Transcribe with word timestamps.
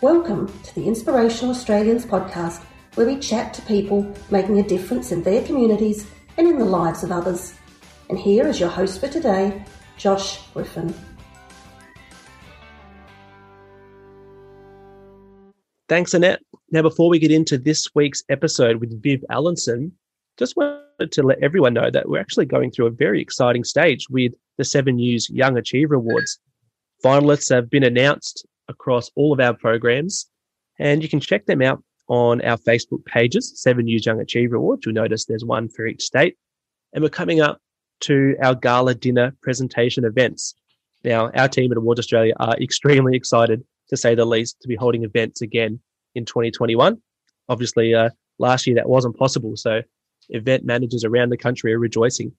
Welcome 0.00 0.46
to 0.62 0.74
the 0.76 0.86
Inspirational 0.86 1.50
Australians 1.50 2.06
podcast, 2.06 2.62
where 2.94 3.04
we 3.04 3.18
chat 3.18 3.52
to 3.54 3.62
people 3.62 4.14
making 4.30 4.60
a 4.60 4.62
difference 4.62 5.10
in 5.10 5.24
their 5.24 5.42
communities 5.42 6.08
and 6.36 6.46
in 6.46 6.56
the 6.56 6.64
lives 6.64 7.02
of 7.02 7.10
others. 7.10 7.54
And 8.08 8.16
here 8.16 8.46
is 8.46 8.60
your 8.60 8.68
host 8.68 9.00
for 9.00 9.08
today, 9.08 9.64
Josh 9.96 10.46
Griffin. 10.52 10.94
Thanks, 15.88 16.14
Annette. 16.14 16.42
Now, 16.70 16.82
before 16.82 17.08
we 17.08 17.18
get 17.18 17.32
into 17.32 17.58
this 17.58 17.92
week's 17.96 18.22
episode 18.28 18.76
with 18.76 19.02
Viv 19.02 19.24
Allanson, 19.32 19.90
just 20.38 20.56
wanted 20.56 21.10
to 21.10 21.24
let 21.24 21.42
everyone 21.42 21.74
know 21.74 21.90
that 21.90 22.08
we're 22.08 22.20
actually 22.20 22.46
going 22.46 22.70
through 22.70 22.86
a 22.86 22.90
very 22.90 23.20
exciting 23.20 23.64
stage 23.64 24.06
with 24.08 24.30
the 24.58 24.64
Seven 24.64 24.94
News 24.94 25.28
Young 25.28 25.58
Achiever 25.58 25.96
Awards. 25.96 26.38
Finalists 27.04 27.52
have 27.52 27.68
been 27.68 27.82
announced 27.82 28.46
across 28.68 29.10
all 29.14 29.32
of 29.32 29.40
our 29.40 29.54
programs, 29.54 30.26
and 30.78 31.02
you 31.02 31.08
can 31.08 31.20
check 31.20 31.46
them 31.46 31.62
out 31.62 31.82
on 32.08 32.40
our 32.42 32.56
Facebook 32.56 33.04
pages, 33.04 33.52
Seven 33.60 33.84
News 33.84 34.06
Young 34.06 34.20
Achiever 34.20 34.56
Awards. 34.56 34.84
You'll 34.84 34.94
notice 34.94 35.24
there's 35.24 35.44
one 35.44 35.68
for 35.68 35.86
each 35.86 36.02
state. 36.02 36.36
And 36.92 37.02
we're 37.02 37.10
coming 37.10 37.40
up 37.40 37.60
to 38.00 38.36
our 38.42 38.54
gala 38.54 38.94
dinner 38.94 39.36
presentation 39.42 40.04
events. 40.04 40.54
Now, 41.04 41.30
our 41.30 41.48
team 41.48 41.70
at 41.70 41.78
Awards 41.78 42.00
Australia 42.00 42.34
are 42.40 42.56
extremely 42.56 43.16
excited, 43.16 43.62
to 43.90 43.96
say 43.96 44.14
the 44.14 44.24
least, 44.24 44.56
to 44.62 44.68
be 44.68 44.76
holding 44.76 45.04
events 45.04 45.42
again 45.42 45.80
in 46.14 46.24
2021. 46.24 46.96
Obviously, 47.48 47.94
uh, 47.94 48.10
last 48.38 48.66
year 48.66 48.76
that 48.76 48.88
wasn't 48.88 49.16
possible. 49.16 49.56
So 49.56 49.82
event 50.30 50.64
managers 50.64 51.04
around 51.04 51.30
the 51.30 51.36
country 51.36 51.72
are 51.74 51.78
rejoicing. 51.78 52.32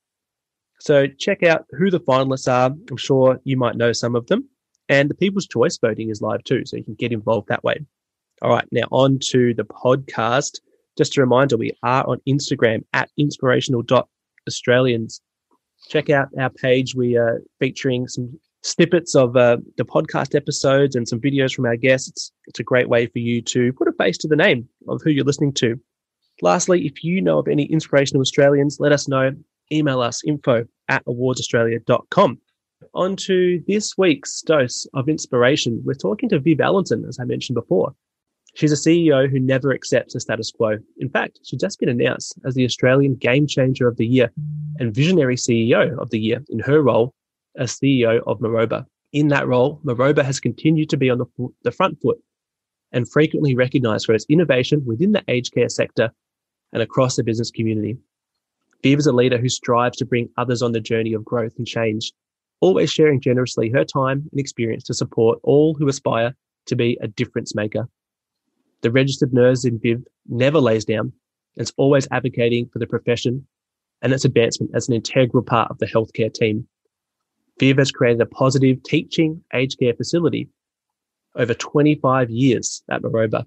So 0.79 1.07
check 1.07 1.43
out 1.43 1.65
who 1.71 1.91
the 1.91 1.99
finalists 1.99 2.51
are. 2.51 2.73
I'm 2.89 2.97
sure 2.97 3.39
you 3.43 3.57
might 3.57 3.75
know 3.75 3.91
some 3.91 4.15
of 4.15 4.27
them. 4.27 4.49
And 4.89 5.09
the 5.09 5.15
People's 5.15 5.47
Choice 5.47 5.77
voting 5.77 6.09
is 6.09 6.21
live 6.21 6.43
too, 6.43 6.65
so 6.65 6.75
you 6.75 6.83
can 6.83 6.95
get 6.95 7.11
involved 7.11 7.47
that 7.47 7.63
way. 7.63 7.85
All 8.41 8.49
right, 8.49 8.67
now 8.71 8.87
on 8.91 9.19
to 9.29 9.53
the 9.53 9.63
podcast. 9.63 10.59
Just 10.97 11.17
a 11.17 11.21
reminder, 11.21 11.55
we 11.55 11.71
are 11.83 12.07
on 12.07 12.19
Instagram 12.27 12.83
at 12.93 13.09
inspirational.australians. 13.17 15.21
Check 15.87 16.09
out 16.09 16.29
our 16.37 16.49
page. 16.49 16.95
We 16.95 17.15
are 17.17 17.41
featuring 17.59 18.07
some 18.07 18.39
snippets 18.63 19.15
of 19.15 19.37
uh, 19.37 19.57
the 19.77 19.85
podcast 19.85 20.35
episodes 20.35 20.95
and 20.95 21.07
some 21.07 21.19
videos 21.19 21.53
from 21.53 21.65
our 21.65 21.77
guests. 21.77 22.31
It's 22.47 22.59
a 22.59 22.63
great 22.63 22.89
way 22.89 23.05
for 23.07 23.19
you 23.19 23.41
to 23.43 23.71
put 23.73 23.87
a 23.87 23.93
face 23.93 24.17
to 24.19 24.27
the 24.27 24.35
name 24.35 24.67
of 24.87 25.01
who 25.03 25.11
you're 25.11 25.23
listening 25.23 25.53
to. 25.53 25.79
Lastly, 26.41 26.85
if 26.85 27.03
you 27.03 27.21
know 27.21 27.39
of 27.39 27.47
any 27.47 27.65
inspirational 27.65 28.21
Australians, 28.21 28.79
let 28.79 28.91
us 28.91 29.07
know. 29.07 29.31
Email 29.71 30.01
us 30.01 30.23
info 30.25 30.65
at 30.87 31.05
awardsaustralia.com. 31.05 32.39
On 32.93 33.15
to 33.17 33.61
this 33.67 33.97
week's 33.97 34.41
dose 34.41 34.87
of 34.93 35.09
inspiration. 35.09 35.81
We're 35.83 35.95
talking 35.95 36.29
to 36.29 36.39
Viv 36.39 36.59
Allanson, 36.59 37.07
as 37.07 37.19
I 37.19 37.25
mentioned 37.25 37.55
before. 37.55 37.93
She's 38.55 38.71
a 38.71 38.75
CEO 38.75 39.29
who 39.29 39.39
never 39.39 39.73
accepts 39.73 40.13
the 40.13 40.19
status 40.19 40.51
quo. 40.51 40.77
In 40.97 41.09
fact, 41.09 41.39
she's 41.43 41.59
just 41.59 41.79
been 41.79 41.89
announced 41.89 42.39
as 42.45 42.55
the 42.55 42.65
Australian 42.65 43.15
Game 43.15 43.47
Changer 43.47 43.87
of 43.87 43.97
the 43.97 44.07
Year 44.07 44.31
and 44.79 44.95
Visionary 44.95 45.35
CEO 45.35 45.97
of 45.99 46.09
the 46.09 46.19
Year 46.19 46.43
in 46.49 46.59
her 46.59 46.81
role 46.81 47.13
as 47.57 47.77
CEO 47.77 48.21
of 48.25 48.39
Maroba. 48.39 48.85
In 49.11 49.27
that 49.27 49.47
role, 49.47 49.81
Maroba 49.83 50.23
has 50.23 50.39
continued 50.39 50.89
to 50.89 50.97
be 50.97 51.09
on 51.09 51.17
the, 51.17 51.25
the 51.63 51.71
front 51.71 52.01
foot 52.01 52.19
and 52.91 53.09
frequently 53.09 53.55
recognized 53.55 54.05
for 54.05 54.13
its 54.13 54.25
innovation 54.29 54.83
within 54.85 55.11
the 55.11 55.23
aged 55.27 55.53
care 55.53 55.69
sector 55.69 56.11
and 56.71 56.81
across 56.81 57.17
the 57.17 57.23
business 57.23 57.51
community. 57.51 57.97
Viv 58.83 58.99
is 58.99 59.07
a 59.07 59.11
leader 59.11 59.37
who 59.37 59.49
strives 59.49 59.97
to 59.97 60.05
bring 60.05 60.29
others 60.37 60.61
on 60.61 60.71
the 60.71 60.79
journey 60.79 61.13
of 61.13 61.25
growth 61.25 61.53
and 61.57 61.67
change, 61.67 62.13
always 62.61 62.91
sharing 62.91 63.21
generously 63.21 63.69
her 63.69 63.85
time 63.85 64.27
and 64.31 64.39
experience 64.39 64.83
to 64.85 64.93
support 64.93 65.39
all 65.43 65.73
who 65.73 65.87
aspire 65.87 66.35
to 66.65 66.75
be 66.75 66.97
a 67.01 67.07
difference 67.07 67.55
maker. 67.55 67.87
The 68.81 68.91
registered 68.91 69.33
nurse 69.33 69.65
in 69.65 69.79
Viv 69.79 70.03
never 70.27 70.59
lays 70.59 70.85
down 70.85 71.11
is 71.57 71.73
always 71.77 72.07
advocating 72.11 72.69
for 72.71 72.79
the 72.79 72.87
profession 72.87 73.45
and 74.01 74.13
its 74.13 74.25
advancement 74.25 74.71
as 74.73 74.87
an 74.87 74.95
integral 74.95 75.43
part 75.43 75.69
of 75.69 75.77
the 75.79 75.85
healthcare 75.85 76.33
team. 76.33 76.67
Viv 77.59 77.77
has 77.77 77.91
created 77.91 78.21
a 78.21 78.25
positive 78.25 78.81
teaching 78.83 79.43
aged 79.53 79.79
care 79.79 79.93
facility 79.93 80.47
over 81.35 81.53
25 81.53 82.29
years 82.29 82.83
at 82.89 83.01
Maroba 83.01 83.45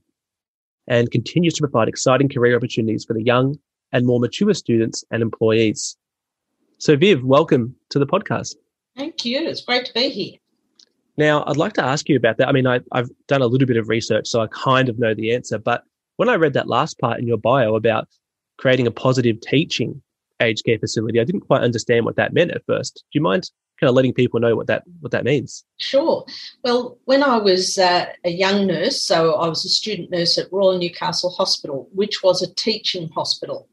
and 0.87 1.11
continues 1.11 1.55
to 1.55 1.63
provide 1.63 1.89
exciting 1.89 2.29
career 2.29 2.57
opportunities 2.57 3.05
for 3.05 3.15
the 3.15 3.23
young 3.23 3.59
and 3.93 4.07
more 4.07 4.21
mature 4.21 4.53
students 4.55 5.05
and 5.11 5.23
employees. 5.23 5.97
So, 6.79 6.97
Viv, 6.97 7.23
welcome 7.23 7.75
to 7.91 7.99
the 7.99 8.07
podcast. 8.07 8.57
Thank 8.97 9.25
you. 9.25 9.49
It's 9.49 9.63
great 9.63 9.87
to 9.87 9.95
be 9.95 10.11
here. 10.11 10.39
Now, 11.17 11.45
I'd 11.47 11.57
like 11.57 11.75
to 11.75 11.85
ask 11.85 12.09
you 12.09 12.17
about 12.17 12.39
that. 12.39 12.49
I 12.49 12.53
mean, 12.53 12.67
I, 12.67 12.81
have 12.95 13.11
done 13.29 13.43
a 13.43 13.47
little 13.47 13.67
bit 13.67 13.77
of 13.77 13.89
research, 13.89 14.29
so 14.29 14.41
I 14.41 14.47
kind 14.49 14.89
of 14.89 14.99
know 14.99 15.15
the 15.15 15.35
answer. 15.35 15.59
But 15.59 15.85
when 16.17 16.29
I 16.29 16.35
read 16.35 16.55
that 16.55 16.69
last 16.69 16.99
part 16.99 17.19
in 17.19 17.27
your 17.27 17.37
bio 17.37 17.75
about 17.75 18.09
creating 18.59 18.87
a 18.87 18.91
positive 18.91 19.41
teaching 19.41 20.03
aged 20.41 20.65
care 20.65 20.79
facility, 20.79 21.21
I 21.21 21.25
didn't 21.25 21.43
quite 21.43 21.63
understand 21.63 22.05
what 22.05 22.17
that 22.17 22.33
meant 22.33 22.53
at 22.53 22.65
first. 22.67 23.05
Do 23.13 23.19
you 23.19 23.21
mind 23.21 23.51
kind 23.79 23.89
of 23.89 23.95
letting 23.95 24.15
people 24.15 24.41
know 24.41 24.55
what 24.57 24.69
that 24.69 24.85
what 25.01 25.13
that 25.13 25.25
means? 25.25 25.65
Sure. 25.79 26.25
Well, 26.65 26.99
when 27.05 27.23
I 27.23 27.37
was 27.39 27.77
uh, 27.77 28.07
a 28.25 28.31
young 28.31 28.67
nurse, 28.67 29.03
so 29.03 29.35
I 29.35 29.49
was 29.49 29.65
a 29.65 29.69
student 29.69 30.11
nurse 30.11 30.39
at 30.39 30.53
Royal 30.53 30.79
Newcastle 30.79 31.31
Hospital, 31.31 31.89
which 31.93 32.23
was 32.23 32.43
a 32.43 32.55
teaching 32.55 33.09
hospital. 33.11 33.69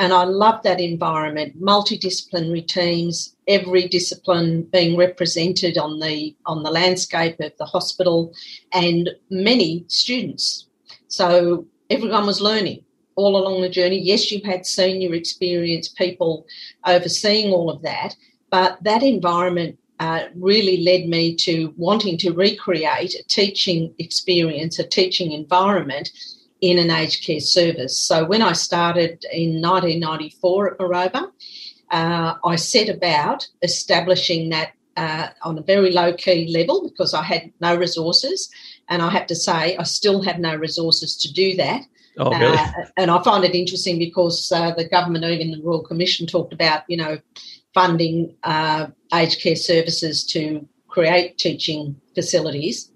And 0.00 0.14
I 0.14 0.24
love 0.24 0.62
that 0.62 0.80
environment, 0.80 1.60
multidisciplinary 1.60 2.66
teams, 2.66 3.36
every 3.46 3.86
discipline 3.86 4.62
being 4.62 4.96
represented 4.96 5.76
on 5.76 6.00
the 6.00 6.34
on 6.46 6.62
the 6.62 6.70
landscape 6.70 7.38
of 7.38 7.52
the 7.58 7.66
hospital, 7.66 8.32
and 8.72 9.10
many 9.28 9.84
students. 9.88 10.66
So 11.08 11.66
everyone 11.90 12.24
was 12.24 12.40
learning 12.40 12.82
all 13.14 13.36
along 13.36 13.60
the 13.60 13.68
journey. 13.68 13.98
Yes, 13.98 14.32
you 14.32 14.40
had 14.42 14.64
senior 14.64 15.12
experienced 15.12 15.98
people 15.98 16.46
overseeing 16.86 17.52
all 17.52 17.68
of 17.68 17.82
that, 17.82 18.16
but 18.50 18.82
that 18.82 19.02
environment 19.02 19.78
uh, 19.98 20.28
really 20.34 20.78
led 20.82 21.10
me 21.10 21.34
to 21.34 21.74
wanting 21.76 22.16
to 22.16 22.32
recreate 22.32 23.14
a 23.14 23.22
teaching 23.24 23.92
experience, 23.98 24.78
a 24.78 24.86
teaching 24.86 25.32
environment 25.32 26.10
in 26.60 26.78
an 26.78 26.90
aged 26.90 27.24
care 27.24 27.40
service. 27.40 27.98
So 27.98 28.24
when 28.24 28.42
I 28.42 28.52
started 28.52 29.24
in 29.32 29.60
1994 29.60 30.72
at 30.72 30.78
Maroba, 30.78 31.30
uh, 31.90 32.34
I 32.44 32.56
set 32.56 32.88
about 32.88 33.48
establishing 33.62 34.50
that 34.50 34.72
uh, 34.96 35.28
on 35.42 35.58
a 35.58 35.62
very 35.62 35.92
low 35.92 36.12
key 36.12 36.52
level 36.52 36.88
because 36.88 37.14
I 37.14 37.22
had 37.22 37.52
no 37.60 37.76
resources. 37.76 38.50
And 38.88 39.02
I 39.02 39.10
have 39.10 39.26
to 39.28 39.34
say, 39.34 39.76
I 39.76 39.82
still 39.84 40.22
have 40.22 40.38
no 40.38 40.54
resources 40.54 41.16
to 41.18 41.32
do 41.32 41.56
that. 41.56 41.82
Oh, 42.18 42.30
really? 42.30 42.56
Uh, 42.56 42.72
and 42.96 43.10
I 43.10 43.22
find 43.22 43.44
it 43.44 43.54
interesting 43.54 43.98
because 43.98 44.50
uh, 44.52 44.74
the 44.74 44.88
government, 44.88 45.24
even 45.24 45.52
the 45.52 45.62
Royal 45.62 45.82
Commission, 45.82 46.26
talked 46.26 46.52
about, 46.52 46.82
you 46.88 46.96
know, 46.96 47.18
funding 47.72 48.34
uh, 48.42 48.88
aged 49.14 49.40
care 49.40 49.56
services 49.56 50.24
to 50.26 50.66
create 50.88 51.38
teaching 51.38 52.00
facilities. 52.14 52.90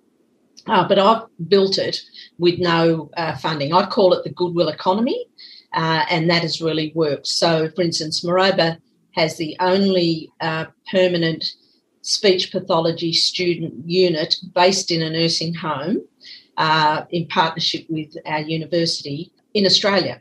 Uh, 0.67 0.87
but 0.87 0.99
I've 0.99 1.23
built 1.49 1.79
it 1.79 2.01
with 2.39 2.59
no 2.59 3.11
uh, 3.17 3.37
funding. 3.37 3.72
I 3.72 3.87
call 3.87 4.12
it 4.12 4.25
the 4.25 4.31
goodwill 4.31 4.69
economy, 4.69 5.27
uh, 5.72 6.05
and 6.11 6.28
that 6.31 6.43
has 6.43 6.61
really 6.61 6.93
worked. 6.95 7.27
So, 7.27 7.71
for 7.71 7.83
instance, 7.83 8.25
Maroba 8.25 8.78
has 9.12 9.37
the 9.37 9.56
only 9.61 10.31
uh, 10.41 10.67
permanent 10.91 11.45
speech 12.03 12.53
pathology 12.53 13.12
student 13.12 13.89
unit 13.89 14.37
based 14.55 14.91
in 14.91 15.03
a 15.03 15.11
nursing 15.11 15.55
home 15.55 16.03
uh, 16.56 17.05
in 17.11 17.27
partnership 17.28 17.87
with 17.89 18.15
our 18.27 18.41
university 18.41 19.33
in 19.55 19.65
Australia 19.65 20.21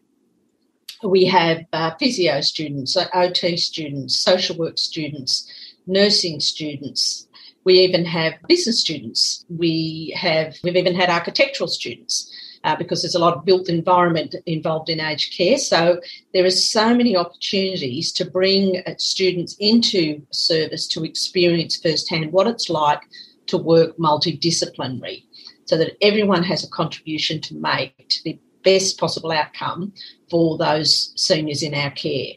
we 1.03 1.25
have 1.25 1.65
uh, 1.73 1.91
physio 1.99 2.41
students, 2.41 2.97
OT 3.13 3.57
students, 3.57 4.15
social 4.15 4.57
work 4.57 4.77
students, 4.77 5.51
nursing 5.85 6.39
students. 6.39 7.27
We 7.63 7.79
even 7.79 8.05
have 8.05 8.33
business 8.47 8.81
students. 8.81 9.45
We 9.49 10.13
have 10.17 10.55
we've 10.63 10.75
even 10.75 10.95
had 10.95 11.09
architectural 11.09 11.67
students 11.67 12.31
uh, 12.63 12.75
because 12.75 13.01
there's 13.01 13.15
a 13.15 13.19
lot 13.19 13.35
of 13.35 13.45
built 13.45 13.69
environment 13.69 14.35
involved 14.45 14.89
in 14.89 14.99
aged 14.99 15.35
care. 15.37 15.57
So 15.57 16.01
there 16.33 16.45
are 16.45 16.51
so 16.51 16.95
many 16.95 17.15
opportunities 17.15 18.11
to 18.13 18.25
bring 18.25 18.81
uh, 18.85 18.93
students 18.97 19.55
into 19.59 20.21
service 20.31 20.87
to 20.89 21.03
experience 21.03 21.77
firsthand 21.77 22.31
what 22.31 22.47
it's 22.47 22.69
like 22.69 23.01
to 23.47 23.57
work 23.57 23.97
multidisciplinary, 23.97 25.23
so 25.65 25.77
that 25.77 25.97
everyone 26.01 26.43
has 26.43 26.63
a 26.63 26.69
contribution 26.69 27.41
to 27.41 27.55
make 27.55 28.07
to 28.09 28.23
the 28.23 28.39
best 28.63 28.97
possible 28.97 29.31
outcome 29.31 29.91
for 30.29 30.57
those 30.57 31.11
seniors 31.17 31.63
in 31.63 31.73
our 31.73 31.91
care. 31.91 32.33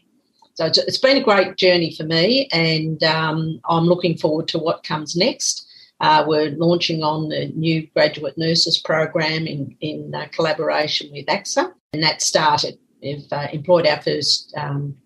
So 0.57 0.65
it's, 0.65 0.97
been 0.97 1.19
a 1.19 1.23
great 1.23 1.57
journey 1.57 1.95
for 1.95 2.05
me, 2.05 2.49
and 2.51 3.03
um, 3.05 3.61
I'm 3.69 3.85
looking 3.85 4.17
forward 4.17 4.49
to 4.49 4.59
what 4.59 4.85
comes 4.85 5.15
next. 5.15 5.69
Uh, 6.01 6.25
we're 6.27 6.51
launching 6.53 7.03
on 7.03 7.29
the 7.29 7.53
new 7.55 7.87
graduate 7.89 8.39
nurses 8.39 8.79
program 8.79 9.47
in, 9.47 9.77
in 9.83 10.15
uh, 10.15 10.27
collaboration 10.33 11.11
with 11.13 11.27
AXA, 11.27 11.71
and 11.93 12.03
that 12.03 12.23
started. 12.23 12.79
We've 13.03 13.31
uh, 13.31 13.49
employed 13.53 13.87
our 13.87 14.01
first 14.01 14.55
um, 14.57 14.97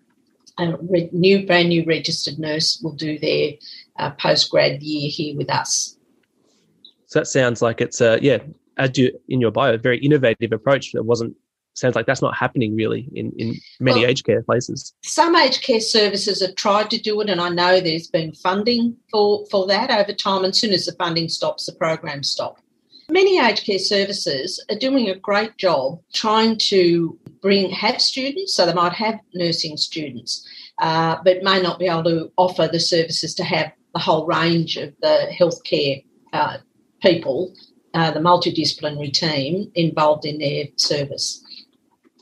re- 0.57 1.09
new, 1.11 1.45
brand 1.45 1.67
new 1.67 1.83
registered 1.85 2.39
nurse 2.39 2.79
will 2.81 2.95
do 2.95 3.19
their 3.19 3.51
uh, 3.99 4.11
post 4.11 4.49
grad 4.51 4.81
year 4.81 5.09
here 5.09 5.35
with 5.35 5.51
us. 5.51 5.97
So 7.07 7.19
that 7.19 7.25
sounds 7.25 7.61
like 7.61 7.81
it's 7.81 7.99
a 7.99 8.19
yeah 8.21 8.37
as 8.77 8.97
you 8.97 9.11
in 9.27 9.41
your 9.41 9.51
bio, 9.51 9.73
a 9.73 9.77
very 9.77 9.99
innovative 9.99 10.53
approach 10.53 10.93
that 10.93 11.03
wasn't 11.03 11.35
sounds 11.73 11.95
like 11.95 12.05
that's 12.05 12.21
not 12.21 12.35
happening 12.35 12.75
really 12.75 13.07
in, 13.13 13.31
in 13.37 13.55
many 13.79 14.01
well, 14.01 14.09
aged 14.09 14.25
care 14.25 14.43
places. 14.43 14.93
Some 15.03 15.35
aged 15.35 15.63
care 15.63 15.81
services 15.81 16.41
have 16.41 16.55
tried 16.55 16.89
to 16.91 17.01
do 17.01 17.19
it, 17.21 17.29
and 17.29 17.41
I 17.41 17.49
know 17.49 17.79
there's 17.79 18.07
been 18.07 18.33
funding 18.33 18.95
for, 19.09 19.45
for 19.49 19.67
that 19.67 19.89
over 19.89 20.13
time. 20.13 20.43
And 20.43 20.51
as 20.51 20.59
soon 20.59 20.73
as 20.73 20.85
the 20.85 20.93
funding 20.93 21.29
stops, 21.29 21.65
the 21.65 21.73
programs 21.73 22.29
stop. 22.29 22.59
Many 23.09 23.39
aged 23.39 23.65
care 23.65 23.79
services 23.79 24.63
are 24.69 24.77
doing 24.77 25.09
a 25.09 25.15
great 25.15 25.57
job 25.57 25.99
trying 26.13 26.57
to 26.69 27.17
bring 27.41 27.69
have 27.71 28.01
students, 28.01 28.55
so 28.55 28.65
they 28.65 28.73
might 28.73 28.93
have 28.93 29.19
nursing 29.33 29.77
students, 29.77 30.47
uh, 30.79 31.17
but 31.23 31.43
may 31.43 31.61
not 31.61 31.79
be 31.79 31.87
able 31.87 32.03
to 32.05 32.31
offer 32.37 32.67
the 32.67 32.79
services 32.79 33.33
to 33.35 33.43
have 33.43 33.71
the 33.93 33.99
whole 33.99 34.25
range 34.25 34.77
of 34.77 34.93
the 35.01 35.27
healthcare 35.37 36.03
uh, 36.31 36.57
people, 37.01 37.53
uh, 37.93 38.11
the 38.11 38.19
multidisciplinary 38.19 39.11
team 39.11 39.69
involved 39.75 40.25
in 40.25 40.37
their 40.37 40.65
service 40.77 41.43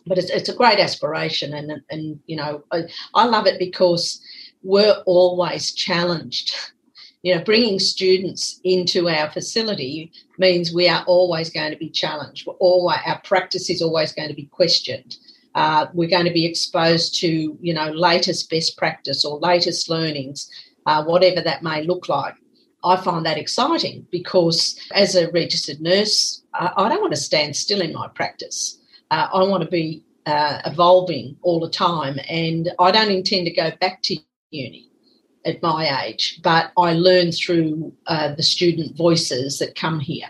but 0.09 0.17
it's, 0.17 0.31
it's 0.31 0.49
a 0.49 0.55
great 0.55 0.79
aspiration 0.79 1.53
and 1.53 1.71
and 1.89 2.19
you 2.25 2.35
know 2.35 2.63
I, 2.71 2.83
I 3.13 3.25
love 3.25 3.45
it 3.45 3.59
because 3.59 4.21
we're 4.63 5.01
always 5.05 5.71
challenged. 5.71 6.55
You 7.21 7.35
know 7.35 7.43
bringing 7.43 7.79
students 7.79 8.61
into 8.63 9.09
our 9.09 9.29
facility 9.29 10.13
means 10.37 10.73
we 10.73 10.87
are 10.87 11.03
always 11.05 11.49
going 11.49 11.71
to 11.71 11.77
be 11.77 11.89
challenged. 11.89 12.47
We're 12.47 12.53
always 12.53 12.99
our 13.05 13.19
practice 13.25 13.69
is 13.69 13.81
always 13.81 14.13
going 14.13 14.29
to 14.29 14.33
be 14.33 14.45
questioned. 14.45 15.17
Uh, 15.53 15.87
we're 15.93 16.09
going 16.09 16.27
to 16.27 16.31
be 16.31 16.45
exposed 16.45 17.19
to 17.19 17.57
you 17.59 17.73
know 17.73 17.91
latest 17.91 18.49
best 18.49 18.77
practice 18.77 19.25
or 19.25 19.37
latest 19.39 19.89
learnings 19.89 20.49
uh, 20.85 21.03
whatever 21.03 21.41
that 21.41 21.61
may 21.61 21.83
look 21.83 22.07
like. 22.07 22.35
I 22.85 22.95
find 22.95 23.25
that 23.25 23.37
exciting 23.37 24.07
because 24.11 24.79
as 24.93 25.17
a 25.17 25.29
registered 25.31 25.81
nurse, 25.81 26.41
I, 26.53 26.71
I 26.77 26.87
don't 26.87 27.01
want 27.01 27.15
to 27.15 27.19
stand 27.19 27.53
still 27.57 27.81
in 27.81 27.91
my 27.91 28.07
practice 28.07 28.78
uh, 29.11 29.27
I 29.33 29.43
want 29.43 29.63
to 29.63 29.69
be 29.69 30.03
uh, 30.25 30.61
evolving 30.65 31.37
all 31.41 31.59
the 31.59 31.69
time. 31.69 32.19
And 32.29 32.71
I 32.79 32.91
don't 32.91 33.11
intend 33.11 33.45
to 33.45 33.51
go 33.51 33.71
back 33.79 34.01
to 34.03 34.17
uni 34.51 34.89
at 35.45 35.61
my 35.61 36.05
age, 36.05 36.39
but 36.43 36.71
I 36.77 36.93
learn 36.93 37.31
through 37.31 37.93
uh, 38.07 38.35
the 38.35 38.43
student 38.43 38.95
voices 38.95 39.59
that 39.59 39.75
come 39.75 39.99
here 39.99 40.27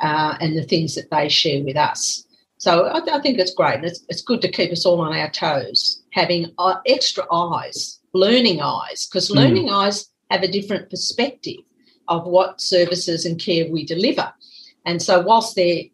uh, 0.00 0.36
and 0.40 0.56
the 0.56 0.62
things 0.62 0.94
that 0.94 1.10
they 1.10 1.28
share 1.28 1.62
with 1.62 1.76
us. 1.76 2.24
So 2.58 2.84
I, 2.84 3.16
I 3.16 3.20
think 3.20 3.38
it's 3.38 3.52
great. 3.52 3.76
And 3.76 3.84
it's, 3.84 4.04
it's, 4.08 4.22
good 4.22 4.40
to 4.42 4.50
keep 4.50 4.72
us 4.72 4.86
all 4.86 5.00
on 5.00 5.14
our 5.14 5.30
toes, 5.30 6.02
having 6.12 6.52
uh, 6.56 6.76
extra 6.86 7.24
eyes, 7.32 8.00
learning 8.14 8.60
eyes, 8.62 9.06
because 9.06 9.30
mm. 9.30 9.34
learning 9.34 9.70
eyes 9.70 10.08
have 10.30 10.42
a 10.42 10.48
different 10.48 10.88
perspective 10.88 11.60
of 12.08 12.24
what 12.26 12.60
services 12.60 13.26
and 13.26 13.38
care 13.38 13.70
we 13.70 13.84
deliver. 13.84 14.32
And 14.86 15.02
so, 15.02 15.20
whilst 15.20 15.56
they're 15.56 15.84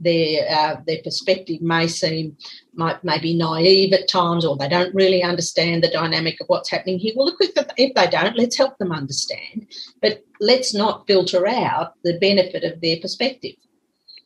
their 0.00 0.48
uh, 0.50 0.76
their 0.86 1.00
perspective 1.04 1.60
may 1.60 1.86
seem 1.86 2.36
might 2.74 3.02
maybe 3.04 3.34
naive 3.34 3.92
at 3.92 4.08
times, 4.08 4.44
or 4.44 4.56
they 4.56 4.68
don't 4.68 4.94
really 4.94 5.22
understand 5.22 5.84
the 5.84 5.90
dynamic 5.90 6.40
of 6.40 6.48
what's 6.48 6.70
happening 6.70 6.98
here. 6.98 7.12
Well, 7.14 7.36
if, 7.38 7.52
if 7.76 7.94
they 7.94 8.06
don't, 8.06 8.36
let's 8.36 8.56
help 8.56 8.78
them 8.78 8.92
understand, 8.92 9.66
but 10.00 10.24
let's 10.40 10.74
not 10.74 11.06
filter 11.06 11.46
out 11.46 11.94
the 12.02 12.18
benefit 12.18 12.64
of 12.64 12.80
their 12.80 12.96
perspective. 12.98 13.54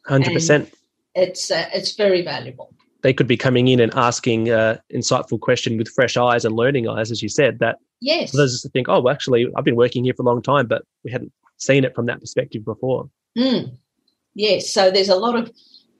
Hundred 0.06 0.32
percent. 0.32 0.72
It's 1.14 1.50
uh, 1.50 1.68
it's 1.74 1.94
very 1.94 2.22
valuable. 2.22 2.72
They 3.02 3.12
could 3.12 3.26
be 3.26 3.36
coming 3.36 3.68
in 3.68 3.80
and 3.80 3.92
asking 3.94 4.50
uh, 4.50 4.78
insightful 4.94 5.38
question 5.38 5.76
with 5.76 5.88
fresh 5.88 6.16
eyes 6.16 6.44
and 6.46 6.56
learning 6.56 6.88
eyes, 6.88 7.10
as 7.10 7.22
you 7.22 7.28
said. 7.28 7.58
That 7.58 7.78
yes, 8.00 8.32
just 8.32 8.70
think, 8.72 8.88
oh, 8.88 9.00
well, 9.00 9.12
actually, 9.12 9.46
I've 9.56 9.64
been 9.64 9.76
working 9.76 10.04
here 10.04 10.14
for 10.14 10.22
a 10.22 10.26
long 10.26 10.40
time, 10.40 10.66
but 10.66 10.84
we 11.04 11.10
hadn't 11.10 11.32
seen 11.58 11.84
it 11.84 11.94
from 11.94 12.06
that 12.06 12.20
perspective 12.20 12.64
before. 12.64 13.10
Mm 13.36 13.76
yes, 14.34 14.70
so 14.70 14.90
there's 14.90 15.08
a 15.08 15.16
lot 15.16 15.36
of 15.36 15.50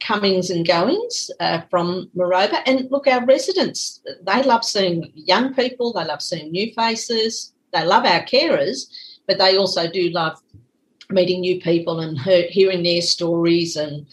comings 0.01 0.51
and 0.51 0.67
goings 0.67 1.31
uh, 1.41 1.63
from 1.71 2.11
Maroba. 2.17 2.63
And 2.67 2.91
look, 2.91 3.07
our 3.07 3.25
residents, 3.25 4.03
they 4.23 4.43
love 4.43 4.65
seeing 4.65 5.11
young 5.15 5.55
people, 5.55 5.93
they 5.93 6.05
love 6.05 6.23
seeing 6.23 6.53
new 6.53 6.73
faces, 6.75 7.53
they 7.73 7.85
love 7.85 8.05
our 8.05 8.25
carers, 8.25 8.87
but 9.27 9.39
they 9.39 9.57
also 9.57 9.91
do 9.91 10.11
love 10.11 10.39
meeting 11.11 11.41
new 11.41 11.61
people 11.61 12.01
and 12.01 12.19
hearing 12.19 12.83
their 12.83 13.03
stories 13.03 13.77
and 13.77 14.07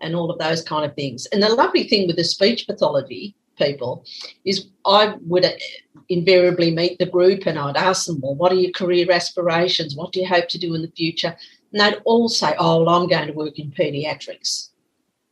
and 0.00 0.14
all 0.14 0.30
of 0.30 0.38
those 0.38 0.62
kind 0.62 0.84
of 0.84 0.94
things. 0.94 1.26
And 1.26 1.42
the 1.42 1.48
lovely 1.48 1.82
thing 1.84 2.06
with 2.06 2.16
the 2.16 2.24
speech 2.24 2.66
pathology 2.68 3.34
people 3.58 4.04
is 4.44 4.68
I 4.86 5.14
would 5.22 5.44
uh, 5.44 5.50
invariably 6.08 6.70
meet 6.70 6.98
the 6.98 7.06
group 7.06 7.46
and 7.46 7.58
I'd 7.58 7.76
ask 7.76 8.06
them, 8.06 8.20
well, 8.22 8.34
what 8.34 8.52
are 8.52 8.56
your 8.56 8.70
career 8.70 9.10
aspirations? 9.10 9.96
What 9.96 10.12
do 10.12 10.20
you 10.20 10.28
hope 10.28 10.48
to 10.48 10.58
do 10.58 10.74
in 10.74 10.82
the 10.82 10.92
future? 10.96 11.36
And 11.72 11.80
they'd 11.80 12.00
all 12.04 12.28
say, 12.28 12.54
oh, 12.58 12.84
well, 12.84 13.02
I'm 13.02 13.08
going 13.08 13.26
to 13.26 13.32
work 13.32 13.58
in 13.58 13.70
paediatrics, 13.70 14.70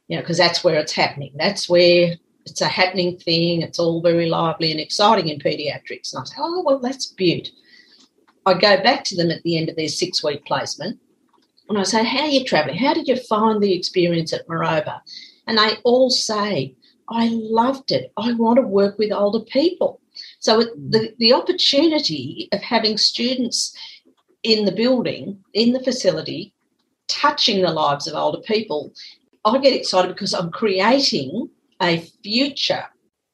you 0.08 0.16
know, 0.16 0.22
because 0.22 0.38
that's 0.38 0.62
where 0.62 0.76
it's 0.76 0.92
happening. 0.92 1.32
That's 1.36 1.68
where 1.68 2.14
it's 2.44 2.60
a 2.60 2.68
happening 2.68 3.16
thing. 3.18 3.62
It's 3.62 3.78
all 3.78 4.02
very 4.02 4.28
lively 4.28 4.70
and 4.70 4.80
exciting 4.80 5.28
in 5.28 5.38
paediatrics. 5.38 6.12
And 6.12 6.22
I 6.22 6.24
say, 6.24 6.36
oh, 6.38 6.62
well, 6.64 6.78
that's 6.78 7.06
beaut. 7.06 7.48
I 8.44 8.54
go 8.54 8.80
back 8.82 9.02
to 9.04 9.16
them 9.16 9.30
at 9.30 9.42
the 9.42 9.58
end 9.58 9.68
of 9.68 9.76
their 9.76 9.88
six 9.88 10.22
week 10.22 10.44
placement 10.44 11.00
and 11.68 11.78
I 11.78 11.82
say, 11.82 12.04
how 12.04 12.20
are 12.20 12.28
you 12.28 12.44
travelling? 12.44 12.78
How 12.78 12.94
did 12.94 13.08
you 13.08 13.16
find 13.16 13.60
the 13.60 13.72
experience 13.72 14.32
at 14.32 14.46
Maroba? 14.46 15.00
And 15.46 15.58
they 15.58 15.76
all 15.84 16.10
say, 16.10 16.74
I 17.08 17.28
loved 17.32 17.92
it. 17.92 18.12
I 18.16 18.32
want 18.34 18.56
to 18.56 18.62
work 18.62 18.98
with 18.98 19.12
older 19.12 19.44
people. 19.44 20.00
So 20.38 20.60
the, 20.60 21.14
the 21.18 21.32
opportunity 21.32 22.48
of 22.52 22.60
having 22.62 22.96
students 22.96 23.76
in 24.46 24.64
the 24.64 24.72
building, 24.72 25.42
in 25.54 25.72
the 25.72 25.82
facility, 25.82 26.52
touching 27.08 27.62
the 27.62 27.72
lives 27.72 28.06
of 28.06 28.14
older 28.14 28.40
people, 28.40 28.92
I 29.44 29.58
get 29.58 29.74
excited 29.74 30.08
because 30.08 30.32
I'm 30.32 30.52
creating 30.52 31.50
a 31.82 31.98
future 32.22 32.84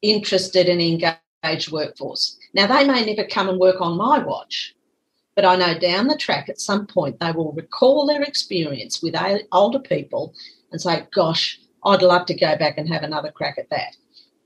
interested 0.01 0.67
and 0.67 0.81
engaged 0.81 1.71
workforce. 1.71 2.37
Now, 2.55 2.65
they 2.65 2.85
may 2.87 3.05
never 3.05 3.27
come 3.27 3.47
and 3.47 3.59
work 3.59 3.79
on 3.79 3.95
my 3.95 4.17
watch, 4.19 4.73
but 5.35 5.45
I 5.45 5.55
know 5.55 5.77
down 5.77 6.07
the 6.07 6.17
track 6.17 6.49
at 6.49 6.59
some 6.59 6.87
point 6.87 7.19
they 7.19 7.31
will 7.31 7.53
recall 7.53 8.07
their 8.07 8.23
experience 8.23 9.03
with 9.03 9.15
older 9.51 9.79
people 9.79 10.33
and 10.71 10.81
say, 10.81 11.05
Gosh, 11.13 11.59
I'd 11.85 12.01
love 12.01 12.25
to 12.27 12.33
go 12.33 12.57
back 12.57 12.79
and 12.79 12.89
have 12.89 13.03
another 13.03 13.31
crack 13.31 13.59
at 13.59 13.69
that. 13.69 13.95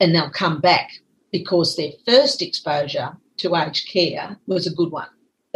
And 0.02 0.14
they'll 0.14 0.30
come 0.30 0.60
back 0.60 0.92
because 1.32 1.76
their 1.76 1.92
first 2.06 2.42
exposure 2.42 3.16
to 3.38 3.56
aged 3.56 3.88
care 3.88 4.38
was 4.48 4.68
a 4.68 4.76
good 4.76 4.92
one 4.92 5.08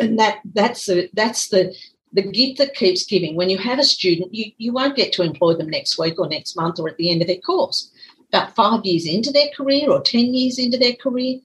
and 0.02 0.20
that 0.20 0.40
that's 0.54 0.86
the 0.86 1.10
that's 1.14 1.50
the 1.50 1.76
the 2.14 2.22
gift 2.22 2.58
that 2.58 2.76
keeps 2.76 3.06
giving. 3.06 3.36
When 3.36 3.50
you 3.50 3.58
have 3.58 3.80
a 3.80 3.84
student, 3.84 4.34
you, 4.34 4.52
you 4.58 4.74
won't 4.74 4.98
get 4.98 5.14
to 5.14 5.24
employ 5.24 5.54
them 5.54 5.70
next 5.70 5.98
week 5.98 6.20
or 6.20 6.28
next 6.28 6.56
month 6.56 6.80
or 6.80 6.90
at 6.90 6.98
the 6.98 7.10
end 7.10 7.22
of 7.22 7.28
their 7.28 7.38
course. 7.38 7.90
But 8.32 8.56
five 8.56 8.86
years 8.86 9.06
into 9.06 9.32
their 9.32 9.50
career 9.56 9.90
or 9.90 10.02
10 10.02 10.34
years 10.34 10.60
into 10.60 10.78
their 10.78 10.96
career, 10.96 11.40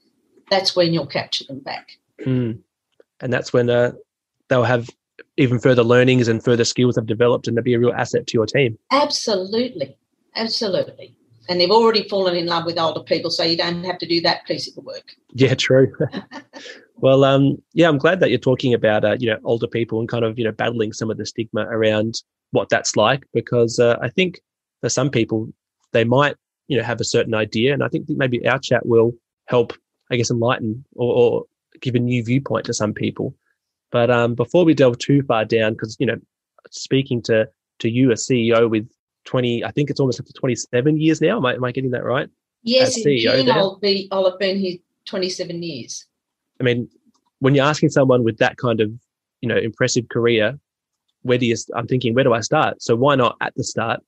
that's 0.50 0.74
when 0.74 0.92
you'll 0.92 1.06
capture 1.06 1.44
them 1.44 1.60
back. 1.60 1.90
Mm. 2.24 2.60
And 3.20 3.32
that's 3.32 3.52
when 3.52 3.70
uh, 3.70 3.92
they'll 4.48 4.64
have 4.64 4.90
even 5.36 5.58
further 5.58 5.84
learnings 5.84 6.28
and 6.28 6.42
further 6.42 6.64
skills 6.64 6.96
have 6.96 7.06
developed 7.06 7.46
and 7.46 7.56
they'll 7.56 7.64
be 7.64 7.74
a 7.74 7.78
real 7.78 7.92
asset 7.92 8.26
to 8.28 8.34
your 8.34 8.46
team. 8.46 8.78
Absolutely. 8.90 9.96
Absolutely. 10.34 11.16
And 11.48 11.60
they've 11.60 11.70
already 11.70 12.08
fallen 12.08 12.36
in 12.36 12.46
love 12.46 12.64
with 12.64 12.78
older 12.78 13.00
people, 13.00 13.30
so 13.30 13.44
you 13.44 13.56
don't 13.56 13.84
have 13.84 13.98
to 13.98 14.06
do 14.06 14.20
that 14.22 14.44
piece 14.46 14.66
of 14.68 14.74
the 14.74 14.80
work. 14.80 15.14
Yeah, 15.32 15.54
true. 15.54 15.94
Well, 16.98 17.24
um, 17.24 17.58
yeah, 17.74 17.88
I'm 17.88 17.98
glad 17.98 18.20
that 18.20 18.30
you're 18.30 18.38
talking 18.38 18.72
about 18.72 19.04
uh, 19.04 19.16
you 19.18 19.28
know 19.28 19.38
older 19.44 19.66
people 19.66 20.00
and 20.00 20.08
kind 20.08 20.24
of 20.24 20.38
you 20.38 20.44
know 20.44 20.52
battling 20.52 20.92
some 20.92 21.10
of 21.10 21.18
the 21.18 21.26
stigma 21.26 21.62
around 21.62 22.22
what 22.52 22.68
that's 22.68 22.96
like 22.96 23.24
because 23.34 23.78
uh, 23.78 23.96
I 24.00 24.08
think 24.08 24.40
for 24.80 24.88
some 24.88 25.10
people 25.10 25.48
they 25.92 26.04
might 26.04 26.36
you 26.68 26.76
know 26.76 26.84
have 26.84 27.00
a 27.00 27.04
certain 27.04 27.34
idea, 27.34 27.72
and 27.72 27.82
I 27.82 27.88
think 27.88 28.06
maybe 28.08 28.46
our 28.46 28.58
chat 28.58 28.86
will 28.86 29.12
help, 29.46 29.72
I 30.10 30.16
guess, 30.16 30.30
enlighten 30.30 30.84
or, 30.94 31.14
or 31.14 31.44
give 31.80 31.94
a 31.94 31.98
new 31.98 32.24
viewpoint 32.24 32.66
to 32.66 32.74
some 32.74 32.94
people. 32.94 33.34
But 33.90 34.10
um, 34.10 34.34
before 34.34 34.64
we 34.64 34.74
delve 34.74 34.98
too 34.98 35.22
far 35.22 35.44
down, 35.44 35.74
because 35.74 35.96
you 35.98 36.06
know, 36.06 36.16
speaking 36.70 37.22
to 37.22 37.48
to 37.80 37.90
you, 37.90 38.10
a 38.10 38.14
CEO 38.14 38.70
with 38.70 38.88
20, 39.26 39.64
I 39.64 39.70
think 39.70 39.90
it's 39.90 40.00
almost 40.00 40.18
up 40.18 40.26
to 40.26 40.32
27 40.32 40.98
years 40.98 41.20
now. 41.20 41.36
Am 41.36 41.44
I, 41.44 41.54
am 41.54 41.64
I 41.64 41.72
getting 41.72 41.90
that 41.90 42.04
right? 42.04 42.28
Yes, 42.62 42.96
in 42.96 43.18
June 43.18 43.50
I'll 43.50 43.76
be 43.76 44.08
I'll 44.10 44.28
have 44.30 44.38
been 44.38 44.58
here 44.58 44.78
27 45.04 45.62
years. 45.62 46.06
I 46.60 46.64
mean, 46.64 46.88
when 47.40 47.54
you're 47.54 47.66
asking 47.66 47.90
someone 47.90 48.24
with 48.24 48.38
that 48.38 48.56
kind 48.56 48.80
of, 48.80 48.90
you 49.40 49.48
know, 49.48 49.56
impressive 49.56 50.08
career, 50.08 50.58
where 51.22 51.38
do 51.38 51.46
you, 51.46 51.56
I'm 51.74 51.86
thinking, 51.86 52.14
where 52.14 52.24
do 52.24 52.32
I 52.32 52.40
start? 52.40 52.82
So 52.82 52.96
why 52.96 53.14
not 53.14 53.36
at 53.40 53.54
the 53.56 53.64
start? 53.64 54.00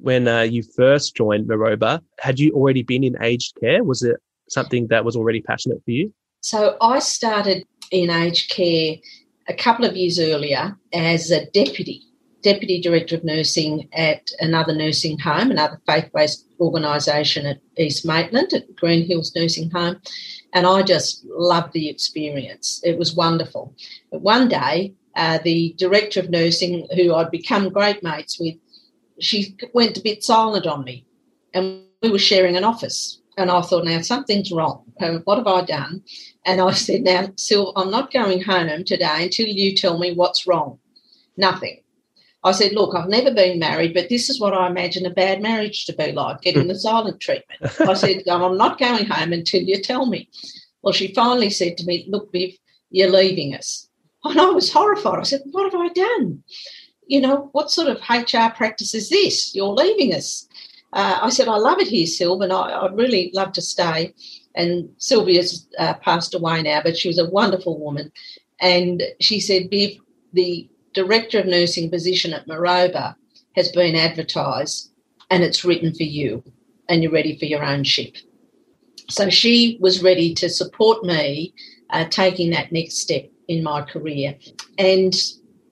When 0.00 0.28
uh, 0.28 0.42
you 0.42 0.62
first 0.62 1.16
joined 1.16 1.48
Maroba, 1.48 2.00
had 2.20 2.38
you 2.38 2.52
already 2.52 2.82
been 2.82 3.04
in 3.04 3.16
aged 3.22 3.56
care? 3.58 3.82
Was 3.84 4.02
it 4.02 4.16
something 4.50 4.88
that 4.88 5.04
was 5.04 5.16
already 5.16 5.40
passionate 5.40 5.82
for 5.84 5.92
you? 5.92 6.12
So 6.40 6.76
I 6.80 6.98
started 6.98 7.64
in 7.90 8.10
aged 8.10 8.50
care 8.50 8.96
a 9.48 9.54
couple 9.54 9.86
of 9.86 9.96
years 9.96 10.18
earlier 10.18 10.76
as 10.92 11.30
a 11.30 11.46
deputy, 11.52 12.02
deputy 12.52 12.80
director 12.80 13.14
of 13.14 13.24
nursing 13.24 13.88
at 13.92 14.30
another 14.40 14.74
nursing 14.74 15.18
home, 15.18 15.50
another 15.50 15.78
faith 15.86 16.08
based 16.14 16.46
organisation 16.60 17.44
at 17.44 17.60
East 17.76 18.06
Maitland 18.06 18.54
at 18.54 18.74
Green 18.74 19.06
Hills 19.06 19.34
Nursing 19.36 19.70
Home. 19.70 20.00
And 20.54 20.66
I 20.66 20.82
just 20.82 21.24
loved 21.26 21.74
the 21.74 21.90
experience. 21.90 22.80
It 22.82 22.98
was 22.98 23.14
wonderful. 23.14 23.74
But 24.10 24.22
one 24.22 24.48
day, 24.48 24.94
uh, 25.14 25.38
the 25.44 25.74
director 25.76 26.20
of 26.20 26.30
nursing, 26.30 26.88
who 26.96 27.14
I'd 27.14 27.30
become 27.30 27.68
great 27.68 28.02
mates 28.02 28.40
with, 28.40 28.54
she 29.20 29.54
went 29.74 29.98
a 29.98 30.02
bit 30.02 30.24
silent 30.24 30.66
on 30.66 30.84
me. 30.84 31.04
And 31.52 31.82
we 32.02 32.10
were 32.10 32.18
sharing 32.18 32.56
an 32.56 32.64
office. 32.64 33.20
And 33.36 33.50
I 33.50 33.60
thought, 33.60 33.84
now 33.84 34.00
something's 34.00 34.50
wrong. 34.50 34.84
What 35.24 35.36
have 35.36 35.46
I 35.46 35.62
done? 35.66 36.02
And 36.46 36.62
I 36.62 36.72
said, 36.72 37.02
now, 37.02 37.28
Sil, 37.36 37.76
I'm 37.76 37.90
not 37.90 38.10
going 38.10 38.42
home 38.42 38.84
today 38.84 39.24
until 39.24 39.46
you 39.46 39.76
tell 39.76 39.98
me 39.98 40.14
what's 40.14 40.46
wrong. 40.46 40.78
Nothing. 41.36 41.82
I 42.44 42.52
said, 42.52 42.72
look, 42.72 42.94
I've 42.94 43.08
never 43.08 43.32
been 43.32 43.58
married, 43.58 43.94
but 43.94 44.08
this 44.08 44.30
is 44.30 44.40
what 44.40 44.54
I 44.54 44.68
imagine 44.68 45.04
a 45.04 45.10
bad 45.10 45.42
marriage 45.42 45.86
to 45.86 45.92
be 45.92 46.12
like, 46.12 46.42
getting 46.42 46.68
the 46.68 46.74
silent 46.78 47.20
treatment. 47.20 47.80
I 47.80 47.94
said, 47.94 48.22
I'm 48.28 48.56
not 48.56 48.78
going 48.78 49.06
home 49.06 49.32
until 49.32 49.62
you 49.62 49.80
tell 49.80 50.06
me. 50.06 50.28
Well, 50.82 50.92
she 50.92 51.12
finally 51.14 51.50
said 51.50 51.76
to 51.78 51.86
me, 51.86 52.06
look, 52.08 52.30
Viv, 52.32 52.54
you're 52.90 53.10
leaving 53.10 53.54
us. 53.54 53.88
And 54.24 54.40
I 54.40 54.46
was 54.46 54.72
horrified. 54.72 55.18
I 55.18 55.24
said, 55.24 55.42
what 55.50 55.72
have 55.72 55.80
I 55.80 55.88
done? 55.88 56.42
You 57.06 57.20
know, 57.20 57.48
what 57.52 57.70
sort 57.70 57.88
of 57.88 58.00
HR 58.08 58.54
practice 58.54 58.94
is 58.94 59.08
this? 59.08 59.54
You're 59.54 59.68
leaving 59.68 60.14
us. 60.14 60.46
Uh, 60.92 61.18
I 61.22 61.30
said, 61.30 61.48
I 61.48 61.56
love 61.56 61.80
it 61.80 61.88
here, 61.88 62.06
Sylv, 62.06 62.42
and 62.42 62.52
I, 62.52 62.82
would 62.82 62.96
really 62.96 63.30
love 63.34 63.52
to 63.52 63.62
stay. 63.62 64.14
And 64.54 64.88
Sylvia's 64.98 65.66
uh, 65.78 65.94
passed 65.94 66.34
away 66.34 66.62
now, 66.62 66.82
but 66.82 66.96
she 66.96 67.08
was 67.08 67.18
a 67.18 67.28
wonderful 67.28 67.78
woman. 67.78 68.12
And 68.60 69.02
she 69.20 69.40
said, 69.40 69.70
Viv, 69.70 69.98
the 70.32 70.68
director 70.94 71.38
of 71.38 71.46
nursing 71.46 71.90
position 71.90 72.32
at 72.32 72.46
Maroba 72.46 73.14
has 73.56 73.70
been 73.72 73.94
advertised 73.94 74.90
and 75.30 75.42
it's 75.42 75.64
written 75.64 75.94
for 75.94 76.04
you 76.04 76.42
and 76.88 77.02
you're 77.02 77.12
ready 77.12 77.38
for 77.38 77.44
your 77.44 77.62
own 77.62 77.84
ship. 77.84 78.16
So 79.10 79.30
she 79.30 79.78
was 79.80 80.02
ready 80.02 80.34
to 80.34 80.48
support 80.48 81.04
me 81.04 81.54
uh, 81.90 82.04
taking 82.10 82.50
that 82.50 82.72
next 82.72 82.98
step 82.98 83.30
in 83.48 83.62
my 83.62 83.82
career. 83.82 84.36
And 84.78 85.14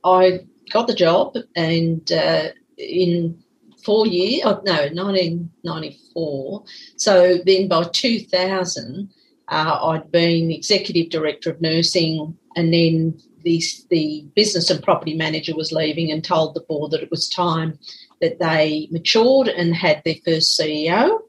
I 0.05 0.41
got 0.71 0.87
the 0.87 0.95
job 0.95 1.37
and 1.55 2.11
uh, 2.11 2.49
in 2.79 3.43
four 3.85 4.07
years, 4.07 4.43
oh, 4.45 4.61
no, 4.65 4.89
1994. 4.93 6.65
So 6.97 7.39
then 7.45 7.69
by 7.69 7.85
2000, 7.93 9.11
uh, 9.49 9.79
I'd 9.83 10.11
been 10.11 10.51
executive 10.51 11.11
director 11.11 11.51
of 11.51 11.61
nursing 11.61 12.37
and 12.57 12.73
then 12.73 13.21
the, 13.47 13.63
the 13.91 14.27
business 14.35 14.71
and 14.71 14.83
property 14.83 15.15
manager 15.15 15.55
was 15.55 15.71
leaving 15.71 16.11
and 16.11 16.23
told 16.23 16.55
the 16.55 16.67
board 16.69 16.91
that 16.91 17.03
it 17.03 17.11
was 17.11 17.29
time 17.29 17.79
that 18.21 18.41
they 18.41 18.89
matured 18.91 19.47
and 19.47 19.75
had 19.75 20.03
their 20.05 20.17
first 20.25 20.59
CEO, 20.59 21.21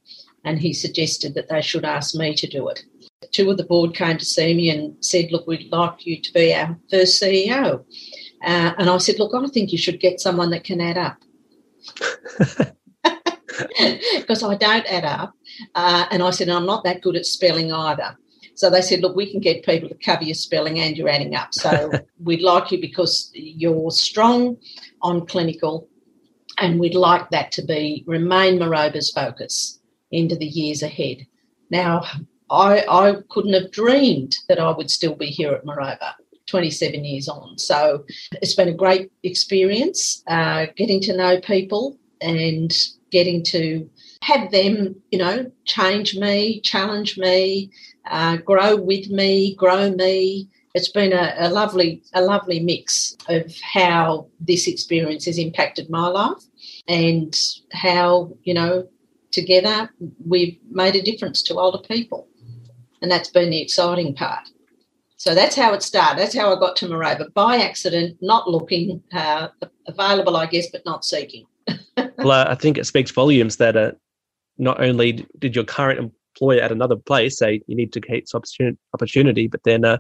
and 0.44 0.60
he 0.60 0.74
suggested 0.74 1.36
that 1.36 1.48
they 1.48 1.62
should 1.62 1.86
ask 1.86 2.16
me 2.16 2.34
to 2.34 2.48
do 2.48 2.68
it. 2.70 2.84
Two 3.32 3.52
of 3.52 3.58
the 3.58 3.64
board 3.64 3.94
came 3.94 4.18
to 4.18 4.26
see 4.26 4.56
me 4.56 4.72
and 4.72 4.96
said, 5.06 5.32
Look, 5.32 5.46
we'd 5.46 5.72
like 5.72 6.06
you 6.06 6.20
to 6.20 6.34
be 6.34 6.54
our 6.54 6.76
first 6.90 7.22
CEO. 7.22 7.86
Uh, 8.44 8.74
and 8.78 8.90
I 8.90 8.98
said, 8.98 9.20
Look, 9.20 9.34
I 9.36 9.48
think 9.48 9.72
you 9.72 9.78
should 9.78 10.00
get 10.00 10.20
someone 10.20 10.50
that 10.50 10.64
can 10.64 10.82
add 10.82 10.98
up. 10.98 11.18
Because 14.18 14.44
I 14.44 14.56
don't 14.56 14.86
add 14.86 15.06
up. 15.06 15.34
Uh, 15.74 16.06
and 16.12 16.22
I 16.22 16.30
said, 16.32 16.50
I'm 16.50 16.66
not 16.66 16.84
that 16.84 17.02
good 17.02 17.16
at 17.16 17.26
spelling 17.26 17.72
either. 17.72 18.18
So 18.58 18.72
they 18.72 18.82
said, 18.82 19.02
look, 19.02 19.16
we 19.16 19.30
can 19.30 19.40
get 19.40 19.64
people 19.64 19.88
to 19.88 19.96
cover 19.96 20.24
your 20.24 20.34
spelling 20.34 20.80
and 20.80 20.98
your 20.98 21.08
adding 21.08 21.36
up. 21.36 21.54
So 21.54 21.92
we'd 22.24 22.42
like 22.42 22.72
you 22.72 22.82
because 22.82 23.30
you're 23.34 23.92
strong 23.92 24.58
on 25.04 25.28
clinical, 25.28 25.88
and 26.58 26.80
we'd 26.80 26.96
like 26.96 27.30
that 27.30 27.52
to 27.54 27.62
be 27.62 28.04
remain 28.08 28.58
Maroba's 28.58 29.12
focus 29.12 29.80
into 30.12 30.36
the 30.36 30.48
years 30.48 30.82
ahead. 30.82 31.28
Now, 31.70 32.04
I, 32.50 32.84
I 32.90 33.16
couldn't 33.30 33.54
have 33.54 33.72
dreamed 33.72 34.36
that 34.50 34.60
I 34.60 34.72
would 34.72 34.90
still 34.90 35.14
be 35.14 35.28
here 35.28 35.54
at 35.54 35.64
Maroba 35.64 36.14
27 36.48 37.06
years 37.06 37.30
on. 37.30 37.60
So 37.60 38.06
it's 38.42 38.56
been 38.56 38.70
a 38.70 38.74
great 38.74 39.12
experience 39.22 40.24
uh, 40.26 40.66
getting 40.76 41.00
to 41.02 41.16
know 41.16 41.40
people 41.42 42.00
and 42.22 42.76
getting 43.12 43.44
to 43.44 43.88
have 44.22 44.52
them, 44.52 44.96
you 45.12 45.20
know, 45.20 45.52
change 45.66 46.16
me, 46.16 46.60
challenge 46.62 47.18
me, 47.18 47.70
uh, 48.10 48.38
grow 48.38 48.76
with 48.76 49.10
me, 49.10 49.56
grow 49.56 49.92
me. 49.92 50.50
It's 50.74 50.90
been 50.90 51.14
a, 51.14 51.34
a, 51.38 51.50
lovely, 51.50 52.04
a 52.14 52.22
lovely 52.22 52.60
mix 52.60 53.16
of 53.30 53.54
how 53.62 54.28
this 54.40 54.68
experience 54.68 55.26
has 55.26 55.38
impacted 55.38 55.90
my 55.90 56.08
life 56.08 56.44
and 56.88 57.36
how, 57.74 58.32
you 58.44 58.54
know, 58.54 58.88
together 59.32 59.90
we've 60.26 60.58
made 60.70 60.96
a 60.96 61.02
difference 61.02 61.42
to 61.44 61.56
older 61.56 61.80
people. 61.80 62.28
And 63.02 63.12
that's 63.12 63.30
been 63.30 63.50
the 63.50 63.62
exciting 63.62 64.16
part. 64.16 64.50
So 65.18 65.34
that's 65.34 65.56
how 65.56 65.74
it 65.74 65.82
started. 65.82 66.20
That's 66.20 66.36
how 66.36 66.56
I 66.56 66.60
got 66.60 66.76
to 66.78 66.86
Maroba 66.86 67.34
by 67.34 67.58
accident, 67.58 68.18
not 68.22 68.48
looking, 68.48 69.02
uh, 69.14 69.48
available, 69.88 70.38
I 70.38 70.46
guess, 70.46 70.68
but 70.72 70.86
not 70.86 71.04
seeking. 71.04 71.46
well, 72.18 72.48
I 72.48 72.54
think 72.54 72.78
it 72.78 72.86
speaks 72.86 73.10
volumes 73.10 73.58
that 73.58 73.76
uh, 73.76 73.92
not 74.60 74.80
only 74.80 75.26
did 75.40 75.56
your 75.56 75.66
current 75.66 76.14
employer 76.38 76.62
at 76.62 76.72
another 76.72 76.96
place 76.96 77.38
say 77.38 77.62
you 77.67 77.75
need 77.75 77.94
to 77.94 78.00
get 78.00 78.29
opportunity, 78.94 79.48
but 79.48 79.63
then 79.63 79.86
uh, 79.86 79.98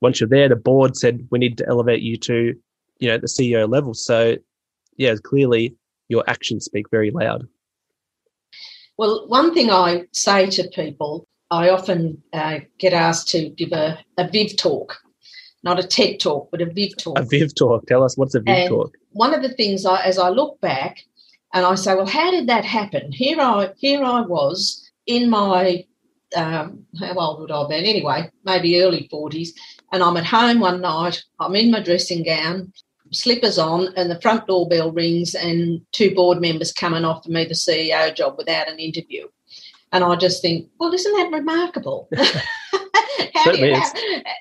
once 0.00 0.20
you're 0.20 0.28
there, 0.28 0.48
the 0.48 0.56
board 0.56 0.96
said 0.96 1.26
we 1.30 1.38
need 1.38 1.58
to 1.58 1.68
elevate 1.68 2.02
you 2.02 2.16
to 2.18 2.54
you 2.98 3.08
know 3.08 3.18
the 3.18 3.26
CEO 3.26 3.70
level. 3.70 3.94
So 3.94 4.36
yeah, 4.96 5.14
clearly 5.22 5.76
your 6.08 6.24
actions 6.28 6.64
speak 6.64 6.90
very 6.90 7.10
loud. 7.10 7.46
Well, 8.98 9.26
one 9.28 9.54
thing 9.54 9.70
I 9.70 10.04
say 10.12 10.46
to 10.50 10.68
people, 10.68 11.26
I 11.50 11.70
often 11.70 12.22
uh, 12.32 12.60
get 12.78 12.92
asked 12.92 13.28
to 13.28 13.48
give 13.50 13.72
a, 13.72 13.98
a 14.18 14.28
Viv 14.28 14.56
talk, 14.56 14.98
not 15.62 15.78
a 15.78 15.86
TED 15.86 16.20
talk, 16.20 16.50
but 16.50 16.60
a 16.60 16.66
Viv 16.66 16.96
talk. 16.98 17.18
A 17.18 17.24
Viv 17.24 17.54
talk. 17.54 17.86
Tell 17.86 18.04
us 18.04 18.16
what's 18.16 18.34
a 18.34 18.40
Viv 18.40 18.54
and 18.54 18.68
talk. 18.68 18.94
One 19.12 19.34
of 19.34 19.42
the 19.42 19.52
things 19.54 19.86
I, 19.86 20.02
as 20.02 20.18
I 20.18 20.28
look 20.28 20.60
back, 20.60 20.98
and 21.54 21.66
I 21.66 21.74
say, 21.74 21.94
well, 21.94 22.06
how 22.06 22.30
did 22.30 22.46
that 22.48 22.64
happen? 22.64 23.12
Here 23.12 23.38
I 23.40 23.70
here 23.76 24.02
I 24.02 24.22
was 24.22 24.81
in 25.06 25.30
my 25.30 25.84
um, 26.34 26.86
how 26.98 27.14
old 27.14 27.40
would 27.40 27.50
I 27.50 27.60
have 27.60 27.68
been? 27.68 27.84
Anyway, 27.84 28.30
maybe 28.44 28.80
early 28.80 29.08
40s. 29.12 29.50
And 29.92 30.02
I'm 30.02 30.16
at 30.16 30.24
home 30.24 30.60
one 30.60 30.80
night, 30.80 31.22
I'm 31.38 31.54
in 31.54 31.70
my 31.70 31.82
dressing 31.82 32.24
gown, 32.24 32.72
slippers 33.12 33.58
on, 33.58 33.88
and 33.96 34.10
the 34.10 34.20
front 34.20 34.46
doorbell 34.46 34.92
rings, 34.92 35.34
and 35.34 35.82
two 35.92 36.14
board 36.14 36.40
members 36.40 36.72
come 36.72 36.94
and 36.94 37.04
offer 37.04 37.30
me 37.30 37.44
the 37.44 37.54
CEO 37.54 38.14
job 38.14 38.36
without 38.38 38.68
an 38.68 38.78
interview. 38.78 39.28
And 39.92 40.02
I 40.02 40.16
just 40.16 40.40
think, 40.40 40.70
well, 40.80 40.94
isn't 40.94 41.12
that 41.12 41.36
remarkable? 41.36 42.08
how, 43.34 43.52
you, 43.52 43.74
how, 43.74 43.92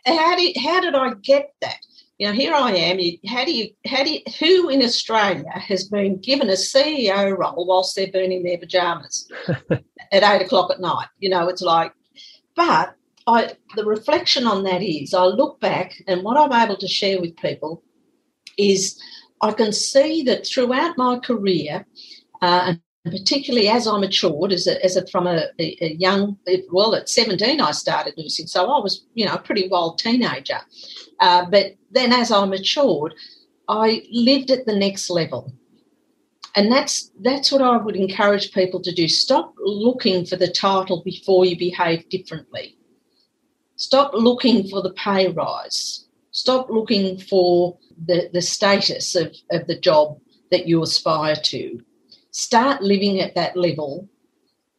how, 0.06 0.36
did, 0.38 0.58
how 0.58 0.80
did 0.80 0.96
I 0.96 1.14
get 1.16 1.54
that? 1.60 1.78
you 2.22 2.28
know, 2.28 2.34
here 2.34 2.54
I 2.54 2.72
am. 2.74 3.00
You, 3.00 3.18
how 3.28 3.44
do 3.46 3.52
you, 3.52 3.72
how 3.88 4.04
do 4.04 4.14
you, 4.14 4.20
who 4.40 4.70
in 4.70 4.84
Australia 4.84 5.50
has 5.56 5.86
been 5.86 6.22
given 6.22 6.50
a 6.50 6.54
CEO 6.54 7.36
role 7.36 7.66
whilst 7.66 7.96
they've 7.96 8.14
been 8.14 8.32
in 8.32 8.44
their 8.44 8.60
pajamas 8.60 9.28
at 10.12 10.24
eight 10.24 10.46
o'clock 10.46 10.72
at 10.72 10.80
night? 10.80 11.08
You 11.20 11.30
know, 11.30 11.48
it's 11.48 11.62
like, 11.62 11.94
but 12.56 12.96
I, 13.28 13.54
the 13.76 13.86
reflection 13.86 14.48
on 14.48 14.64
that 14.64 14.82
is 14.82 15.14
I 15.14 15.26
look 15.26 15.60
back 15.60 16.02
and 16.08 16.24
what 16.24 16.38
I'm 16.38 16.54
able 16.54 16.78
to 16.78 16.88
share 16.88 17.22
with 17.22 17.38
people 17.38 17.84
is 18.58 19.00
I 19.42 19.52
can 19.52 19.72
see 19.72 20.24
that 20.24 20.46
throughout 20.46 20.98
my 20.98 21.20
career, 21.20 21.86
uh, 22.42 22.74
and 22.74 22.82
particularly 23.06 23.68
as 23.68 23.88
I 23.88 23.98
matured, 23.98 24.52
as 24.52 24.68
a, 24.68 24.84
as 24.84 24.96
a, 24.96 25.08
from 25.08 25.26
a, 25.28 25.46
a, 25.60 25.96
young, 25.98 26.38
well, 26.72 26.94
at 26.94 27.10
17 27.10 27.60
I 27.60 27.72
started 27.72 28.14
nursing, 28.18 28.48
so 28.48 28.66
I 28.66 28.80
was, 28.80 29.06
you 29.16 29.26
know, 29.26 29.34
a 29.34 29.40
pretty 29.40 29.68
wild 29.68 29.98
teenager. 29.98 30.60
Uh, 31.20 31.46
but 31.46 31.76
then 31.90 32.14
as 32.14 32.32
I 32.32 32.46
matured, 32.46 33.16
I 33.68 34.04
lived 34.12 34.52
at 34.52 34.66
the 34.66 34.76
next 34.76 35.10
level. 35.10 35.52
And 36.56 36.72
that's 36.72 37.12
that's 37.22 37.52
what 37.52 37.62
I 37.62 37.78
would 37.78 37.96
encourage 37.96 38.52
people 38.52 38.82
to 38.82 38.92
do. 38.94 39.08
Stop 39.08 39.54
looking 39.58 40.26
for 40.26 40.36
the 40.36 40.52
title 40.52 41.02
before 41.04 41.46
you 41.46 41.58
behave 41.58 42.10
differently. 42.10 42.78
Stop 43.78 44.12
looking 44.14 44.68
for 44.68 44.82
the 44.82 44.94
pay 44.94 45.30
rise. 45.30 46.06
Stop 46.32 46.70
looking 46.70 47.18
for 47.18 47.78
the, 48.06 48.30
the 48.34 48.42
status 48.42 49.16
of, 49.16 49.36
of 49.52 49.68
the 49.68 49.80
job 49.80 50.20
that 50.52 50.68
you 50.68 50.84
aspire 50.84 51.36
to. 51.36 51.82
Start 52.32 52.84
living 52.84 53.20
at 53.20 53.36
that 53.36 53.58
level 53.58 54.08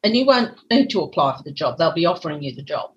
and 0.02 0.16
you 0.16 0.24
won't 0.24 0.58
need 0.70 0.88
to 0.90 1.02
apply 1.02 1.36
for 1.36 1.42
the 1.42 1.52
job. 1.52 1.78
They'll 1.78 1.92
be 1.92 2.06
offering 2.06 2.42
you 2.42 2.54
the 2.54 2.62
job. 2.62 2.92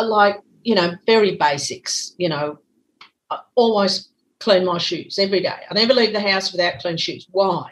Like, 0.00 0.40
you 0.62 0.74
know, 0.74 0.94
very 1.06 1.36
basics, 1.36 2.14
you 2.16 2.28
know, 2.28 2.58
I 3.30 3.40
always 3.54 4.08
clean 4.40 4.64
my 4.64 4.78
shoes 4.78 5.18
every 5.18 5.40
day. 5.40 5.60
I 5.70 5.74
never 5.74 5.94
leave 5.94 6.12
the 6.12 6.20
house 6.20 6.52
without 6.52 6.80
clean 6.80 6.96
shoes. 6.96 7.26
Why? 7.30 7.68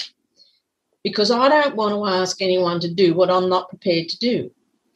Because 1.04 1.30
I 1.30 1.49
don't 1.49 1.76
want 1.76 1.94
to 1.94 2.06
ask 2.06 2.40
anyone 2.40 2.80
to 2.80 2.92
do 2.92 3.14
what 3.14 3.30
I'm 3.30 3.49
not 3.49 3.68
prepared 3.68 4.09
to 4.09 4.18
do. 4.18 4.50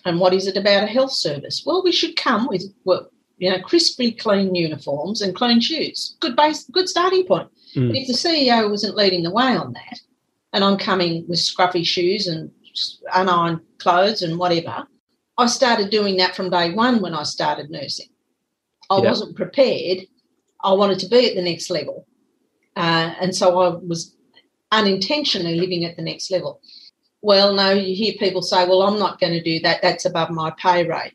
And 0.04 0.20
what 0.20 0.32
is 0.32 0.46
it 0.46 0.56
about 0.56 0.84
a 0.84 0.86
health 0.86 1.12
service? 1.12 1.64
Well, 1.66 1.82
we 1.82 1.90
should 1.90 2.16
come 2.16 2.46
with 2.46 2.62
well, 2.84 3.10
you 3.38 3.50
know, 3.50 3.60
crisply 3.60 4.12
clean 4.12 4.54
uniforms 4.54 5.20
and 5.20 5.34
clean 5.34 5.60
shoes. 5.60 6.16
Good 6.20 6.36
base, 6.36 6.64
good 6.70 6.88
starting 6.88 7.26
point. 7.26 7.50
Mm. 7.74 7.88
But 7.88 7.96
if 7.96 8.06
the 8.06 8.14
CEO 8.14 8.70
wasn't 8.70 8.96
leading 8.96 9.24
the 9.24 9.32
way 9.32 9.56
on 9.56 9.72
that, 9.72 10.00
and 10.52 10.62
I'm 10.62 10.78
coming 10.78 11.26
with 11.28 11.40
scruffy 11.40 11.84
shoes 11.84 12.28
and 12.28 12.50
unironed 13.12 13.62
clothes 13.78 14.22
and 14.22 14.38
whatever, 14.38 14.86
I 15.38 15.46
started 15.46 15.90
doing 15.90 16.16
that 16.18 16.36
from 16.36 16.50
day 16.50 16.72
one 16.72 17.02
when 17.02 17.14
I 17.14 17.24
started 17.24 17.70
nursing. 17.70 18.08
I 18.88 18.98
yeah. 18.98 19.08
wasn't 19.08 19.36
prepared 19.36 20.06
I 20.66 20.72
wanted 20.72 20.98
to 21.00 21.08
be 21.08 21.28
at 21.28 21.36
the 21.36 21.42
next 21.42 21.70
level. 21.70 22.06
Uh, 22.74 23.14
and 23.20 23.34
so 23.34 23.60
I 23.60 23.68
was 23.68 24.15
unintentionally 24.72 25.58
living 25.58 25.84
at 25.84 25.96
the 25.96 26.02
next 26.02 26.30
level. 26.30 26.60
Well, 27.22 27.54
no, 27.54 27.70
you 27.70 27.94
hear 27.94 28.14
people 28.18 28.42
say, 28.42 28.66
well, 28.66 28.82
I'm 28.82 28.98
not 28.98 29.20
going 29.20 29.32
to 29.32 29.42
do 29.42 29.60
that. 29.60 29.82
That's 29.82 30.04
above 30.04 30.30
my 30.30 30.52
pay 30.58 30.86
rate. 30.86 31.14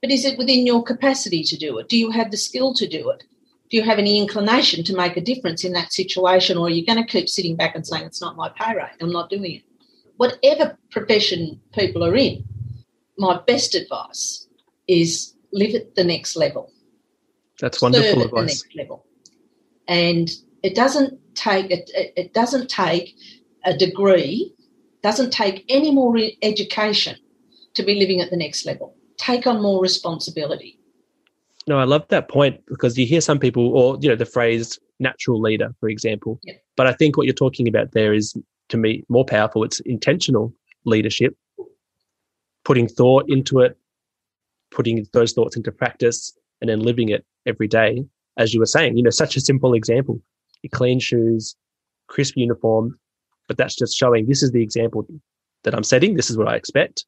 But 0.00 0.10
is 0.10 0.24
it 0.24 0.38
within 0.38 0.66
your 0.66 0.82
capacity 0.82 1.42
to 1.42 1.56
do 1.56 1.78
it? 1.78 1.88
Do 1.88 1.96
you 1.96 2.10
have 2.10 2.30
the 2.30 2.36
skill 2.36 2.74
to 2.74 2.86
do 2.86 3.10
it? 3.10 3.24
Do 3.70 3.76
you 3.76 3.82
have 3.82 3.98
any 3.98 4.18
inclination 4.18 4.84
to 4.84 4.96
make 4.96 5.16
a 5.16 5.20
difference 5.20 5.64
in 5.64 5.72
that 5.72 5.92
situation? 5.92 6.56
Or 6.56 6.66
are 6.66 6.70
you 6.70 6.86
going 6.86 7.02
to 7.02 7.10
keep 7.10 7.28
sitting 7.28 7.56
back 7.56 7.74
and 7.74 7.86
saying, 7.86 8.04
it's 8.04 8.20
not 8.20 8.36
my 8.36 8.48
pay 8.50 8.74
rate, 8.74 8.96
I'm 9.00 9.12
not 9.12 9.30
doing 9.30 9.56
it? 9.56 9.62
Whatever 10.16 10.78
profession 10.90 11.60
people 11.72 12.04
are 12.04 12.16
in, 12.16 12.44
my 13.18 13.40
best 13.46 13.74
advice 13.74 14.46
is 14.86 15.34
live 15.52 15.74
at 15.74 15.94
the 15.96 16.04
next 16.04 16.36
level. 16.36 16.72
That's 17.60 17.82
wonderful 17.82 18.22
Serve 18.22 18.22
advice. 18.22 18.62
At 18.62 18.68
the 18.68 18.68
next 18.68 18.76
level. 18.76 19.06
And 19.86 20.30
it 20.62 20.74
doesn't 20.74 21.27
take 21.38 21.70
it, 21.70 21.90
it 21.94 22.34
doesn't 22.34 22.68
take 22.68 23.14
a 23.64 23.76
degree, 23.76 24.52
doesn't 25.02 25.30
take 25.30 25.64
any 25.68 25.90
more 25.90 26.16
education 26.42 27.16
to 27.74 27.82
be 27.82 27.94
living 27.94 28.20
at 28.20 28.30
the 28.30 28.36
next 28.36 28.66
level. 28.66 28.94
Take 29.16 29.46
on 29.46 29.62
more 29.62 29.80
responsibility. 29.80 30.78
No, 31.66 31.78
I 31.78 31.84
love 31.84 32.06
that 32.08 32.28
point 32.28 32.60
because 32.66 32.96
you 32.96 33.06
hear 33.06 33.20
some 33.20 33.38
people, 33.38 33.76
or 33.76 33.98
you 34.00 34.08
know, 34.08 34.16
the 34.16 34.24
phrase 34.24 34.78
"natural 34.98 35.40
leader," 35.40 35.74
for 35.80 35.88
example. 35.88 36.40
But 36.76 36.86
I 36.86 36.92
think 36.92 37.16
what 37.16 37.26
you're 37.26 37.34
talking 37.34 37.68
about 37.68 37.92
there 37.92 38.14
is, 38.14 38.34
to 38.70 38.76
me, 38.76 39.04
more 39.08 39.24
powerful. 39.24 39.64
It's 39.64 39.80
intentional 39.80 40.54
leadership, 40.84 41.36
putting 42.64 42.88
thought 42.88 43.24
into 43.28 43.60
it, 43.60 43.76
putting 44.70 45.06
those 45.12 45.32
thoughts 45.32 45.56
into 45.56 45.70
practice, 45.70 46.32
and 46.60 46.70
then 46.70 46.80
living 46.80 47.10
it 47.10 47.24
every 47.44 47.68
day. 47.68 48.04
As 48.38 48.54
you 48.54 48.60
were 48.60 48.66
saying, 48.66 48.96
you 48.96 49.02
know, 49.02 49.10
such 49.10 49.36
a 49.36 49.40
simple 49.40 49.74
example: 49.74 50.22
clean 50.66 50.98
shoes, 50.98 51.54
crisp 52.08 52.34
uniform, 52.36 52.98
but 53.46 53.56
that's 53.56 53.76
just 53.76 53.96
showing 53.96 54.26
this 54.26 54.42
is 54.42 54.50
the 54.50 54.62
example 54.62 55.06
that 55.62 55.74
I'm 55.74 55.84
setting. 55.84 56.16
This 56.16 56.30
is 56.30 56.36
what 56.36 56.48
I 56.48 56.56
expect. 56.56 57.04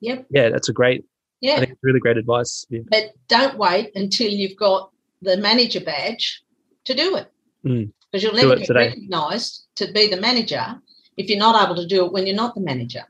Yep. 0.00 0.26
Yeah, 0.30 0.50
that's 0.50 0.68
a 0.68 0.72
great. 0.74 1.00
I 1.02 1.06
Yeah. 1.40 1.58
think 1.60 1.72
it's 1.72 1.80
really 1.82 2.00
great 2.00 2.18
advice. 2.18 2.66
Yeah. 2.68 2.80
But 2.90 3.12
don't 3.28 3.56
wait 3.56 3.92
until 3.94 4.30
you've 4.30 4.56
got 4.56 4.90
the 5.22 5.36
manager 5.38 5.80
badge 5.80 6.42
to 6.84 6.94
do 6.94 7.16
it. 7.16 7.32
Mm. 7.64 7.92
Because 8.10 8.22
you'll 8.22 8.34
never 8.34 8.56
get 8.56 8.66
today. 8.66 8.88
recognised 8.88 9.66
to 9.76 9.90
be 9.92 10.08
the 10.08 10.20
manager 10.20 10.80
if 11.16 11.28
you're 11.30 11.38
not 11.38 11.64
able 11.64 11.76
to 11.76 11.86
do 11.86 12.04
it 12.04 12.12
when 12.12 12.26
you're 12.26 12.36
not 12.36 12.54
the 12.54 12.60
manager. 12.60 13.04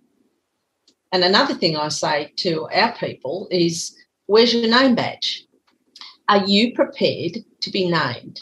And 1.12 1.24
another 1.24 1.54
thing 1.54 1.76
I 1.76 1.88
say 1.88 2.32
to 2.36 2.68
our 2.72 2.96
people 2.96 3.48
is 3.50 3.96
where's 4.26 4.54
your 4.54 4.68
name 4.68 4.94
badge? 4.94 5.44
Are 6.28 6.44
you 6.46 6.74
prepared 6.74 7.38
to 7.60 7.70
be 7.70 7.88
named 7.88 8.40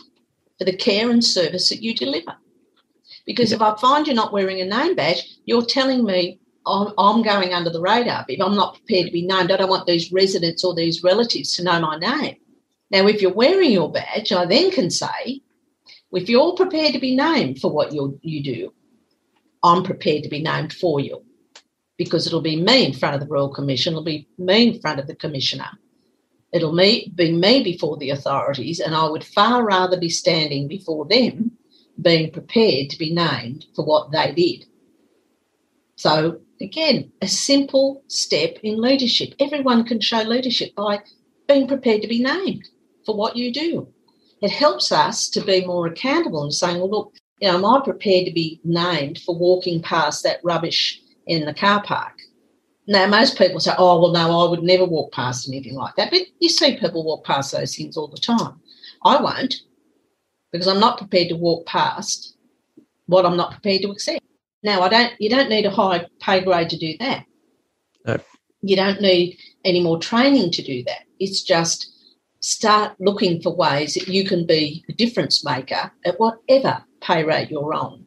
for 0.58 0.64
the 0.64 0.76
care 0.76 1.10
and 1.10 1.24
service 1.24 1.68
that 1.68 1.82
you 1.82 1.94
deliver? 1.94 2.36
Because 3.26 3.52
if 3.52 3.62
I 3.62 3.76
find 3.76 4.06
you're 4.06 4.16
not 4.16 4.32
wearing 4.32 4.60
a 4.60 4.64
name 4.64 4.94
badge, 4.94 5.22
you're 5.46 5.64
telling 5.64 6.04
me 6.04 6.40
I'm, 6.66 6.92
I'm 6.98 7.22
going 7.22 7.52
under 7.52 7.70
the 7.70 7.80
radar. 7.80 8.24
If 8.28 8.40
I'm 8.40 8.54
not 8.54 8.74
prepared 8.74 9.06
to 9.06 9.12
be 9.12 9.26
named, 9.26 9.50
I 9.50 9.56
don't 9.56 9.70
want 9.70 9.86
these 9.86 10.12
residents 10.12 10.64
or 10.64 10.74
these 10.74 11.02
relatives 11.02 11.56
to 11.56 11.64
know 11.64 11.80
my 11.80 11.98
name. 11.98 12.36
Now, 12.90 13.06
if 13.06 13.20
you're 13.20 13.32
wearing 13.32 13.72
your 13.72 13.90
badge, 13.90 14.32
I 14.32 14.46
then 14.46 14.70
can 14.70 14.90
say, 14.90 15.42
if 16.12 16.28
you're 16.28 16.54
prepared 16.54 16.92
to 16.92 17.00
be 17.00 17.16
named 17.16 17.60
for 17.60 17.70
what 17.72 17.92
you 17.92 18.18
you 18.22 18.42
do, 18.42 18.72
I'm 19.62 19.82
prepared 19.82 20.22
to 20.22 20.28
be 20.28 20.42
named 20.42 20.72
for 20.72 21.00
you 21.00 21.24
because 21.96 22.26
it'll 22.26 22.40
be 22.40 22.60
me 22.60 22.86
in 22.86 22.92
front 22.92 23.14
of 23.14 23.20
the 23.20 23.26
Royal 23.26 23.48
Commission, 23.48 23.92
it'll 23.92 24.04
be 24.04 24.28
me 24.38 24.68
in 24.68 24.80
front 24.80 25.00
of 25.00 25.06
the 25.06 25.14
Commissioner, 25.14 25.68
it'll 26.54 26.74
be 26.74 27.10
me 27.16 27.64
before 27.64 27.96
the 27.96 28.10
authorities, 28.10 28.78
and 28.78 28.94
I 28.94 29.08
would 29.08 29.24
far 29.24 29.64
rather 29.64 29.98
be 29.98 30.08
standing 30.08 30.68
before 30.68 31.04
them 31.04 31.50
being 32.00 32.30
prepared 32.30 32.90
to 32.90 32.98
be 32.98 33.12
named 33.12 33.66
for 33.74 33.84
what 33.84 34.12
they 34.12 34.32
did. 34.32 34.66
So, 35.96 36.40
again, 36.60 37.10
a 37.20 37.26
simple 37.26 38.04
step 38.06 38.58
in 38.62 38.80
leadership. 38.80 39.34
Everyone 39.40 39.84
can 39.84 40.00
show 40.00 40.22
leadership 40.22 40.76
by 40.76 41.00
being 41.48 41.66
prepared 41.66 42.02
to 42.02 42.08
be 42.08 42.22
named 42.22 42.68
for 43.04 43.16
what 43.16 43.36
you 43.36 43.52
do. 43.52 43.88
It 44.40 44.52
helps 44.52 44.92
us 44.92 45.28
to 45.30 45.40
be 45.40 45.66
more 45.66 45.88
accountable 45.88 46.44
and 46.44 46.54
saying, 46.54 46.78
well, 46.78 46.90
look, 46.90 47.14
you 47.40 47.48
know, 47.48 47.58
am 47.58 47.64
I 47.64 47.80
prepared 47.82 48.26
to 48.26 48.32
be 48.32 48.60
named 48.62 49.18
for 49.18 49.36
walking 49.36 49.82
past 49.82 50.22
that 50.22 50.40
rubbish 50.44 51.00
in 51.26 51.46
the 51.46 51.54
car 51.54 51.82
park? 51.82 52.20
Now, 52.86 53.06
most 53.06 53.38
people 53.38 53.60
say, 53.60 53.72
oh, 53.78 54.00
well, 54.00 54.12
no, 54.12 54.46
I 54.46 54.50
would 54.50 54.62
never 54.62 54.84
walk 54.84 55.12
past 55.12 55.48
anything 55.48 55.74
like 55.74 55.96
that. 55.96 56.10
But 56.10 56.22
you 56.38 56.48
see 56.48 56.76
people 56.76 57.04
walk 57.04 57.24
past 57.24 57.52
those 57.52 57.74
things 57.74 57.96
all 57.96 58.08
the 58.08 58.18
time. 58.18 58.60
I 59.04 59.20
won't 59.20 59.54
because 60.52 60.68
I'm 60.68 60.80
not 60.80 60.98
prepared 60.98 61.30
to 61.30 61.36
walk 61.36 61.66
past 61.66 62.36
what 63.06 63.26
I'm 63.26 63.36
not 63.36 63.52
prepared 63.52 63.82
to 63.82 63.90
accept. 63.90 64.24
Now, 64.62 64.82
I 64.82 64.88
don't. 64.88 65.12
You 65.18 65.28
don't 65.28 65.50
need 65.50 65.66
a 65.66 65.70
high 65.70 66.06
pay 66.20 66.40
grade 66.40 66.70
to 66.70 66.78
do 66.78 66.94
that. 67.00 67.24
No. 68.06 68.18
You 68.62 68.76
don't 68.76 69.00
need 69.00 69.38
any 69.64 69.82
more 69.82 69.98
training 69.98 70.52
to 70.52 70.62
do 70.62 70.82
that. 70.84 71.02
It's 71.18 71.42
just 71.42 71.90
start 72.40 72.94
looking 72.98 73.40
for 73.42 73.54
ways 73.54 73.94
that 73.94 74.08
you 74.08 74.26
can 74.26 74.46
be 74.46 74.84
a 74.88 74.92
difference 74.92 75.44
maker 75.44 75.90
at 76.04 76.18
whatever 76.18 76.82
pay 77.00 77.24
rate 77.24 77.50
you're 77.50 77.74
on, 77.74 78.06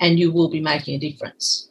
and 0.00 0.18
you 0.18 0.32
will 0.32 0.50
be 0.50 0.60
making 0.60 0.96
a 0.96 1.10
difference. 1.10 1.70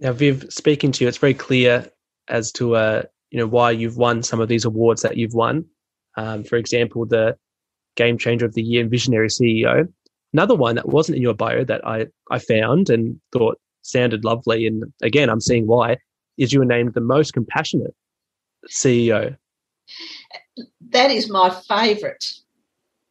Now, 0.00 0.12
Viv, 0.12 0.46
speaking 0.50 0.92
to 0.92 1.04
you, 1.04 1.08
it's 1.08 1.18
very 1.18 1.34
clear 1.34 1.86
as 2.28 2.50
to 2.52 2.76
uh, 2.76 3.02
you 3.30 3.38
know 3.38 3.46
why 3.46 3.70
you've 3.70 3.96
won 3.96 4.22
some 4.22 4.40
of 4.40 4.48
these 4.48 4.64
awards 4.64 5.02
that 5.02 5.16
you've 5.16 5.34
won. 5.34 5.64
Um, 6.16 6.44
for 6.44 6.56
example, 6.56 7.06
the 7.06 7.36
Game 7.96 8.18
Changer 8.18 8.46
of 8.46 8.54
the 8.54 8.62
Year 8.62 8.82
and 8.82 8.90
Visionary 8.90 9.28
CEO. 9.28 9.88
Another 10.32 10.54
one 10.54 10.74
that 10.76 10.88
wasn't 10.88 11.16
in 11.16 11.22
your 11.22 11.34
bio 11.34 11.64
that 11.64 11.86
I 11.86 12.06
I 12.30 12.38
found 12.38 12.90
and 12.90 13.20
thought 13.32 13.58
sounded 13.82 14.24
lovely, 14.24 14.66
and 14.66 14.84
again, 15.02 15.28
I'm 15.30 15.40
seeing 15.40 15.66
why 15.66 15.98
is 16.38 16.52
you 16.52 16.58
were 16.58 16.64
named 16.64 16.94
the 16.94 17.00
most 17.00 17.32
compassionate 17.32 17.94
CEO. 18.68 19.36
That 20.90 21.10
is 21.10 21.30
my 21.30 21.50
favourite. 21.68 22.24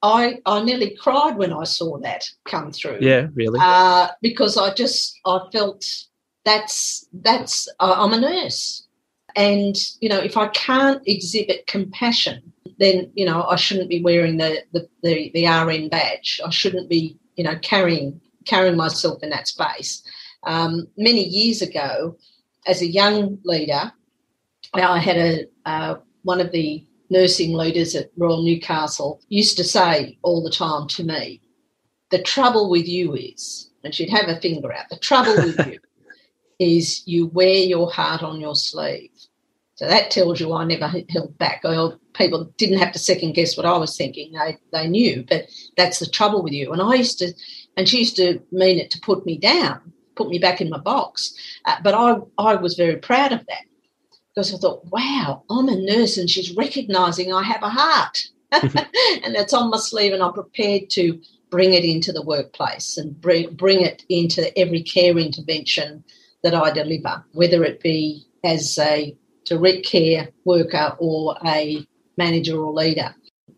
I 0.01 0.39
I 0.45 0.63
nearly 0.63 0.95
cried 0.99 1.37
when 1.37 1.53
I 1.53 1.63
saw 1.63 1.97
that 1.99 2.25
come 2.45 2.71
through. 2.71 2.97
Yeah, 2.99 3.27
really. 3.33 3.59
uh, 3.61 4.09
because 4.21 4.57
I 4.57 4.73
just 4.73 5.17
I 5.25 5.39
felt 5.51 5.85
that's 6.45 7.05
that's 7.13 7.67
uh, 7.79 7.95
I'm 7.97 8.13
a 8.13 8.19
nurse, 8.19 8.85
and 9.35 9.75
you 10.01 10.09
know 10.09 10.19
if 10.19 10.37
I 10.37 10.47
can't 10.47 11.01
exhibit 11.07 11.67
compassion, 11.67 12.53
then 12.79 13.11
you 13.15 13.25
know 13.25 13.43
I 13.43 13.55
shouldn't 13.55 13.89
be 13.89 14.01
wearing 14.01 14.37
the 14.37 14.63
the 14.73 14.87
the, 15.03 15.31
the 15.33 15.47
RN 15.47 15.89
badge. 15.89 16.41
I 16.45 16.49
shouldn't 16.49 16.89
be 16.89 17.17
you 17.35 17.43
know 17.43 17.57
carrying 17.61 18.19
carrying 18.45 18.77
myself 18.77 19.23
in 19.23 19.29
that 19.29 19.47
space. 19.47 20.03
Um, 20.43 20.87
many 20.97 21.23
years 21.23 21.61
ago, 21.61 22.17
as 22.67 22.81
a 22.81 22.87
young 22.87 23.39
leader, 23.45 23.93
I 24.73 24.99
had 24.99 25.17
a 25.17 25.47
uh, 25.65 25.95
one 26.23 26.41
of 26.41 26.51
the 26.51 26.85
nursing 27.09 27.53
leaders 27.53 27.95
at 27.95 28.11
Royal 28.17 28.43
Newcastle 28.43 29.21
used 29.29 29.55
to 29.57 29.63
say 29.63 30.17
all 30.23 30.43
the 30.43 30.49
time 30.49 30.87
to 30.89 31.03
me, 31.05 31.39
"The 32.09 32.21
trouble 32.21 32.69
with 32.69 32.87
you 32.87 33.15
is," 33.15 33.69
and 33.85 33.95
she'd 33.95 34.09
have 34.09 34.27
a 34.27 34.41
finger 34.41 34.73
out. 34.73 34.89
The 34.89 34.97
trouble 34.97 35.35
with 35.35 35.67
you 35.67 35.79
is 36.63 37.03
you 37.05 37.27
wear 37.27 37.55
your 37.55 37.91
heart 37.91 38.23
on 38.23 38.39
your 38.39 38.55
sleeve. 38.55 39.11
So 39.75 39.87
that 39.87 40.11
tells 40.11 40.39
you 40.39 40.53
I 40.53 40.65
never 40.65 40.87
held 40.87 41.37
back. 41.37 41.61
I 41.65 41.89
people 42.13 42.45
didn't 42.57 42.77
have 42.77 42.91
to 42.93 42.99
second 42.99 43.33
guess 43.33 43.57
what 43.57 43.65
I 43.65 43.77
was 43.77 43.97
thinking. 43.97 44.31
They 44.33 44.57
they 44.71 44.87
knew, 44.87 45.25
but 45.27 45.45
that's 45.77 45.99
the 45.99 46.05
trouble 46.05 46.43
with 46.43 46.53
you. 46.53 46.71
And 46.71 46.81
I 46.81 46.95
used 46.95 47.19
to, 47.19 47.33
and 47.75 47.87
she 47.89 47.99
used 47.99 48.15
to 48.17 48.39
mean 48.51 48.77
it 48.77 48.91
to 48.91 48.99
put 49.01 49.25
me 49.25 49.37
down, 49.37 49.93
put 50.15 50.29
me 50.29 50.39
back 50.39 50.61
in 50.61 50.69
my 50.69 50.77
box. 50.77 51.33
Uh, 51.65 51.77
but 51.83 51.93
I 51.93 52.17
I 52.37 52.55
was 52.55 52.75
very 52.75 52.97
proud 52.97 53.31
of 53.31 53.45
that 53.47 53.65
because 54.29 54.53
I 54.53 54.57
thought, 54.57 54.85
wow, 54.91 55.43
I'm 55.49 55.69
a 55.69 55.75
nurse 55.75 56.17
and 56.17 56.29
she's 56.29 56.55
recognising 56.55 57.33
I 57.33 57.43
have 57.43 57.63
a 57.63 57.69
heart, 57.69 58.19
and 58.51 59.35
that's 59.35 59.53
on 59.53 59.69
my 59.71 59.77
sleeve, 59.77 60.13
and 60.13 60.21
I'm 60.21 60.33
prepared 60.33 60.89
to 60.91 61.19
bring 61.49 61.73
it 61.73 61.83
into 61.83 62.11
the 62.11 62.23
workplace 62.23 62.97
and 62.97 63.19
bring 63.19 63.53
bring 63.53 63.81
it 63.81 64.03
into 64.09 64.57
every 64.57 64.83
care 64.83 65.17
intervention 65.17 66.03
that 66.43 66.53
I 66.53 66.71
deliver, 66.71 67.23
whether 67.31 67.63
it 67.63 67.81
be 67.81 68.25
as 68.43 68.77
a 68.77 69.15
direct 69.45 69.85
care 69.85 70.29
worker 70.45 70.95
or 70.99 71.37
a 71.45 71.85
manager 72.17 72.59
or 72.59 72.73
leader. 72.73 73.15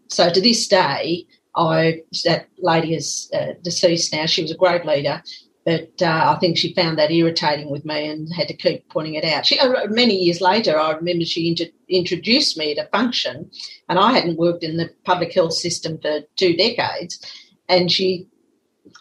So 0.07 0.29
to 0.29 0.41
this 0.41 0.67
day, 0.67 1.25
I 1.55 2.01
that 2.25 2.47
lady 2.59 2.95
is 2.95 3.29
uh, 3.33 3.53
deceased 3.63 4.13
now. 4.13 4.25
She 4.25 4.41
was 4.41 4.51
a 4.51 4.57
great 4.57 4.85
leader, 4.85 5.21
but 5.65 5.89
uh, 6.01 6.35
I 6.35 6.37
think 6.39 6.57
she 6.57 6.73
found 6.73 6.99
that 6.99 7.11
irritating 7.11 7.69
with 7.69 7.85
me 7.85 8.07
and 8.07 8.31
had 8.33 8.47
to 8.49 8.53
keep 8.53 8.87
pointing 8.89 9.15
it 9.15 9.25
out. 9.25 9.45
She 9.45 9.59
uh, 9.59 9.87
many 9.87 10.15
years 10.15 10.41
later, 10.41 10.79
I 10.79 10.91
remember 10.91 11.25
she 11.25 11.49
inter- 11.49 11.71
introduced 11.89 12.57
me 12.57 12.71
at 12.71 12.85
a 12.85 12.89
function, 12.89 13.49
and 13.89 13.97
I 13.97 14.13
hadn't 14.13 14.37
worked 14.37 14.63
in 14.63 14.77
the 14.77 14.89
public 15.05 15.33
health 15.33 15.53
system 15.53 15.97
for 16.01 16.21
two 16.35 16.55
decades, 16.55 17.19
and 17.67 17.91
she 17.91 18.27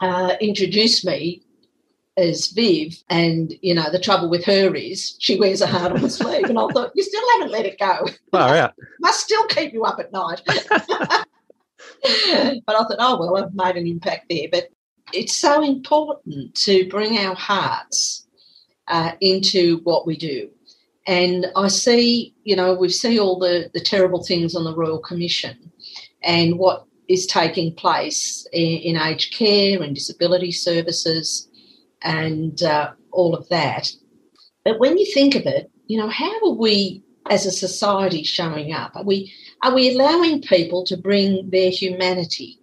uh, 0.01 0.37
introduced 0.40 1.05
me 1.05 1.42
as 2.16 2.48
Viv, 2.48 3.03
and 3.11 3.55
you 3.61 3.74
know 3.74 3.90
the 3.90 3.98
trouble 3.98 4.29
with 4.29 4.44
her 4.44 4.74
is 4.74 5.16
she 5.18 5.38
wears 5.38 5.61
a 5.61 5.66
heart 5.66 5.92
on 5.92 6.00
her 6.00 6.09
sleeve, 6.09 6.44
and 6.44 6.59
I 6.59 6.66
thought 6.68 6.92
you 6.94 7.03
still 7.03 7.22
haven't 7.33 7.53
let 7.53 7.66
it 7.66 7.79
go. 7.79 8.07
Far 8.31 8.57
out. 8.57 8.74
Must 9.00 9.20
still 9.20 9.46
keep 9.46 9.72
you 9.72 9.85
up 9.85 9.98
at 9.98 10.12
night. 10.12 10.42
but 10.46 11.27
I 12.03 12.85
thought, 12.85 12.96
oh 12.98 13.18
well, 13.18 13.37
I've 13.37 13.55
made 13.55 13.77
an 13.77 13.87
impact 13.87 14.27
there. 14.29 14.46
But 14.50 14.70
it's 15.12 15.37
so 15.37 15.62
important 15.62 16.55
to 16.57 16.88
bring 16.88 17.18
our 17.18 17.35
hearts 17.35 18.27
uh, 18.88 19.12
into 19.20 19.79
what 19.85 20.07
we 20.07 20.16
do. 20.16 20.50
And 21.07 21.46
I 21.55 21.68
see, 21.68 22.35
you 22.44 22.57
know, 22.57 22.74
we 22.74 22.88
see 22.88 23.18
all 23.18 23.38
the, 23.38 23.70
the 23.74 23.81
terrible 23.81 24.24
things 24.24 24.55
on 24.55 24.64
the 24.64 24.74
Royal 24.74 24.98
Commission 24.98 25.70
and 26.22 26.59
what 26.59 26.87
is 27.09 27.27
taking 27.27 27.74
place 27.74 28.46
in, 28.53 28.79
in 28.79 28.96
aged 28.96 29.35
care 29.35 29.83
and 29.83 29.94
disability 29.94 30.50
services 30.50 31.48
and 32.05 32.62
uh, 32.62 32.93
all 33.11 33.35
of 33.35 33.49
that. 33.49 33.90
But 34.64 34.79
when 34.79 34.97
you 34.97 35.07
think 35.12 35.35
of 35.35 35.47
it, 35.47 35.71
you 35.87 35.99
know, 35.99 36.09
how 36.09 36.33
are 36.45 36.55
we 36.55 37.03
as 37.31 37.47
a 37.47 37.51
society 37.51 38.23
showing 38.23 38.73
up? 38.73 38.93
Are 38.95 39.05
we 39.05 39.33
are 39.62 39.75
we 39.75 39.95
allowing 39.95 40.43
people 40.43 40.85
to 40.85 40.97
bring 40.97 41.49
their 41.51 41.71
humanity, 41.71 42.61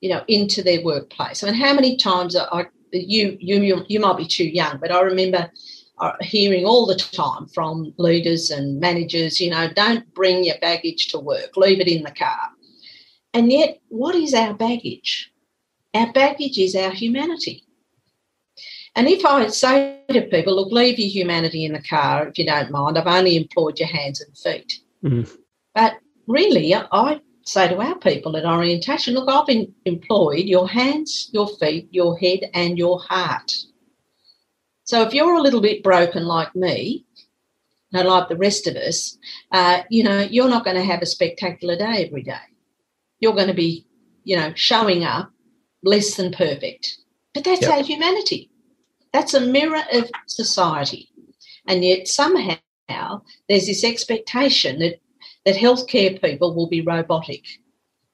you 0.00 0.10
know, 0.10 0.22
into 0.28 0.62
their 0.62 0.82
workplace? 0.84 1.42
I 1.42 1.46
mean, 1.50 1.60
how 1.60 1.74
many 1.74 1.96
times 1.96 2.36
are 2.36 2.70
you 2.92 3.36
you 3.40 3.60
you, 3.60 3.84
you 3.88 4.00
might 4.00 4.18
be 4.18 4.26
too 4.26 4.46
young, 4.46 4.78
but 4.78 4.92
I 4.92 5.00
remember 5.00 5.50
uh, 5.98 6.12
hearing 6.20 6.64
all 6.64 6.86
the 6.86 6.96
time 6.96 7.46
from 7.48 7.94
leaders 7.96 8.50
and 8.50 8.78
managers, 8.80 9.40
you 9.40 9.50
know, 9.50 9.70
don't 9.72 10.12
bring 10.14 10.44
your 10.44 10.58
baggage 10.60 11.08
to 11.08 11.18
work, 11.18 11.56
leave 11.56 11.80
it 11.80 11.88
in 11.88 12.02
the 12.02 12.10
car. 12.10 12.38
And 13.32 13.50
yet, 13.50 13.80
what 13.88 14.14
is 14.14 14.34
our 14.34 14.54
baggage? 14.54 15.30
Our 15.94 16.12
baggage 16.12 16.58
is 16.58 16.74
our 16.74 16.90
humanity. 16.90 17.65
And 18.96 19.08
if 19.08 19.26
I 19.26 19.46
say 19.48 20.00
to 20.08 20.22
people, 20.22 20.56
look, 20.56 20.72
leave 20.72 20.98
your 20.98 21.08
humanity 21.08 21.66
in 21.66 21.74
the 21.74 21.82
car 21.82 22.28
if 22.28 22.38
you 22.38 22.46
don't 22.46 22.70
mind, 22.70 22.96
I've 22.96 23.06
only 23.06 23.36
employed 23.36 23.78
your 23.78 23.88
hands 23.88 24.22
and 24.22 24.36
feet. 24.36 24.80
Mm. 25.04 25.30
But 25.74 25.98
really, 26.26 26.74
I 26.74 27.20
say 27.44 27.68
to 27.68 27.76
our 27.76 27.98
people 27.98 28.36
at 28.38 28.46
orientation, 28.46 29.12
look, 29.12 29.28
I've 29.28 29.46
been 29.46 29.74
employed 29.84 30.46
your 30.46 30.66
hands, 30.66 31.28
your 31.32 31.46
feet, 31.46 31.88
your 31.90 32.18
head, 32.18 32.50
and 32.54 32.78
your 32.78 32.98
heart. 32.98 33.52
So 34.84 35.02
if 35.02 35.12
you're 35.12 35.34
a 35.34 35.42
little 35.42 35.60
bit 35.60 35.82
broken 35.82 36.24
like 36.24 36.56
me, 36.56 37.04
and 37.92 38.08
like 38.08 38.28
the 38.28 38.36
rest 38.36 38.66
of 38.66 38.76
us, 38.76 39.18
uh, 39.52 39.82
you 39.90 40.04
know, 40.04 40.20
you're 40.20 40.48
not 40.48 40.64
going 40.64 40.76
to 40.76 40.82
have 40.82 41.02
a 41.02 41.06
spectacular 41.06 41.76
day 41.76 42.06
every 42.06 42.22
day. 42.22 42.34
You're 43.20 43.34
going 43.34 43.48
to 43.48 43.54
be, 43.54 43.86
you 44.24 44.36
know, 44.36 44.52
showing 44.54 45.04
up 45.04 45.30
less 45.82 46.16
than 46.16 46.32
perfect. 46.32 46.98
But 47.34 47.44
that's 47.44 47.62
yep. 47.62 47.70
our 47.70 47.82
humanity. 47.82 48.50
That's 49.16 49.32
a 49.32 49.40
mirror 49.40 49.82
of 49.94 50.10
society. 50.26 51.08
And 51.66 51.82
yet 51.82 52.06
somehow 52.06 52.58
there's 53.48 53.64
this 53.64 53.82
expectation 53.82 54.78
that, 54.80 55.00
that 55.46 55.56
healthcare 55.56 56.20
people 56.20 56.54
will 56.54 56.66
be 56.66 56.82
robotic. 56.82 57.42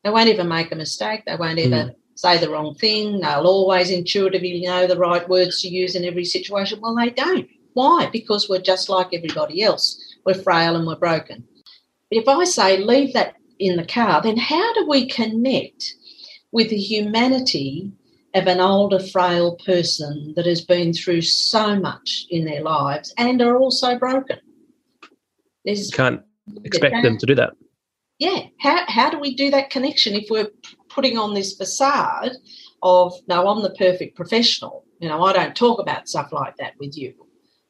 They 0.04 0.10
won't 0.10 0.28
ever 0.28 0.44
make 0.44 0.70
a 0.70 0.76
mistake. 0.76 1.24
They 1.26 1.34
won't 1.34 1.58
ever 1.58 1.90
mm 1.90 1.94
say 2.14 2.38
the 2.38 2.50
wrong 2.50 2.74
thing. 2.76 3.18
They'll 3.18 3.46
always 3.46 3.90
intuitively 3.90 4.60
know 4.60 4.86
the 4.86 4.98
right 4.98 5.28
words 5.28 5.60
to 5.62 5.68
use 5.68 5.96
in 5.96 6.04
every 6.04 6.26
situation. 6.26 6.78
Well, 6.80 6.94
they 6.94 7.10
don't. 7.10 7.48
Why? 7.72 8.10
Because 8.12 8.48
we're 8.48 8.60
just 8.60 8.88
like 8.88 9.08
everybody 9.12 9.62
else. 9.62 9.98
We're 10.24 10.34
frail 10.34 10.76
and 10.76 10.86
we're 10.86 10.96
broken. 10.96 11.42
But 12.10 12.18
if 12.18 12.28
I 12.28 12.44
say 12.44 12.76
leave 12.76 13.12
that 13.14 13.34
in 13.58 13.76
the 13.76 13.86
car, 13.86 14.22
then 14.22 14.36
how 14.36 14.72
do 14.74 14.86
we 14.86 15.08
connect 15.08 15.94
with 16.52 16.68
the 16.68 16.76
humanity 16.76 17.90
of 18.34 18.46
an 18.46 18.60
older, 18.60 18.98
frail 18.98 19.56
person 19.64 20.32
that 20.36 20.46
has 20.46 20.64
been 20.64 20.92
through 20.92 21.22
so 21.22 21.78
much 21.78 22.26
in 22.30 22.44
their 22.44 22.62
lives 22.62 23.12
and 23.18 23.40
are 23.42 23.56
also 23.56 23.98
broken? 23.98 24.38
There's, 25.64 25.90
you 25.90 25.96
can't 25.96 26.22
expect 26.64 27.02
them 27.02 27.18
to 27.18 27.26
do 27.26 27.34
that. 27.34 27.52
Yeah. 28.18 28.46
How, 28.60 28.84
how 28.88 29.10
do 29.10 29.18
we 29.18 29.34
do 29.34 29.50
that 29.50 29.70
connection 29.70 30.14
if 30.14 30.28
we're 30.30 30.50
putting 30.88 31.18
on 31.18 31.34
this 31.34 31.56
facade 31.56 32.32
of 32.82 33.14
no 33.28 33.48
i'm 33.48 33.62
the 33.62 33.70
perfect 33.70 34.16
professional 34.16 34.84
you 35.00 35.08
know 35.08 35.22
i 35.22 35.32
don't 35.32 35.56
talk 35.56 35.78
about 35.80 36.08
stuff 36.08 36.32
like 36.32 36.56
that 36.56 36.74
with 36.78 36.96
you 36.96 37.14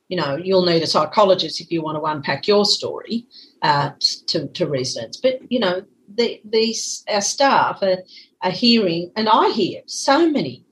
you 0.08 0.16
know 0.16 0.36
you'll 0.36 0.64
need 0.64 0.82
a 0.82 0.86
psychologist 0.86 1.60
if 1.60 1.70
you 1.70 1.82
want 1.82 1.96
to 1.96 2.04
unpack 2.04 2.46
your 2.46 2.64
story 2.64 3.26
uh, 3.62 3.90
to, 4.26 4.48
to 4.48 4.66
residents 4.66 5.18
but 5.18 5.40
you 5.50 5.60
know 5.60 5.82
the, 6.14 6.40
these 6.44 7.04
our 7.08 7.20
staff 7.20 7.82
are, 7.82 7.98
are 8.42 8.50
hearing 8.50 9.10
and 9.16 9.28
i 9.28 9.50
hear 9.50 9.82
so 9.86 10.28
many 10.30 10.64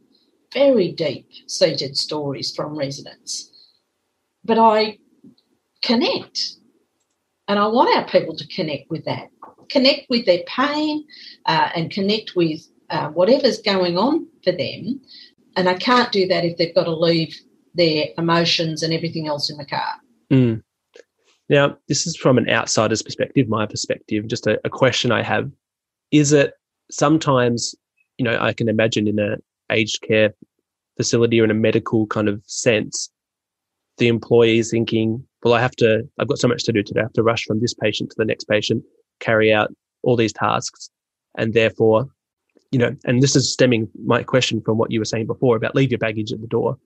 very 0.53 0.91
deep 0.93 1.29
seated 1.47 1.97
stories 1.97 2.55
from 2.55 2.77
residents 2.77 3.51
but 4.45 4.59
i 4.59 4.99
connect 5.83 6.57
and 7.49 7.59
i 7.59 7.67
want 7.67 7.95
our 7.97 8.07
people 8.09 8.37
to 8.37 8.47
connect 8.49 8.91
with 8.91 9.05
that 9.05 9.31
connect 9.71 10.07
with 10.11 10.27
their 10.27 10.43
pain 10.47 11.05
uh, 11.47 11.71
and 11.75 11.91
connect 11.91 12.37
with 12.37 12.61
uh, 12.91 13.09
whatever's 13.09 13.61
going 13.63 13.97
on 13.97 14.27
for 14.45 14.53
them. 14.53 15.01
And 15.57 15.69
I 15.69 15.75
can't 15.75 16.13
do 16.13 16.27
that 16.29 16.45
if 16.45 16.57
they've 16.57 16.75
got 16.75 16.85
to 16.85 16.95
leave 16.95 17.37
their 17.75 18.07
emotions 18.19 18.83
and 18.83 18.93
everything 18.93 19.29
else 19.29 19.51
in 19.51 19.57
the 19.57 19.65
car. 19.65 19.95
Mm. 20.31 20.63
Now, 21.49 21.77
this 21.89 22.07
is 22.07 22.17
from 22.17 22.39
an 22.39 22.49
outsider's 22.49 23.03
perspective, 23.03 23.49
my 23.49 23.67
perspective, 23.67 24.27
just 24.29 24.47
a, 24.47 24.61
a 24.65 24.71
question 24.71 25.11
I 25.11 25.23
have. 25.23 25.51
Is 26.11 26.33
it 26.33 26.55
sometimes, 26.91 27.75
you 28.19 28.25
know, 28.25 28.39
I 28.41 28.53
can 28.53 28.69
imagine 28.69 29.09
in 29.09 29.19
a 29.19 29.37
aged 29.71 30.03
care 30.03 30.35
facility 30.97 31.41
or 31.41 31.45
in 31.45 31.51
a 31.51 31.55
medical 31.55 32.07
kind 32.07 32.29
of 32.29 32.43
sense, 32.47 33.11
the 33.99 34.09
employee 34.09 34.59
is 34.59 34.71
thinking, 34.71 35.25
well, 35.43 35.55
I 35.55 35.61
have 35.61 35.77
to, 35.77 36.03
I've 36.19 36.29
got 36.29 36.39
so 36.39 36.49
much 36.49 36.65
to 36.65 36.73
do 36.73 36.83
today. 36.83 37.01
I 37.01 37.05
have 37.05 37.13
to 37.15 37.23
rush 37.23 37.45
from 37.45 37.61
this 37.61 37.75
patient 37.75 38.11
to 38.11 38.17
the 38.19 38.25
next 38.25 38.45
patient 38.45 38.83
carry 39.21 39.53
out 39.53 39.73
all 40.03 40.17
these 40.17 40.33
tasks. 40.33 40.91
And 41.37 41.55
therefore, 41.55 42.09
you 42.71 42.79
know, 42.79 42.97
and 43.05 43.23
this 43.23 43.37
is 43.37 43.53
stemming 43.53 43.89
my 44.05 44.23
question 44.23 44.61
from 44.61 44.79
what 44.79 44.91
you 44.91 45.01
were 45.01 45.05
saying 45.05 45.27
before 45.27 45.57
about 45.57 45.75
leave 45.75 45.91
your 45.91 45.99
baggage 45.99 46.33
at 46.33 46.41
the 46.41 46.47
door. 46.47 46.79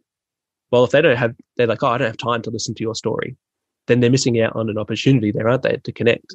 Well, 0.70 0.84
if 0.84 0.90
they 0.90 1.02
don't 1.02 1.16
have, 1.16 1.34
they're 1.56 1.66
like, 1.66 1.82
oh, 1.82 1.88
I 1.88 1.98
don't 1.98 2.08
have 2.08 2.16
time 2.16 2.42
to 2.42 2.50
listen 2.50 2.74
to 2.74 2.82
your 2.82 2.94
story, 2.94 3.36
then 3.86 4.00
they're 4.00 4.10
missing 4.10 4.40
out 4.40 4.56
on 4.56 4.68
an 4.68 4.78
opportunity 4.78 5.30
there, 5.30 5.48
aren't 5.48 5.62
they, 5.62 5.76
to 5.76 5.92
connect? 5.92 6.26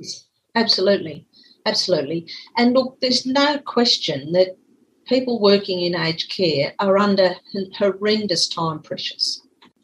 Absolutely. 0.55 1.25
Absolutely. 1.69 2.25
And 2.57 2.73
look, 2.73 2.99
there's 2.99 3.27
no 3.27 3.59
question 3.59 4.31
that 4.31 4.57
people 5.05 5.39
working 5.39 5.81
in 5.81 5.95
aged 5.95 6.31
care 6.31 6.73
are 6.79 6.97
under 6.97 7.35
horrendous 7.77 8.47
time 8.47 8.79
pressures. 8.79 9.43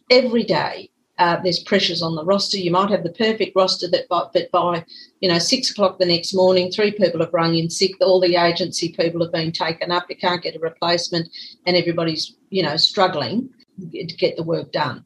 Every 0.09 0.43
day, 0.43 0.89
uh, 1.19 1.37
there's 1.43 1.59
pressures 1.59 2.01
on 2.01 2.15
the 2.15 2.25
roster. 2.25 2.57
You 2.57 2.71
might 2.71 2.89
have 2.89 3.03
the 3.03 3.11
perfect 3.11 3.55
roster 3.55 3.87
that, 3.89 4.09
by, 4.09 4.23
but 4.33 4.49
by 4.51 4.83
you 5.21 5.29
know 5.29 5.37
six 5.39 5.69
o'clock 5.69 5.99
the 5.99 6.05
next 6.05 6.33
morning, 6.33 6.71
three 6.71 6.91
people 6.91 7.19
have 7.21 7.33
rung 7.33 7.55
in 7.55 7.69
sick. 7.69 7.91
All 8.01 8.19
the 8.19 8.35
agency 8.35 8.89
people 8.89 9.21
have 9.21 9.31
been 9.31 9.51
taken 9.51 9.91
up. 9.91 10.05
You 10.09 10.17
can't 10.17 10.43
get 10.43 10.55
a 10.55 10.59
replacement, 10.59 11.29
and 11.65 11.77
everybody's 11.77 12.35
you 12.49 12.63
know 12.63 12.77
struggling 12.77 13.49
to 13.79 14.15
get 14.17 14.35
the 14.37 14.43
work 14.43 14.71
done. 14.71 15.05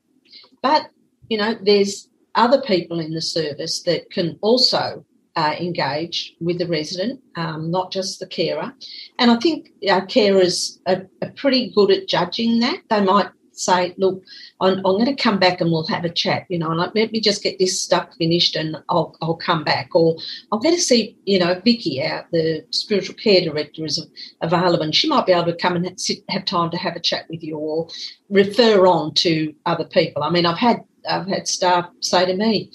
But 0.63 0.89
you 1.30 1.38
know, 1.38 1.56
there's 1.62 2.10
other 2.36 2.62
people 2.62 3.00
in 3.00 3.13
the 3.13 3.22
service 3.22 3.84
that 3.84 4.10
can 4.12 4.39
also 4.42 5.06
uh, 5.39 5.56
engage 5.58 6.36
with 6.41 6.58
the 6.58 6.67
resident, 6.67 7.21
um, 7.38 7.71
not 7.71 7.93
just 7.93 8.19
the 8.19 8.28
carer. 8.28 8.73
And 9.19 9.32
I 9.32 9.38
think 9.38 9.69
our 9.89 10.06
carers 10.06 10.80
are, 10.86 11.08
are 11.21 11.32
pretty 11.38 11.71
good 11.73 11.91
at 11.91 12.10
judging 12.10 12.60
that. 12.60 12.80
They 12.89 12.99
might 12.99 13.30
say, 13.54 13.93
look, 13.97 14.21
I'm, 14.60 14.80
I'm, 14.80 14.97
going 14.99 15.06
to 15.06 15.15
come 15.15 15.39
back 15.39 15.62
and 15.62 15.71
we'll 15.71 15.88
have 15.88 16.04
a 16.04 16.10
chat, 16.10 16.45
you 16.49 16.60
know, 16.60 16.71
and 16.71 16.80
like, 16.80 16.91
let 16.93 17.13
me 17.13 17.21
just 17.21 17.41
get 17.41 17.58
this 17.58 17.82
stuff 17.82 18.10
finished 18.17 18.58
and 18.58 18.75
I'll, 18.89 19.15
I'll 19.21 19.38
come 19.38 19.63
back. 19.63 19.95
Or 19.95 20.17
I'm 20.52 20.60
going 20.60 20.75
to 20.75 20.82
see, 20.82 21.17
you 21.25 21.39
know, 21.39 21.62
Vicky, 21.63 22.04
out 22.04 22.25
the 22.34 22.65
spiritual 22.71 23.15
care 23.15 23.41
director, 23.41 23.86
is 23.86 24.06
available 24.41 24.84
and 24.84 24.93
she 24.93 25.08
might 25.08 25.25
be 25.25 25.32
able 25.32 25.45
to 25.45 25.56
come 25.56 25.78
and 25.78 25.99
sit, 25.99 26.19
have 26.28 26.43
time 26.43 26.69
to 26.71 26.78
have 26.78 26.97
a 26.97 27.02
chat 27.02 27.28
with 27.30 27.43
you 27.43 27.58
or 27.58 27.88
refer 28.30 28.86
on 28.88 29.13
to 29.15 29.54
other 29.65 29.86
people. 29.86 30.21
I 30.21 30.32
mean, 30.32 30.45
I've 30.45 30.58
had 30.58 30.84
I've 31.10 31.28
had 31.28 31.47
staff 31.47 31.89
say 32.02 32.25
to 32.25 32.36
me, 32.36 32.73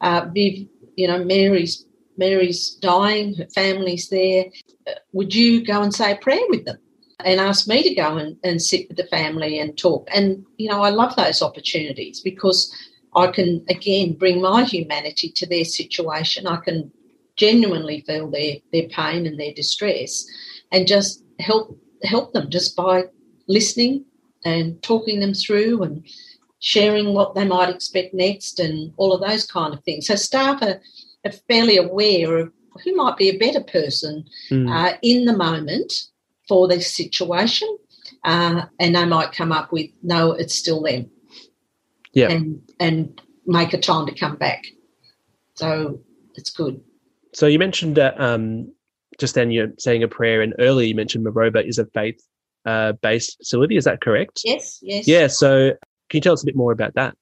uh, 0.00 0.26
Viv, 0.32 0.66
you 0.96 1.08
know, 1.08 1.22
Mary's 1.22 1.86
Mary's 2.16 2.70
dying, 2.70 3.34
her 3.34 3.46
family's 3.54 4.08
there. 4.08 4.46
Uh, 4.86 4.92
would 5.12 5.34
you 5.34 5.64
go 5.64 5.82
and 5.82 5.94
say 5.94 6.12
a 6.12 6.16
prayer 6.16 6.44
with 6.48 6.64
them? 6.64 6.78
and 7.24 7.40
ask 7.40 7.66
me 7.66 7.82
to 7.82 7.94
go 7.94 8.18
and, 8.18 8.36
and 8.44 8.60
sit 8.60 8.88
with 8.88 8.96
the 8.96 9.06
family 9.06 9.58
and 9.58 9.76
talk. 9.76 10.08
And, 10.12 10.44
you 10.58 10.68
know, 10.68 10.82
I 10.82 10.90
love 10.90 11.16
those 11.16 11.42
opportunities 11.42 12.20
because 12.20 12.72
I 13.14 13.28
can, 13.28 13.64
again, 13.68 14.12
bring 14.12 14.42
my 14.42 14.64
humanity 14.64 15.30
to 15.30 15.46
their 15.46 15.64
situation. 15.64 16.46
I 16.46 16.56
can 16.56 16.92
genuinely 17.36 18.02
feel 18.06 18.30
their, 18.30 18.56
their 18.72 18.88
pain 18.88 19.26
and 19.26 19.40
their 19.40 19.54
distress 19.54 20.26
and 20.72 20.86
just 20.86 21.22
help 21.38 21.78
help 22.02 22.32
them 22.32 22.50
just 22.50 22.76
by 22.76 23.04
listening 23.48 24.04
and 24.44 24.80
talking 24.82 25.18
them 25.20 25.32
through 25.32 25.82
and 25.82 26.06
sharing 26.60 27.14
what 27.14 27.34
they 27.34 27.44
might 27.44 27.68
expect 27.74 28.12
next 28.14 28.60
and 28.60 28.92
all 28.96 29.12
of 29.12 29.26
those 29.26 29.46
kind 29.46 29.72
of 29.72 29.82
things. 29.84 30.06
So 30.06 30.14
staff 30.14 30.62
are, 30.62 30.80
are 31.26 31.32
fairly 31.48 31.76
aware 31.76 32.38
of 32.38 32.52
who 32.84 32.94
might 32.94 33.16
be 33.16 33.28
a 33.28 33.38
better 33.38 33.62
person 33.62 34.24
mm. 34.50 34.70
uh, 34.70 34.96
in 35.02 35.24
the 35.24 35.36
moment 35.36 35.92
for 36.48 36.68
this 36.68 36.94
situation, 36.94 37.68
uh, 38.24 38.62
and 38.78 38.94
they 38.94 39.04
might 39.04 39.32
come 39.32 39.52
up 39.52 39.72
with 39.72 39.90
no, 40.02 40.32
it's 40.32 40.54
still 40.54 40.82
them. 40.82 41.10
Yeah, 42.12 42.30
and 42.30 42.62
and 42.80 43.20
make 43.46 43.72
a 43.72 43.78
time 43.78 44.06
to 44.06 44.14
come 44.14 44.36
back. 44.36 44.64
So 45.54 46.00
it's 46.34 46.50
good. 46.50 46.80
So 47.32 47.46
you 47.46 47.58
mentioned 47.58 47.96
that 47.96 48.18
um, 48.20 48.72
just 49.18 49.34
then 49.34 49.50
you're 49.50 49.72
saying 49.78 50.02
a 50.02 50.08
prayer, 50.08 50.42
and 50.42 50.54
earlier 50.58 50.86
you 50.86 50.94
mentioned 50.94 51.26
Maroba 51.26 51.66
is 51.66 51.78
a 51.78 51.86
faith 51.86 52.20
uh, 52.64 52.92
based 52.92 53.38
facility. 53.38 53.76
Is 53.76 53.84
that 53.84 54.00
correct? 54.00 54.42
Yes, 54.44 54.78
yes. 54.82 55.06
Yeah. 55.06 55.26
So 55.26 55.72
can 56.10 56.18
you 56.18 56.20
tell 56.20 56.34
us 56.34 56.42
a 56.42 56.46
bit 56.46 56.56
more 56.56 56.72
about 56.72 56.94
that? 56.94 57.16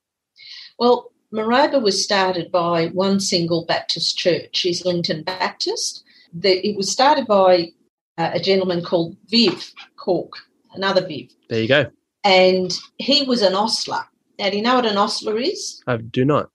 Well, 0.78 1.10
Maroba 1.34 1.82
was 1.82 2.02
started 2.02 2.52
by 2.52 2.86
one 2.88 3.18
single 3.18 3.64
Baptist 3.64 4.16
church, 4.16 4.64
Islington 4.64 5.24
Baptist. 5.24 6.04
The, 6.32 6.66
it 6.66 6.76
was 6.76 6.90
started 6.90 7.26
by 7.26 7.72
uh, 8.18 8.30
a 8.34 8.40
gentleman 8.40 8.84
called 8.84 9.16
Viv 9.26 9.72
Cork, 9.96 10.32
another 10.74 11.04
Viv. 11.06 11.30
There 11.48 11.60
you 11.60 11.68
go. 11.68 11.90
And 12.22 12.72
he 12.98 13.24
was 13.24 13.42
an 13.42 13.54
ostler. 13.54 14.04
Now, 14.38 14.50
do 14.50 14.56
you 14.56 14.62
know 14.62 14.76
what 14.76 14.86
an 14.86 14.96
ostler 14.96 15.38
is? 15.38 15.82
I 15.88 15.96
do 15.96 16.24
not. 16.24 16.50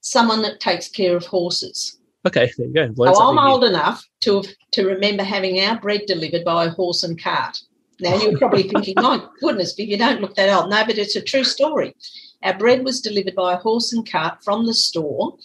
Someone 0.00 0.42
that 0.42 0.58
takes 0.58 0.88
care 0.88 1.16
of 1.16 1.24
horses. 1.26 1.98
Okay, 2.26 2.50
there 2.58 2.66
you 2.66 2.92
go. 2.94 3.12
So 3.12 3.22
I'm 3.22 3.38
old 3.38 3.62
enough 3.62 4.04
to 4.22 4.42
to 4.72 4.84
remember 4.84 5.22
having 5.22 5.60
our 5.60 5.80
bread 5.80 6.02
delivered 6.06 6.44
by 6.44 6.64
a 6.64 6.70
horse 6.70 7.04
and 7.04 7.20
cart. 7.20 7.56
Now 8.00 8.16
you're 8.16 8.38
probably 8.38 8.64
thinking, 8.64 8.94
my 8.96 9.24
goodness, 9.40 9.72
but 9.72 9.86
you 9.86 9.96
don't 9.96 10.20
look 10.20 10.34
that 10.34 10.54
old. 10.54 10.70
No, 10.70 10.84
but 10.84 10.98
it's 10.98 11.16
a 11.16 11.22
true 11.22 11.44
story. 11.44 11.94
Our 12.42 12.56
bread 12.56 12.84
was 12.84 13.00
delivered 13.00 13.34
by 13.34 13.54
a 13.54 13.58
horse 13.58 13.92
and 13.92 14.08
cart 14.08 14.44
from 14.44 14.66
the 14.66 14.74
store, 14.74 15.36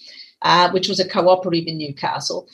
uh, 0.42 0.70
which 0.72 0.90
was 0.90 1.00
a 1.00 1.08
cooperative 1.08 1.68
in 1.68 1.78
Newcastle. 1.78 2.48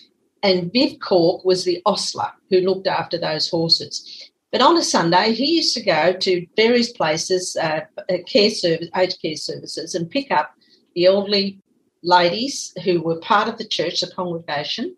And 0.44 0.72
Viv 0.72 1.00
Cork 1.00 1.44
was 1.44 1.64
the 1.64 1.82
ostler 1.86 2.32
who 2.50 2.60
looked 2.60 2.88
after 2.88 3.18
those 3.18 3.50
horses. 3.50 4.30
But 4.52 4.62
on 4.62 4.78
a 4.78 4.84
Sunday, 4.84 5.34
he 5.34 5.58
used 5.58 5.74
to 5.74 5.84
go 5.84 6.14
to 6.14 6.48
various 6.56 6.92
places, 6.92 7.58
uh, 7.62 7.82
care 8.28 8.50
service, 8.52 8.90
aged 8.96 9.22
care 9.22 9.36
services, 9.36 9.94
and 9.94 10.10
pick 10.10 10.32
up 10.32 10.54
the 10.96 11.06
elderly 11.06 11.60
ladies 12.04 12.74
who 12.84 13.02
were 13.02 13.20
part 13.20 13.50
of 13.50 13.58
the 13.58 13.68
church, 13.68 14.00
the 14.02 14.08
congregation, 14.08 14.96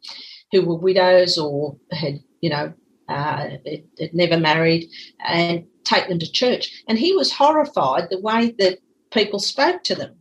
who 0.51 0.61
were 0.63 0.75
widows 0.75 1.37
or 1.37 1.77
had, 1.91 2.21
you 2.41 2.49
know, 2.49 2.73
uh, 3.09 3.57
had 3.99 4.13
never 4.13 4.37
married, 4.37 4.89
and 5.25 5.65
take 5.83 6.07
them 6.07 6.19
to 6.19 6.31
church. 6.31 6.83
And 6.87 6.97
he 6.97 7.13
was 7.13 7.31
horrified 7.31 8.09
the 8.09 8.19
way 8.19 8.51
that 8.59 8.79
people 9.11 9.39
spoke 9.39 9.83
to 9.83 9.95
them. 9.95 10.15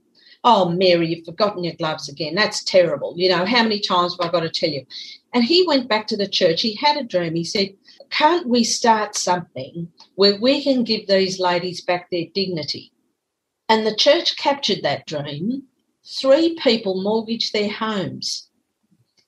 Oh, 0.44 0.70
Mary, 0.70 1.08
you've 1.08 1.24
forgotten 1.26 1.64
your 1.64 1.74
gloves 1.74 2.08
again. 2.08 2.34
That's 2.34 2.64
terrible. 2.64 3.12
You 3.16 3.28
know, 3.28 3.44
how 3.44 3.62
many 3.64 3.80
times 3.80 4.16
have 4.16 4.28
I 4.28 4.32
got 4.32 4.40
to 4.40 4.50
tell 4.50 4.70
you? 4.70 4.86
And 5.34 5.44
he 5.44 5.66
went 5.66 5.88
back 5.88 6.06
to 6.08 6.16
the 6.16 6.28
church. 6.28 6.62
He 6.62 6.74
had 6.76 6.96
a 6.96 7.04
dream. 7.04 7.34
He 7.34 7.44
said, 7.44 7.74
Can't 8.10 8.48
we 8.48 8.64
start 8.64 9.16
something 9.16 9.88
where 10.14 10.40
we 10.40 10.62
can 10.62 10.84
give 10.84 11.06
these 11.06 11.40
ladies 11.40 11.80
back 11.82 12.10
their 12.10 12.26
dignity? 12.32 12.92
And 13.68 13.86
the 13.86 13.94
church 13.94 14.36
captured 14.36 14.82
that 14.82 15.06
dream. 15.06 15.64
Three 16.06 16.56
people 16.62 17.02
mortgaged 17.02 17.52
their 17.52 17.70
homes 17.70 18.47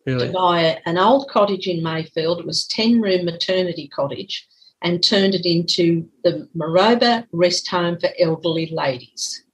really? 0.06 0.26
to 0.26 0.32
buy 0.32 0.80
an 0.86 0.98
old 0.98 1.28
cottage 1.28 1.66
in 1.66 1.82
Mayfield. 1.82 2.40
It 2.40 2.46
was 2.46 2.66
10 2.66 3.00
room 3.00 3.24
maternity 3.24 3.88
cottage 3.88 4.46
and 4.82 5.02
turned 5.02 5.34
it 5.34 5.46
into 5.46 6.08
the 6.24 6.48
Maroba 6.56 7.26
Rest 7.32 7.68
Home 7.68 7.98
for 7.98 8.10
Elderly 8.18 8.70
Ladies 8.72 9.44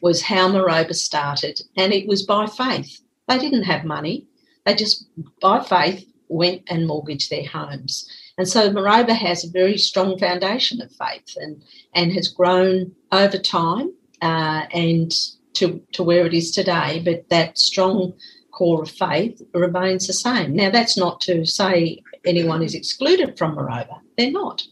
was 0.00 0.22
how 0.22 0.48
Maroba 0.48 0.94
started, 0.94 1.60
and 1.76 1.92
it 1.92 2.06
was 2.06 2.22
by 2.22 2.46
faith. 2.46 3.00
They 3.28 3.38
didn't 3.38 3.64
have 3.64 3.84
money; 3.84 4.26
they 4.64 4.74
just, 4.74 5.06
by 5.40 5.62
faith, 5.62 6.06
went 6.28 6.62
and 6.68 6.86
mortgaged 6.86 7.30
their 7.30 7.46
homes. 7.46 8.08
And 8.38 8.48
so 8.48 8.70
Maroba 8.70 9.14
has 9.14 9.44
a 9.44 9.50
very 9.50 9.76
strong 9.76 10.18
foundation 10.18 10.80
of 10.80 10.90
faith, 10.92 11.36
and 11.36 11.62
and 11.94 12.12
has 12.12 12.28
grown 12.28 12.92
over 13.12 13.38
time, 13.38 13.92
uh, 14.22 14.66
and 14.72 15.12
to 15.54 15.82
to 15.92 16.02
where 16.02 16.24
it 16.26 16.34
is 16.34 16.50
today. 16.50 17.02
But 17.04 17.28
that 17.28 17.58
strong 17.58 18.14
core 18.60 18.82
of 18.82 18.90
faith 18.90 19.40
remains 19.54 20.06
the 20.06 20.12
same. 20.12 20.54
Now, 20.54 20.70
that's 20.70 20.98
not 20.98 21.22
to 21.22 21.46
say 21.46 22.02
anyone 22.26 22.62
is 22.62 22.74
excluded 22.74 23.38
from 23.38 23.56
Maroba; 23.56 24.00
they're 24.18 24.30
not. 24.30 24.62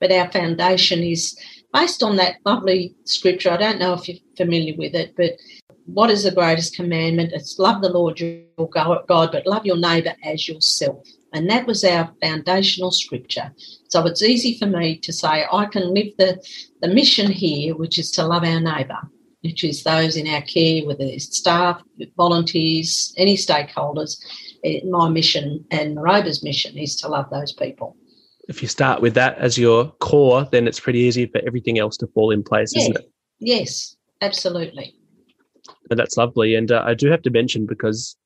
But 0.00 0.10
our 0.10 0.28
foundation 0.32 1.00
is 1.04 1.38
based 1.72 2.02
on 2.02 2.16
that 2.16 2.38
lovely 2.44 2.96
scripture. 3.04 3.52
I 3.52 3.56
don't 3.56 3.78
know 3.78 3.94
if 3.94 4.08
you're 4.08 4.18
familiar 4.36 4.74
with 4.76 4.96
it, 4.96 5.14
but 5.16 5.34
what 5.84 6.10
is 6.10 6.24
the 6.24 6.32
greatest 6.32 6.74
commandment? 6.74 7.32
It's 7.32 7.60
love 7.60 7.82
the 7.82 7.88
Lord 7.88 8.18
your 8.18 8.46
God, 8.58 9.30
but 9.32 9.46
love 9.46 9.64
your 9.64 9.78
neighbour 9.78 10.14
as 10.24 10.48
yourself. 10.48 11.06
And 11.32 11.48
that 11.48 11.68
was 11.68 11.84
our 11.84 12.12
foundational 12.20 12.90
scripture. 12.90 13.52
So 13.90 14.04
it's 14.06 14.22
easy 14.22 14.58
for 14.58 14.66
me 14.66 14.96
to 14.98 15.12
say 15.12 15.44
I 15.52 15.66
can 15.66 15.94
live 15.94 16.12
the, 16.18 16.30
the 16.82 16.88
mission 16.88 17.30
here, 17.30 17.76
which 17.76 17.96
is 17.98 18.10
to 18.12 18.26
love 18.26 18.42
our 18.42 18.60
neighbour, 18.60 18.98
which 19.46 19.64
is 19.64 19.82
those 19.84 20.16
in 20.16 20.26
our 20.26 20.42
care, 20.42 20.84
whether 20.84 21.04
it's 21.04 21.36
staff, 21.36 21.82
volunteers, 22.16 23.14
any 23.16 23.36
stakeholders. 23.36 24.18
Eh, 24.64 24.80
my 24.88 25.08
mission 25.08 25.64
and 25.70 25.96
Maroba's 25.96 26.42
mission 26.42 26.76
is 26.76 26.96
to 26.96 27.08
love 27.08 27.28
those 27.30 27.52
people 27.52 27.96
if 28.48 28.62
you 28.62 28.68
start 28.68 29.00
with 29.02 29.14
that 29.14 29.36
as 29.38 29.58
your 29.58 29.90
core, 30.00 30.46
then 30.52 30.68
it's 30.68 30.80
pretty 30.80 31.00
easy 31.00 31.26
for 31.26 31.40
everything 31.46 31.78
else 31.78 31.96
to 31.98 32.06
fall 32.08 32.30
in 32.30 32.42
place, 32.42 32.72
yeah. 32.74 32.82
isn't 32.82 32.96
it? 32.96 33.10
Yes, 33.38 33.96
absolutely. 34.20 34.94
And 35.90 35.98
that's 35.98 36.16
lovely. 36.16 36.54
And 36.54 36.70
uh, 36.70 36.82
I 36.86 36.94
do 36.94 37.10
have 37.10 37.22
to 37.22 37.30
mention 37.30 37.66
because 37.66 38.16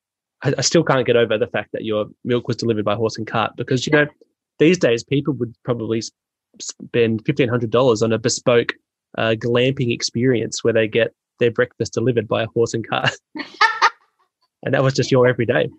I, 0.43 0.53
I, 0.57 0.61
still 0.61 0.83
can't 0.83 1.05
get 1.05 1.15
over 1.15 1.37
the 1.37 1.47
fact 1.47 1.71
that 1.73 1.83
your 1.83 2.05
milk 2.23 2.47
was 2.47 2.57
delivered 2.57 2.85
by 2.85 2.95
horse 2.95 3.17
and 3.17 3.25
cart. 3.25 3.53
Because 3.57 3.85
you 3.85 3.91
know, 3.91 4.07
these 4.59 4.77
days 4.77 5.03
people 5.03 5.33
would 5.35 5.55
probably 5.63 6.01
spend 6.59 7.25
fifteen 7.25 7.49
hundred 7.49 7.71
dollars 7.71 8.01
on 8.03 8.11
a 8.11 8.19
bespoke 8.19 8.73
uh, 9.17 9.35
glamping 9.37 9.93
experience 9.93 10.63
where 10.63 10.73
they 10.73 10.87
get 10.87 11.13
their 11.39 11.51
breakfast 11.51 11.93
delivered 11.93 12.27
by 12.27 12.43
a 12.43 12.47
horse 12.47 12.73
and 12.73 12.87
cart. 12.87 13.11
and 14.63 14.73
that 14.73 14.83
was 14.83 14.93
just 14.93 15.11
your 15.11 15.27
everyday. 15.27 15.69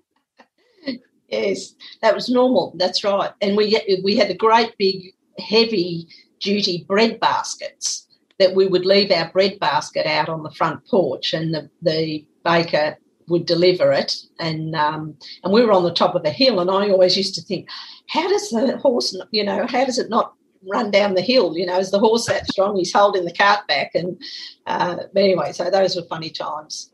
Yes, 1.28 1.74
that 2.02 2.14
was 2.14 2.28
normal. 2.28 2.74
That's 2.76 3.02
right. 3.04 3.30
And 3.40 3.56
we 3.56 3.80
we 4.04 4.16
had 4.16 4.30
a 4.30 4.34
great 4.34 4.76
big 4.78 5.14
heavy 5.38 6.06
duty 6.40 6.84
bread 6.86 7.20
baskets 7.20 8.06
that 8.38 8.54
we 8.54 8.66
would 8.66 8.84
leave 8.84 9.10
our 9.10 9.30
bread 9.30 9.58
basket 9.58 10.04
out 10.04 10.28
on 10.28 10.42
the 10.42 10.50
front 10.50 10.86
porch, 10.88 11.32
and 11.32 11.54
the 11.54 11.70
the 11.80 12.26
baker 12.44 12.98
would 13.28 13.46
deliver 13.46 13.92
it. 13.92 14.16
And 14.38 14.76
um, 14.76 15.16
and 15.42 15.52
we 15.52 15.64
were 15.64 15.72
on 15.72 15.84
the 15.84 15.94
top 15.94 16.14
of 16.14 16.24
a 16.26 16.30
hill, 16.30 16.60
and 16.60 16.70
I 16.70 16.90
always 16.90 17.16
used 17.16 17.34
to 17.36 17.42
think, 17.42 17.68
how 18.08 18.28
does 18.28 18.50
the 18.50 18.76
horse, 18.76 19.16
you 19.30 19.42
know, 19.42 19.66
how 19.66 19.86
does 19.86 19.98
it 19.98 20.10
not 20.10 20.34
run 20.68 20.90
down 20.90 21.14
the 21.14 21.22
hill? 21.22 21.56
You 21.56 21.66
know, 21.66 21.78
is 21.78 21.90
the 21.90 21.98
horse 21.98 22.26
that 22.26 22.46
strong? 22.46 22.76
He's 22.76 22.92
holding 22.92 23.24
the 23.24 23.32
cart 23.32 23.66
back, 23.68 23.92
and 23.94 24.20
uh, 24.66 24.96
but 25.12 25.22
anyway, 25.22 25.52
so 25.52 25.70
those 25.70 25.96
were 25.96 26.02
funny 26.02 26.30
times. 26.30 26.90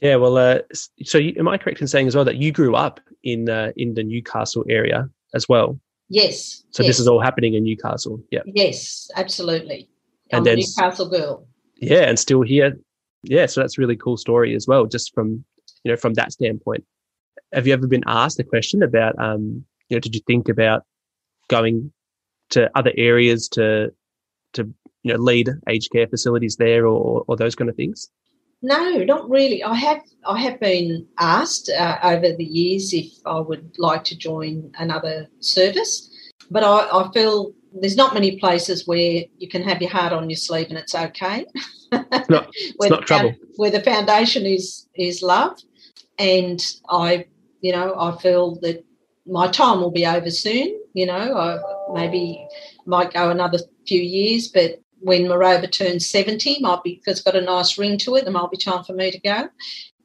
Yeah, 0.00 0.16
well, 0.16 0.36
uh, 0.36 0.60
so 1.02 1.18
you, 1.18 1.34
am 1.38 1.48
I 1.48 1.58
correct 1.58 1.80
in 1.80 1.88
saying 1.88 2.06
as 2.06 2.14
well 2.14 2.24
that 2.24 2.36
you 2.36 2.52
grew 2.52 2.76
up 2.76 3.00
in 3.24 3.48
uh, 3.48 3.72
in 3.76 3.94
the 3.94 4.04
Newcastle 4.04 4.64
area 4.68 5.08
as 5.34 5.48
well? 5.48 5.78
Yes. 6.08 6.62
So 6.70 6.82
yes. 6.82 6.90
this 6.90 7.00
is 7.00 7.08
all 7.08 7.20
happening 7.20 7.54
in 7.54 7.64
Newcastle. 7.64 8.22
Yeah. 8.30 8.40
Yes, 8.46 9.10
absolutely. 9.16 9.90
I'm 10.32 10.38
and 10.38 10.46
then, 10.46 10.56
Newcastle 10.56 11.08
girl. 11.08 11.46
Yeah, 11.76 12.08
and 12.08 12.18
still 12.18 12.42
here. 12.42 12.78
Yeah, 13.22 13.46
so 13.46 13.60
that's 13.60 13.76
a 13.78 13.80
really 13.80 13.96
cool 13.96 14.16
story 14.16 14.54
as 14.54 14.66
well, 14.66 14.86
just 14.86 15.12
from 15.14 15.44
you 15.84 15.92
know 15.92 15.96
from 15.96 16.14
that 16.14 16.32
standpoint. 16.32 16.84
Have 17.52 17.66
you 17.66 17.72
ever 17.72 17.86
been 17.86 18.04
asked 18.06 18.38
a 18.38 18.44
question 18.44 18.82
about 18.82 19.18
um 19.18 19.64
you 19.88 19.96
know 19.96 20.00
did 20.00 20.14
you 20.14 20.20
think 20.26 20.48
about 20.48 20.84
going 21.48 21.92
to 22.50 22.70
other 22.74 22.92
areas 22.96 23.48
to 23.50 23.92
to 24.54 24.72
you 25.02 25.12
know 25.12 25.18
lead 25.18 25.50
aged 25.68 25.90
care 25.92 26.06
facilities 26.06 26.56
there 26.56 26.86
or 26.86 27.24
or 27.26 27.36
those 27.36 27.54
kind 27.54 27.70
of 27.70 27.76
things? 27.76 28.08
No, 28.60 29.04
not 29.04 29.28
really. 29.30 29.62
I 29.62 29.74
have 29.74 30.00
I 30.26 30.40
have 30.40 30.58
been 30.58 31.06
asked 31.18 31.70
uh, 31.70 31.98
over 32.02 32.32
the 32.32 32.44
years 32.44 32.92
if 32.92 33.06
I 33.24 33.38
would 33.38 33.76
like 33.78 34.04
to 34.04 34.18
join 34.18 34.72
another 34.78 35.28
service, 35.40 36.10
but 36.50 36.64
I, 36.64 36.88
I, 36.90 37.10
feel 37.12 37.52
there's 37.72 37.96
not 37.96 38.14
many 38.14 38.38
places 38.38 38.86
where 38.86 39.22
you 39.38 39.48
can 39.48 39.62
have 39.62 39.80
your 39.80 39.90
heart 39.90 40.12
on 40.12 40.28
your 40.28 40.36
sleeve 40.36 40.68
and 40.70 40.78
it's 40.78 40.94
okay. 40.94 41.46
It's 41.92 42.28
not, 42.28 42.48
it's 42.54 42.90
not 42.90 43.06
trouble. 43.06 43.34
Where 43.56 43.70
the 43.70 43.82
foundation 43.82 44.44
is 44.44 44.88
is 44.96 45.22
love, 45.22 45.56
and 46.18 46.60
I, 46.88 47.26
you 47.60 47.70
know, 47.70 47.94
I 47.96 48.20
feel 48.20 48.56
that 48.62 48.84
my 49.24 49.48
time 49.48 49.80
will 49.80 49.92
be 49.92 50.06
over 50.06 50.30
soon. 50.30 50.80
You 50.98 51.06
know, 51.06 51.36
I 51.36 51.60
maybe 51.94 52.44
might 52.84 53.12
go 53.12 53.30
another 53.30 53.58
few 53.86 54.00
years, 54.00 54.48
but 54.48 54.82
when 54.98 55.26
Maroba 55.26 55.70
turns 55.70 56.10
70, 56.10 56.58
might 56.58 56.82
be 56.82 57.00
it's 57.06 57.20
got 57.20 57.36
a 57.36 57.40
nice 57.40 57.78
ring 57.78 57.98
to 57.98 58.16
it, 58.16 58.24
there 58.24 58.32
might 58.32 58.50
be 58.50 58.56
time 58.56 58.82
for 58.82 58.94
me 58.94 59.12
to 59.12 59.18
go 59.20 59.48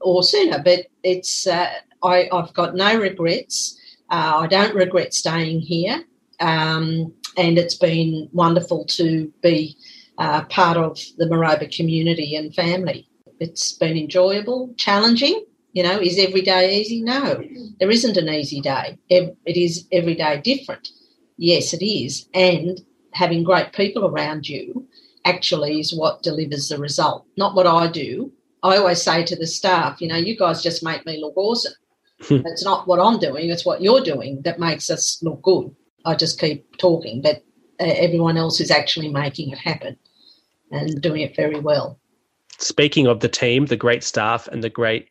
or 0.01 0.21
sooner. 0.21 0.61
But 0.63 0.85
it's 1.01 1.47
uh, 1.47 1.67
I, 2.03 2.29
have 2.31 2.53
got 2.53 2.75
no 2.75 2.99
regrets. 2.99 3.75
Uh, 4.11 4.41
I 4.41 4.47
don't 4.47 4.75
regret 4.75 5.15
staying 5.15 5.61
here. 5.61 6.03
Um, 6.39 7.11
and 7.37 7.57
it's 7.57 7.75
been 7.75 8.29
wonderful 8.31 8.85
to 8.85 9.33
be 9.41 9.75
uh, 10.19 10.43
part 10.45 10.77
of 10.77 10.99
the 11.17 11.25
Maroba 11.25 11.75
community 11.75 12.35
and 12.35 12.53
family. 12.53 13.09
It's 13.39 13.73
been 13.73 13.97
enjoyable, 13.97 14.75
challenging. 14.77 15.43
You 15.73 15.83
know, 15.83 15.99
is 15.99 16.19
every 16.19 16.41
day 16.41 16.79
easy? 16.79 17.01
No, 17.01 17.43
there 17.79 17.89
isn't 17.89 18.17
an 18.17 18.29
easy 18.29 18.61
day. 18.61 18.97
It 19.09 19.35
is 19.45 19.87
every 19.91 20.15
day 20.15 20.39
different. 20.43 20.89
Yes, 21.37 21.73
it 21.73 21.83
is. 21.83 22.27
And 22.33 22.79
having 23.11 23.43
great 23.43 23.73
people 23.73 24.05
around 24.05 24.47
you 24.47 24.87
actually 25.25 25.79
is 25.79 25.95
what 25.95 26.23
delivers 26.23 26.69
the 26.69 26.77
result, 26.77 27.25
not 27.37 27.55
what 27.55 27.67
I 27.67 27.87
do. 27.87 28.31
I 28.61 28.77
always 28.77 29.01
say 29.01 29.23
to 29.23 29.35
the 29.35 29.47
staff, 29.47 30.01
you 30.01 30.07
know, 30.07 30.15
you 30.15 30.37
guys 30.37 30.63
just 30.63 30.83
make 30.83 31.05
me 31.05 31.19
look 31.19 31.35
awesome. 31.35 31.73
It's 32.29 32.63
not 32.63 32.87
what 32.87 32.99
I'm 32.99 33.19
doing, 33.19 33.49
it's 33.49 33.65
what 33.65 33.81
you're 33.81 34.01
doing 34.01 34.41
that 34.43 34.59
makes 34.59 34.89
us 34.89 35.21
look 35.21 35.41
good. 35.41 35.75
I 36.05 36.15
just 36.15 36.39
keep 36.39 36.77
talking, 36.77 37.21
but 37.21 37.43
uh, 37.79 37.93
everyone 37.97 38.37
else 38.37 38.61
is 38.61 38.71
actually 38.71 39.09
making 39.09 39.49
it 39.49 39.57
happen 39.57 39.97
and 40.71 41.01
doing 41.01 41.21
it 41.21 41.35
very 41.35 41.59
well. 41.59 41.99
Speaking 42.59 43.07
of 43.07 43.19
the 43.19 43.27
team, 43.27 43.65
the 43.65 43.75
great 43.75 44.03
staff, 44.03 44.47
and 44.47 44.63
the 44.63 44.69
great 44.69 45.09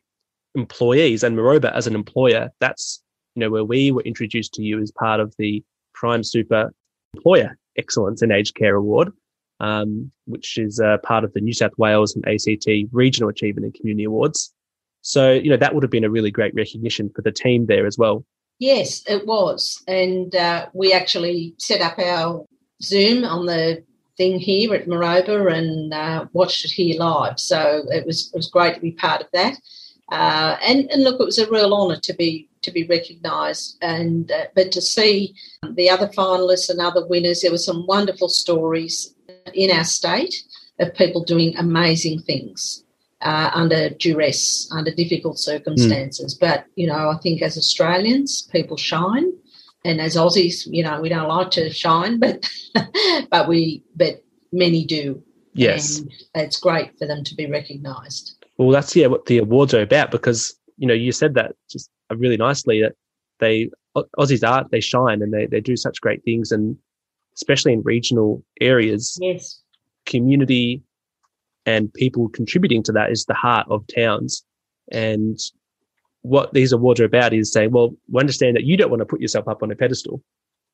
employees, 0.55 1.23
and 1.23 1.37
Maroba 1.37 1.73
as 1.73 1.87
an 1.87 1.95
employer, 1.95 2.51
that's 2.61 3.03
you 3.35 3.41
know 3.41 3.51
where 3.51 3.65
we 3.65 3.93
were 3.93 4.03
introduced 4.03 4.53
to 4.55 4.63
you 4.63 4.81
as 4.81 4.91
part 4.91 5.21
of 5.21 5.35
the 5.39 5.63
Prime 5.95 6.23
Super 6.23 6.73
Employer 7.15 7.57
Excellence 7.77 8.23
in 8.23 8.31
Aged 8.31 8.55
Care 8.55 8.77
Award, 8.77 9.13
um, 9.61 10.11
which 10.27 10.59
is 10.59 10.81
uh, 10.81 10.99
part 10.99 11.25
of 11.25 11.33
the 11.33 11.41
New 11.41 11.55
South 11.55 11.73
Wales 11.79 12.15
and 12.15 12.27
ACT 12.27 12.69
Regional 12.93 13.31
Achievement 13.31 13.65
and 13.67 13.75
Community 13.75 14.05
Awards. 14.05 14.53
So 15.03 15.33
you 15.33 15.51
know 15.51 15.57
that 15.57 15.75
would 15.75 15.83
have 15.83 15.91
been 15.91 16.05
a 16.05 16.11
really 16.11 16.31
great 16.31 16.55
recognition 16.55 17.11
for 17.15 17.23
the 17.23 17.33
team 17.33 17.67
there 17.67 17.87
as 17.87 17.99
well. 17.99 18.25
Yes, 18.59 19.03
it 19.09 19.27
was, 19.27 19.83
and 19.89 20.35
uh, 20.35 20.67
we 20.73 20.93
actually 20.93 21.55
set 21.59 21.81
up 21.81 21.99
our 21.99 22.45
Zoom 22.83 23.25
on 23.25 23.47
the 23.47 23.83
thing 24.17 24.39
here 24.39 24.75
at 24.75 24.87
Maroba 24.87 25.53
and 25.53 25.93
uh, 25.93 26.27
watched 26.33 26.65
it 26.65 26.71
here 26.71 26.99
live. 26.99 27.41
So 27.41 27.85
it 27.89 28.07
was 28.07 28.31
it 28.33 28.37
was 28.37 28.49
great 28.49 28.75
to 28.75 28.81
be 28.81 28.93
part 28.93 29.23
of 29.23 29.29
that. 29.33 29.57
Uh, 30.13 30.59
and 30.63 30.91
and 30.91 31.05
look, 31.05 31.19
it 31.19 31.25
was 31.25 31.39
a 31.39 31.51
real 31.51 31.73
honour 31.73 31.99
to 31.99 32.13
be 32.13 32.47
to 32.61 32.71
be 32.71 32.85
recognised, 32.85 33.79
and 33.81 34.31
uh, 34.31 34.45
but 34.55 34.71
to 34.71 34.83
see 34.83 35.35
the 35.71 35.89
other 35.89 36.07
finalists 36.09 36.69
and 36.69 36.81
other 36.81 37.07
winners, 37.07 37.41
there 37.41 37.51
were 37.51 37.57
some 37.57 37.87
wonderful 37.87 38.29
stories 38.29 39.15
in 39.55 39.71
our 39.71 39.85
state 39.85 40.35
of 40.81 40.95
people 40.95 41.25
doing 41.25 41.57
amazing 41.57 42.21
things 42.21 42.85
uh, 43.23 43.51
under 43.55 43.89
duress, 43.89 44.71
under 44.71 44.91
difficult 44.91 45.39
circumstances. 45.39 46.35
Mm. 46.35 46.41
But 46.41 46.67
you 46.77 46.89
know, 46.89 47.09
I 47.09 47.17
think 47.23 47.41
as 47.41 47.57
Australians, 47.57 48.43
people 48.53 48.77
shine, 48.77 49.33
and 49.83 49.99
as 49.99 50.17
Aussies, 50.17 50.67
you 50.67 50.83
know, 50.83 51.01
we 51.01 51.09
don't 51.09 51.29
like 51.29 51.51
to 51.53 51.73
shine, 51.73 52.21
but 52.21 52.47
but 53.31 53.49
we 53.49 53.83
but 53.97 54.23
many 54.53 54.85
do. 54.85 55.23
Yes, 55.55 56.01
and 56.01 56.13
it's 56.35 56.61
great 56.61 56.99
for 56.99 57.07
them 57.07 57.25
to 57.25 57.35
be 57.35 57.47
recognised. 57.47 58.42
Well, 58.63 58.73
that's 58.73 58.95
yeah 58.95 59.09
what 59.09 59.27
the 59.27 59.39
awards 59.39 59.75
are 59.75 59.83
about 59.83 60.11
because 60.11 60.55
you 60.77 60.87
know 60.87 60.95
you 60.95 61.13
said 61.13 61.35
that 61.35 61.55
just 61.71 61.91
really 62.11 62.37
nicely 62.37 62.81
that 62.83 62.95
they 63.39 63.71
Aussies 64.19 64.49
are 64.49 64.67
they 64.71 64.81
shine 64.81 65.21
and 65.23 65.33
they 65.33 65.47
they 65.47 65.61
do 65.61 65.77
such 65.77 66.01
great 66.01 66.25
things 66.25 66.53
and 66.53 66.77
especially 67.35 67.73
in 67.73 67.83
regional 67.83 68.43
areas. 68.61 69.19
Yes, 69.21 69.63
community 70.07 70.83
and 71.67 71.93
people 71.95 72.29
contributing 72.29 72.83
to 72.85 72.93
that 72.93 73.11
is 73.11 73.25
the 73.25 73.35
heart 73.35 73.67
of 73.71 73.87
towns. 73.87 74.45
And 74.91 75.39
what 76.23 76.53
these 76.53 76.73
awards 76.73 77.01
are 77.01 77.05
about 77.05 77.33
is 77.33 77.53
saying, 77.53 77.71
well, 77.71 77.95
we 78.11 78.21
understand 78.21 78.57
that 78.57 78.65
you 78.65 78.77
don't 78.77 78.91
want 78.91 79.01
to 79.01 79.07
put 79.07 79.21
yourself 79.21 79.49
up 79.49 79.63
on 79.63 79.71
a 79.71 79.77
pedestal, 79.77 80.23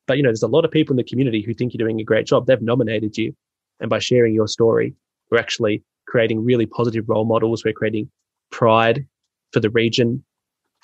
but 0.07 0.16
you 0.16 0.22
know, 0.22 0.31
there's 0.31 0.42
a 0.42 0.48
lot 0.48 0.64
of 0.64 0.70
people 0.70 0.92
in 0.92 0.96
the 0.96 1.05
community 1.05 1.42
who 1.42 1.55
think 1.55 1.72
you're 1.72 1.87
doing 1.87 2.01
a 2.01 2.05
great 2.05 2.27
job. 2.27 2.46
They've 2.46 2.61
nominated 2.61 3.16
you. 3.16 3.35
And 3.81 3.90
by 3.90 3.98
sharing 3.98 4.35
your 4.35 4.48
story, 4.48 4.94
we're 5.31 5.38
actually 5.38 5.83
creating 6.09 6.44
really 6.44 6.66
positive 6.66 7.09
role 7.09 7.25
models. 7.25 7.64
We're 7.64 7.73
creating 7.73 8.11
pride 8.51 9.07
for 9.53 9.61
the 9.61 9.71
region. 9.71 10.25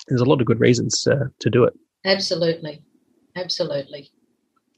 There's 0.07 0.21
a 0.21 0.25
lot 0.25 0.39
of 0.39 0.47
good 0.47 0.59
reasons 0.59 1.07
uh, 1.07 1.25
to 1.39 1.49
do 1.49 1.63
it. 1.63 1.73
Absolutely. 2.05 2.81
Absolutely. 3.35 4.11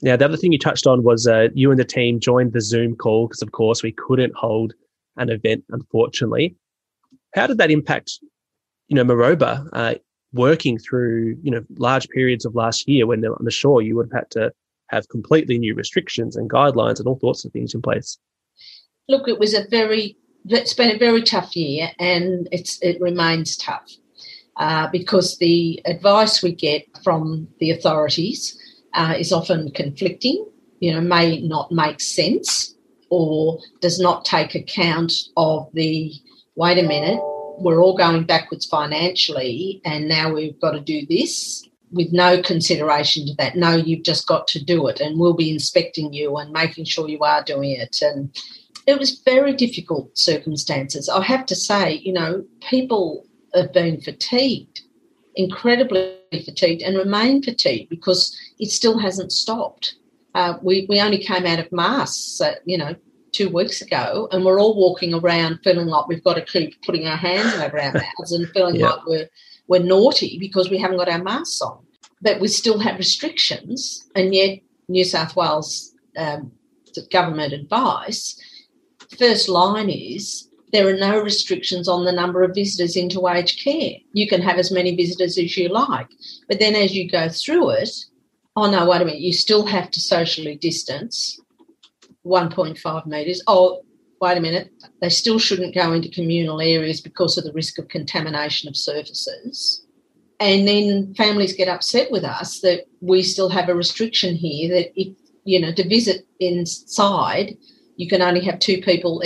Now, 0.01 0.15
the 0.15 0.25
other 0.25 0.37
thing 0.37 0.51
you 0.51 0.59
touched 0.59 0.87
on 0.87 1.03
was 1.03 1.27
uh, 1.27 1.47
you 1.53 1.71
and 1.71 1.79
the 1.79 1.85
team 1.85 2.19
joined 2.19 2.53
the 2.53 2.61
Zoom 2.61 2.95
call 2.95 3.27
because, 3.27 3.41
of 3.41 3.51
course, 3.51 3.83
we 3.83 3.91
couldn't 3.91 4.33
hold 4.35 4.73
an 5.17 5.29
event, 5.29 5.63
unfortunately. 5.69 6.55
How 7.33 7.47
did 7.47 7.57
that 7.57 7.71
impact, 7.71 8.19
you 8.87 8.95
know, 8.95 9.03
Maroba 9.03 9.67
uh, 9.73 9.95
working 10.33 10.77
through, 10.77 11.37
you 11.41 11.51
know, 11.51 11.63
large 11.77 12.07
periods 12.09 12.45
of 12.45 12.55
last 12.55 12.87
year 12.87 13.07
when 13.07 13.23
I'm 13.25 13.49
sure 13.49 13.81
you 13.81 13.95
would 13.95 14.09
have 14.13 14.21
had 14.21 14.31
to 14.31 14.51
have 14.89 15.09
completely 15.09 15.57
new 15.57 15.73
restrictions 15.75 16.35
and 16.35 16.49
guidelines 16.49 16.99
and 16.99 17.07
all 17.07 17.19
sorts 17.19 17.43
of 17.43 17.51
things 17.51 17.73
in 17.73 17.81
place? 17.81 18.17
Look, 19.09 19.27
it 19.27 19.39
was 19.39 19.53
a 19.53 19.65
very, 19.69 20.17
it's 20.49 20.73
been 20.73 20.95
a 20.95 20.97
very 20.97 21.21
tough 21.21 21.55
year 21.55 21.89
and 21.99 22.47
it's 22.51 22.81
it 22.81 22.99
remains 23.01 23.57
tough 23.57 23.89
uh, 24.57 24.87
because 24.91 25.37
the 25.37 25.81
advice 25.85 26.41
we 26.41 26.53
get 26.53 26.83
from 27.03 27.47
the 27.59 27.71
authorities 27.71 28.57
uh, 28.93 29.13
is 29.17 29.31
often 29.31 29.71
conflicting, 29.71 30.45
you 30.79 30.91
know, 30.91 31.01
may 31.01 31.41
not 31.41 31.71
make 31.71 32.01
sense 32.01 32.75
or 33.09 33.59
does 33.81 33.99
not 33.99 34.25
take 34.25 34.55
account 34.55 35.13
of 35.37 35.69
the 35.73 36.11
wait 36.55 36.79
a 36.79 36.87
minute, 36.87 37.19
we're 37.59 37.81
all 37.81 37.95
going 37.95 38.23
backwards 38.23 38.65
financially, 38.65 39.81
and 39.85 40.07
now 40.07 40.33
we've 40.33 40.59
got 40.59 40.71
to 40.71 40.79
do 40.79 41.05
this 41.07 41.67
with 41.91 42.11
no 42.11 42.41
consideration 42.41 43.25
to 43.25 43.33
that. 43.35 43.55
No, 43.55 43.75
you've 43.75 44.03
just 44.03 44.27
got 44.27 44.47
to 44.49 44.63
do 44.63 44.87
it, 44.87 44.99
and 44.99 45.19
we'll 45.19 45.33
be 45.35 45.51
inspecting 45.51 46.13
you 46.13 46.37
and 46.37 46.51
making 46.51 46.85
sure 46.85 47.07
you 47.07 47.19
are 47.19 47.43
doing 47.43 47.71
it. 47.71 48.01
And 48.01 48.35
it 48.87 48.97
was 48.97 49.19
very 49.19 49.53
difficult 49.53 50.17
circumstances. 50.17 51.09
I 51.09 51.21
have 51.23 51.45
to 51.47 51.55
say, 51.55 51.95
you 51.95 52.13
know, 52.13 52.45
people 52.61 53.25
have 53.53 53.73
been 53.73 53.99
fatigued, 53.99 54.81
incredibly 55.35 56.15
fatigued, 56.31 56.81
and 56.81 56.95
remain 56.97 57.43
fatigued 57.43 57.89
because 57.89 58.35
it 58.59 58.71
still 58.71 58.97
hasn't 58.97 59.33
stopped. 59.33 59.95
Uh, 60.33 60.57
we, 60.61 60.85
we 60.87 61.01
only 61.01 61.17
came 61.17 61.45
out 61.45 61.59
of 61.59 61.69
masks, 61.71 62.39
uh, 62.39 62.55
you 62.65 62.77
know, 62.77 62.95
two 63.33 63.49
weeks 63.49 63.81
ago, 63.81 64.29
and 64.31 64.45
we're 64.45 64.59
all 64.59 64.77
walking 64.77 65.13
around 65.13 65.59
feeling 65.63 65.87
like 65.87 66.07
we've 66.07 66.23
got 66.23 66.35
to 66.35 66.45
keep 66.45 66.81
putting 66.83 67.07
our 67.07 67.17
hands 67.17 67.53
over 67.55 67.79
our 67.79 67.91
mouths 67.91 68.31
and 68.31 68.47
feeling 68.49 68.75
yeah. 68.75 68.89
like 68.89 69.05
we're 69.05 69.29
we're 69.67 69.83
naughty 69.83 70.37
because 70.39 70.69
we 70.69 70.77
haven't 70.77 70.97
got 70.97 71.09
our 71.09 71.21
masks 71.21 71.61
on. 71.61 71.79
But 72.21 72.39
we 72.39 72.47
still 72.47 72.79
have 72.79 72.97
restrictions, 72.97 74.07
and 74.15 74.33
yet 74.33 74.59
New 74.87 75.03
South 75.03 75.35
Wales 75.35 75.93
um, 76.17 76.53
government 77.11 77.51
advice 77.51 78.41
first 79.17 79.49
line 79.49 79.89
is 79.89 80.49
there 80.71 80.87
are 80.87 80.97
no 80.97 81.19
restrictions 81.19 81.87
on 81.87 82.03
the 82.03 82.11
number 82.11 82.43
of 82.43 82.53
visitors 82.53 82.95
into 82.95 83.27
aged 83.27 83.63
care. 83.63 83.91
You 84.13 84.27
can 84.27 84.41
have 84.41 84.57
as 84.57 84.71
many 84.71 84.95
visitors 84.95 85.37
as 85.37 85.55
you 85.57 85.69
like, 85.69 86.07
but 86.47 86.59
then 86.59 86.75
as 86.75 86.93
you 86.93 87.09
go 87.09 87.29
through 87.29 87.69
it, 87.71 87.89
oh 88.55 88.69
no, 88.69 88.89
wait 88.89 89.01
a 89.01 89.05
minute, 89.05 89.21
you 89.21 89.33
still 89.33 89.65
have 89.65 89.89
to 89.91 90.01
socially 90.01 90.55
distance 90.55 91.39
1.5 92.25 93.05
metres. 93.05 93.41
Oh, 93.47 93.81
wait 94.19 94.37
a 94.37 94.41
minute, 94.41 94.71
they 94.99 95.09
still 95.09 95.39
shouldn't 95.39 95.75
go 95.75 95.93
into 95.93 96.09
communal 96.09 96.59
areas 96.59 97.01
because 97.01 97.37
of 97.37 97.43
the 97.43 97.53
risk 97.53 97.77
of 97.77 97.87
contamination 97.87 98.67
of 98.67 98.75
surfaces. 98.75 99.85
And 100.39 100.67
then 100.67 101.13
families 101.15 101.53
get 101.53 101.67
upset 101.67 102.11
with 102.11 102.23
us 102.23 102.59
that 102.61 102.85
we 103.01 103.23
still 103.23 103.49
have 103.49 103.69
a 103.69 103.75
restriction 103.75 104.35
here 104.35 104.69
that 104.69 104.91
if, 104.99 105.15
you 105.45 105.59
know, 105.59 105.71
to 105.71 105.87
visit 105.87 106.27
inside, 106.39 107.57
you 107.97 108.07
can 108.07 108.21
only 108.21 108.41
have 108.45 108.59
two 108.59 108.81
people 108.81 109.21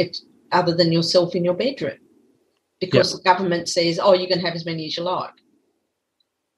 other 0.52 0.74
than 0.74 0.92
yourself 0.92 1.36
in 1.36 1.46
your 1.46 1.54
bedroom 1.54 1.98
because 2.80 3.12
yep. 3.12 3.18
the 3.18 3.24
government 3.24 3.70
says, 3.70 4.00
oh, 4.02 4.14
you 4.14 4.28
can 4.28 4.40
have 4.40 4.56
as 4.56 4.66
many 4.66 4.88
as 4.88 4.98
you 4.98 5.04
like. 5.04 5.34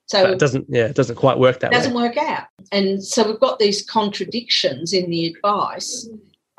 So 0.06 0.32
it 0.32 0.40
doesn't, 0.40 0.66
yeah, 0.70 0.86
it 0.86 0.96
doesn't 0.96 1.16
quite 1.16 1.40
work 1.40 1.60
that 1.60 1.72
doesn't 1.72 1.94
way. 1.94 2.04
work 2.04 2.18
out. 2.18 2.48
And 2.72 3.04
so 3.04 3.28
we've 3.28 3.40
got 3.40 3.60
these 3.60 3.84
contradictions 3.84 4.94
in 4.94 5.10
the 5.10 5.28
advice. 5.28 6.08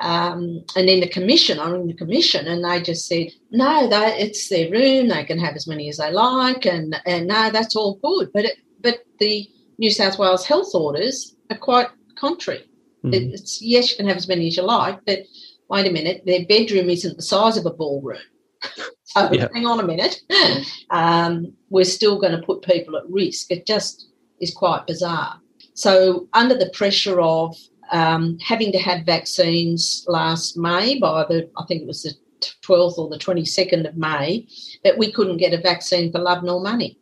Um, 0.00 0.64
and 0.76 0.88
then 0.88 1.00
the 1.00 1.08
commission, 1.08 1.60
I'm 1.60 1.74
in 1.74 1.86
the 1.86 1.94
commission, 1.94 2.46
and 2.46 2.64
they 2.64 2.82
just 2.82 3.06
said, 3.06 3.28
no, 3.50 3.88
they, 3.88 4.18
it's 4.18 4.48
their 4.48 4.70
room. 4.70 5.08
They 5.08 5.24
can 5.24 5.38
have 5.38 5.54
as 5.54 5.68
many 5.68 5.88
as 5.88 5.98
they 5.98 6.10
like, 6.10 6.66
and 6.66 6.96
and 7.06 7.28
no, 7.28 7.50
that's 7.50 7.76
all 7.76 8.00
good. 8.02 8.30
But 8.34 8.46
it, 8.46 8.58
but 8.80 9.04
the 9.20 9.48
New 9.78 9.90
South 9.90 10.18
Wales 10.18 10.44
health 10.44 10.74
orders 10.74 11.36
are 11.50 11.56
quite 11.56 11.88
contrary. 12.16 12.64
Mm. 13.04 13.32
It's 13.34 13.60
yes, 13.60 13.90
you 13.90 13.96
can 13.96 14.06
have 14.06 14.16
as 14.16 14.28
many 14.28 14.46
as 14.46 14.56
you 14.56 14.62
like, 14.62 14.98
but 15.06 15.20
wait 15.68 15.86
a 15.86 15.92
minute, 15.92 16.22
their 16.24 16.46
bedroom 16.46 16.88
isn't 16.88 17.16
the 17.16 17.22
size 17.22 17.56
of 17.56 17.66
a 17.66 17.70
ballroom. 17.70 18.18
so 19.04 19.30
yeah. 19.32 19.48
hang 19.52 19.66
on 19.66 19.80
a 19.80 19.86
minute, 19.86 20.22
um, 20.90 21.52
we're 21.68 21.84
still 21.84 22.18
going 22.18 22.38
to 22.38 22.46
put 22.46 22.62
people 22.62 22.96
at 22.96 23.08
risk. 23.08 23.50
It 23.50 23.66
just 23.66 24.08
is 24.40 24.54
quite 24.54 24.86
bizarre. 24.86 25.40
So 25.74 26.28
under 26.32 26.56
the 26.56 26.70
pressure 26.70 27.20
of 27.20 27.56
um, 27.90 28.38
having 28.38 28.72
to 28.72 28.78
have 28.78 29.04
vaccines 29.04 30.04
last 30.08 30.56
May 30.56 30.98
by 30.98 31.24
the, 31.28 31.50
I 31.58 31.64
think 31.66 31.82
it 31.82 31.86
was 31.86 32.02
the 32.02 32.14
12th 32.62 32.98
or 32.98 33.08
the 33.08 33.18
22nd 33.18 33.86
of 33.88 33.96
May, 33.96 34.46
that 34.84 34.98
we 34.98 35.12
couldn't 35.12 35.38
get 35.38 35.52
a 35.52 35.60
vaccine 35.60 36.10
for 36.12 36.18
love 36.18 36.42
nor 36.42 36.60
money. 36.60 36.98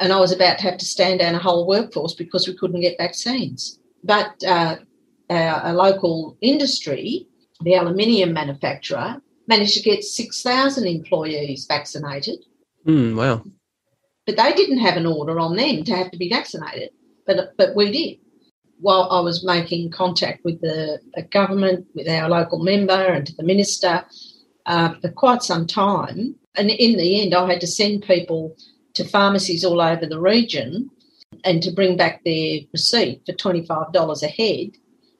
And 0.00 0.12
I 0.12 0.20
was 0.20 0.32
about 0.32 0.58
to 0.58 0.64
have 0.64 0.78
to 0.78 0.84
stand 0.84 1.20
down 1.20 1.34
a 1.34 1.40
whole 1.40 1.66
workforce 1.66 2.14
because 2.14 2.46
we 2.46 2.56
couldn't 2.56 2.80
get 2.80 2.98
vaccines. 2.98 3.78
But 4.04 4.42
uh, 4.44 4.76
our, 5.30 5.60
a 5.64 5.72
local 5.72 6.36
industry, 6.40 7.26
the 7.60 7.74
aluminium 7.74 8.32
manufacturer, 8.32 9.20
managed 9.46 9.74
to 9.74 9.82
get 9.82 10.04
6,000 10.04 10.86
employees 10.86 11.66
vaccinated. 11.66 12.44
Mm, 12.86 13.16
wow. 13.16 13.42
But 14.26 14.36
they 14.36 14.52
didn't 14.52 14.78
have 14.78 14.96
an 14.96 15.06
order 15.06 15.40
on 15.40 15.56
them 15.56 15.84
to 15.84 15.96
have 15.96 16.10
to 16.10 16.18
be 16.18 16.28
vaccinated, 16.28 16.90
but, 17.26 17.56
but 17.56 17.74
we 17.74 17.90
did 17.90 18.18
while 18.80 19.08
I 19.10 19.20
was 19.20 19.44
making 19.44 19.90
contact 19.90 20.44
with 20.44 20.60
the, 20.60 21.00
the 21.14 21.22
government, 21.22 21.86
with 21.94 22.08
our 22.08 22.28
local 22.28 22.62
member, 22.62 22.92
and 22.92 23.26
to 23.26 23.34
the 23.34 23.42
minister 23.42 24.04
uh, 24.66 24.94
for 25.00 25.10
quite 25.10 25.42
some 25.42 25.66
time. 25.66 26.36
And 26.54 26.70
in 26.70 26.96
the 26.96 27.20
end, 27.22 27.34
I 27.34 27.50
had 27.50 27.60
to 27.60 27.66
send 27.66 28.02
people 28.02 28.56
to 28.94 29.04
pharmacies 29.04 29.64
all 29.64 29.80
over 29.80 30.06
the 30.06 30.20
region 30.20 30.90
and 31.44 31.62
to 31.62 31.70
bring 31.70 31.96
back 31.96 32.24
their 32.24 32.60
receipt 32.72 33.22
for 33.26 33.32
$25 33.32 34.22
a 34.22 34.28
head 34.28 34.70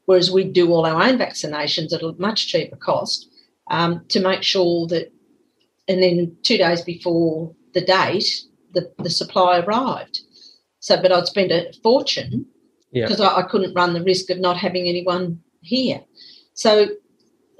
whereas 0.08 0.30
we 0.30 0.42
do 0.42 0.72
all 0.72 0.86
our 0.86 1.02
own 1.02 1.18
vaccinations 1.18 1.92
at 1.92 2.00
a 2.00 2.14
much 2.16 2.46
cheaper 2.46 2.76
cost 2.76 3.28
um, 3.70 4.02
to 4.08 4.20
make 4.20 4.42
sure 4.42 4.86
that. 4.86 5.12
And 5.86 6.02
then 6.02 6.36
two 6.42 6.56
days 6.56 6.80
before 6.80 7.54
the 7.74 7.82
date, 7.82 8.26
the, 8.72 8.90
the 8.98 9.10
supply 9.10 9.58
arrived. 9.58 10.20
So, 10.80 11.00
but 11.00 11.12
I'd 11.12 11.26
spend 11.26 11.50
a 11.50 11.72
fortune 11.82 12.46
because 12.92 13.20
yeah. 13.20 13.26
I, 13.26 13.40
I 13.40 13.42
couldn't 13.42 13.74
run 13.74 13.92
the 13.92 14.02
risk 14.02 14.30
of 14.30 14.38
not 14.38 14.56
having 14.56 14.86
anyone 14.86 15.42
here. 15.60 16.00
So, 16.54 16.88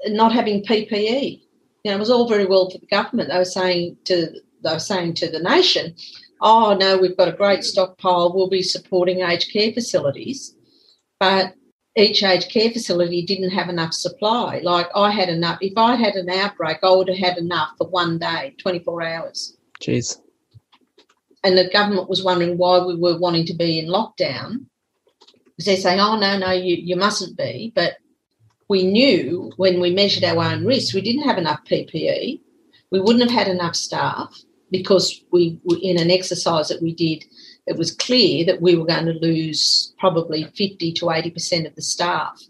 not 0.07 0.31
having 0.31 0.63
PPE, 0.63 1.41
you 1.83 1.91
know, 1.91 1.97
it 1.97 1.99
was 1.99 2.09
all 2.09 2.27
very 2.27 2.45
well 2.45 2.69
for 2.71 2.79
the 2.79 2.87
government. 2.87 3.29
They 3.29 3.37
were 3.37 3.45
saying 3.45 3.97
to 4.05 4.29
they 4.63 4.73
were 4.73 4.79
saying 4.79 5.15
to 5.15 5.29
the 5.29 5.39
nation, 5.39 5.95
"Oh 6.41 6.75
no, 6.79 6.97
we've 6.97 7.17
got 7.17 7.33
a 7.33 7.37
great 7.37 7.63
stockpile. 7.63 8.33
We'll 8.33 8.49
be 8.49 8.63
supporting 8.63 9.21
aged 9.21 9.51
care 9.53 9.71
facilities," 9.71 10.55
but 11.19 11.53
each 11.99 12.23
aged 12.23 12.49
care 12.49 12.71
facility 12.71 13.21
didn't 13.21 13.51
have 13.51 13.69
enough 13.69 13.93
supply. 13.93 14.59
Like 14.63 14.87
I 14.95 15.11
had 15.11 15.29
enough. 15.29 15.59
If 15.61 15.77
I 15.77 15.95
had 15.95 16.15
an 16.15 16.29
outbreak, 16.29 16.77
I 16.83 16.91
would 16.91 17.09
have 17.09 17.17
had 17.17 17.37
enough 17.37 17.69
for 17.77 17.87
one 17.87 18.17
day, 18.17 18.55
twenty 18.57 18.79
four 18.79 19.03
hours. 19.03 19.57
Jeez. 19.81 20.17
And 21.43 21.57
the 21.57 21.69
government 21.71 22.09
was 22.09 22.23
wondering 22.23 22.57
why 22.57 22.79
we 22.79 22.95
were 22.95 23.17
wanting 23.17 23.45
to 23.45 23.53
be 23.53 23.79
in 23.79 23.87
lockdown. 23.87 24.65
Because 25.45 25.65
they're 25.65 25.77
saying, 25.77 25.99
"Oh 25.99 26.17
no, 26.17 26.37
no, 26.37 26.51
you 26.51 26.75
you 26.75 26.95
mustn't 26.95 27.37
be," 27.37 27.71
but 27.75 27.97
we 28.69 28.83
knew 28.83 29.51
when 29.57 29.81
we 29.81 29.91
measured 29.91 30.23
our 30.23 30.43
own 30.43 30.65
risks, 30.65 30.93
we 30.93 31.01
didn't 31.01 31.23
have 31.23 31.37
enough 31.37 31.59
PPE. 31.65 32.39
We 32.91 32.99
wouldn't 32.99 33.29
have 33.29 33.37
had 33.37 33.47
enough 33.47 33.75
staff 33.75 34.41
because 34.71 35.23
we, 35.31 35.59
were 35.63 35.77
in 35.81 35.99
an 35.99 36.11
exercise 36.11 36.69
that 36.69 36.81
we 36.81 36.93
did, 36.93 37.25
it 37.69 37.77
was 37.77 37.91
clear 37.91 38.43
that 38.45 38.61
we 38.61 38.75
were 38.75 38.85
going 38.85 39.05
to 39.05 39.13
lose 39.13 39.93
probably 39.99 40.43
50 40.43 40.91
to 40.93 41.05
80% 41.05 41.67
of 41.67 41.75
the 41.75 41.81
staff. 41.81 42.41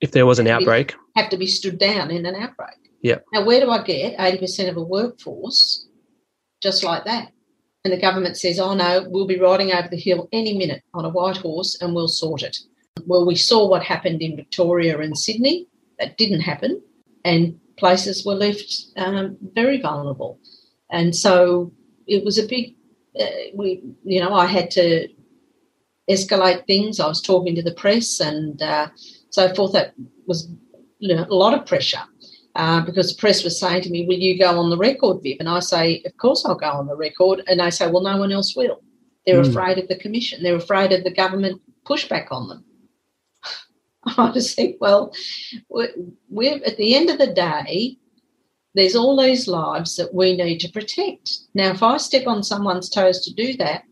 If 0.00 0.12
there 0.12 0.26
was 0.26 0.38
an 0.38 0.48
outbreak? 0.48 0.94
Have 1.14 1.30
to 1.30 1.36
be 1.36 1.46
stood 1.46 1.78
down 1.78 2.10
in 2.10 2.26
an 2.26 2.34
outbreak. 2.34 2.78
Yeah. 3.02 3.18
Now, 3.32 3.44
where 3.44 3.60
do 3.60 3.70
I 3.70 3.82
get 3.82 4.16
80% 4.16 4.70
of 4.70 4.78
a 4.78 4.82
workforce 4.82 5.86
just 6.62 6.82
like 6.82 7.04
that? 7.04 7.32
And 7.84 7.92
the 7.92 8.00
government 8.00 8.38
says, 8.38 8.58
oh 8.58 8.74
no, 8.74 9.06
we'll 9.08 9.26
be 9.26 9.38
riding 9.38 9.72
over 9.72 9.88
the 9.88 10.00
hill 10.00 10.26
any 10.32 10.56
minute 10.56 10.82
on 10.94 11.04
a 11.04 11.10
white 11.10 11.36
horse 11.36 11.76
and 11.82 11.94
we'll 11.94 12.08
sort 12.08 12.42
it. 12.42 12.56
Well, 13.06 13.26
we 13.26 13.34
saw 13.34 13.68
what 13.68 13.82
happened 13.82 14.22
in 14.22 14.36
Victoria 14.36 14.98
and 15.00 15.18
Sydney. 15.18 15.68
That 15.98 16.16
didn't 16.16 16.40
happen, 16.40 16.82
and 17.24 17.60
places 17.76 18.26
were 18.26 18.34
left 18.34 18.86
um, 18.96 19.36
very 19.54 19.80
vulnerable. 19.80 20.40
And 20.90 21.14
so 21.14 21.72
it 22.06 22.24
was 22.24 22.36
a 22.36 22.46
big, 22.46 22.74
we, 23.54 23.82
you 24.04 24.20
know, 24.20 24.34
I 24.34 24.46
had 24.46 24.70
to 24.72 25.08
escalate 26.10 26.66
things. 26.66 27.00
I 27.00 27.06
was 27.06 27.20
talking 27.20 27.54
to 27.54 27.62
the 27.62 27.74
press 27.74 28.20
and 28.20 28.60
uh, 28.62 28.88
so 29.30 29.52
forth. 29.54 29.72
That 29.72 29.94
was 30.26 30.48
you 30.98 31.14
know, 31.14 31.26
a 31.28 31.34
lot 31.34 31.54
of 31.54 31.66
pressure. 31.66 32.02
Uh, 32.56 32.80
because 32.84 33.12
the 33.12 33.20
press 33.20 33.42
was 33.42 33.58
saying 33.58 33.82
to 33.82 33.90
me, 33.90 34.06
Will 34.06 34.18
you 34.18 34.38
go 34.38 34.60
on 34.60 34.70
the 34.70 34.76
record, 34.76 35.22
Viv? 35.22 35.38
And 35.40 35.48
I 35.48 35.58
say, 35.58 36.02
Of 36.06 36.16
course 36.18 36.44
I'll 36.44 36.54
go 36.54 36.70
on 36.70 36.86
the 36.86 36.96
record. 36.96 37.42
And 37.48 37.58
they 37.58 37.70
say, 37.70 37.90
Well, 37.90 38.02
no 38.02 38.16
one 38.16 38.30
else 38.30 38.54
will. 38.54 38.80
They're 39.26 39.42
mm. 39.42 39.48
afraid 39.48 39.78
of 39.78 39.88
the 39.88 39.96
commission, 39.96 40.42
they're 40.42 40.54
afraid 40.54 40.92
of 40.92 41.02
the 41.02 41.12
government 41.12 41.60
pushback 41.84 42.28
on 42.30 42.48
them. 42.48 42.64
I 44.18 44.30
just 44.32 44.54
think, 44.54 44.76
well, 44.80 45.12
we're, 45.68 46.60
at 46.64 46.76
the 46.76 46.94
end 46.94 47.10
of 47.10 47.18
the 47.18 47.32
day, 47.32 47.96
there's 48.74 48.96
all 48.96 49.20
these 49.20 49.46
lives 49.46 49.96
that 49.96 50.12
we 50.12 50.36
need 50.36 50.58
to 50.60 50.72
protect. 50.72 51.30
Now, 51.54 51.70
if 51.70 51.82
I 51.82 51.96
step 51.96 52.26
on 52.26 52.42
someone's 52.42 52.88
toes 52.88 53.24
to 53.24 53.34
do 53.34 53.56
that, 53.58 53.84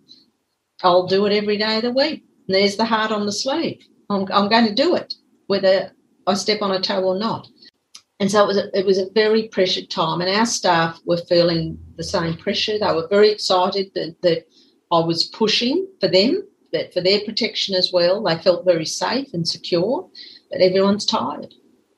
I'll 0.82 1.06
do 1.06 1.26
it 1.26 1.32
every 1.32 1.56
day 1.56 1.76
of 1.76 1.82
the 1.82 1.92
week. 1.92 2.24
There's 2.48 2.76
the 2.76 2.84
heart 2.84 3.12
on 3.12 3.26
the 3.26 3.32
sleeve. 3.32 3.80
I'm, 4.10 4.26
I'm 4.32 4.48
going 4.48 4.66
to 4.66 4.74
do 4.74 4.96
it, 4.96 5.14
whether 5.46 5.92
I 6.26 6.34
step 6.34 6.62
on 6.62 6.72
a 6.72 6.80
toe 6.80 7.02
or 7.04 7.18
not. 7.18 7.46
And 8.18 8.30
so 8.30 8.44
it 8.44 8.46
was, 8.46 8.56
a, 8.56 8.78
it 8.78 8.86
was 8.86 8.98
a 8.98 9.10
very 9.14 9.48
pressured 9.48 9.90
time, 9.90 10.20
and 10.20 10.30
our 10.30 10.46
staff 10.46 11.00
were 11.06 11.16
feeling 11.28 11.78
the 11.96 12.04
same 12.04 12.36
pressure. 12.36 12.78
They 12.78 12.92
were 12.92 13.08
very 13.08 13.30
excited 13.30 13.90
that, 13.94 14.16
that 14.22 14.46
I 14.92 15.00
was 15.00 15.24
pushing 15.24 15.86
for 16.00 16.08
them 16.08 16.42
but 16.72 16.92
for 16.92 17.02
their 17.02 17.20
protection 17.20 17.74
as 17.74 17.92
well. 17.92 18.22
They 18.22 18.38
felt 18.38 18.64
very 18.64 18.86
safe 18.86 19.28
and 19.34 19.46
secure, 19.46 20.08
but 20.50 20.60
everyone's 20.60 21.04
tired. 21.04 21.54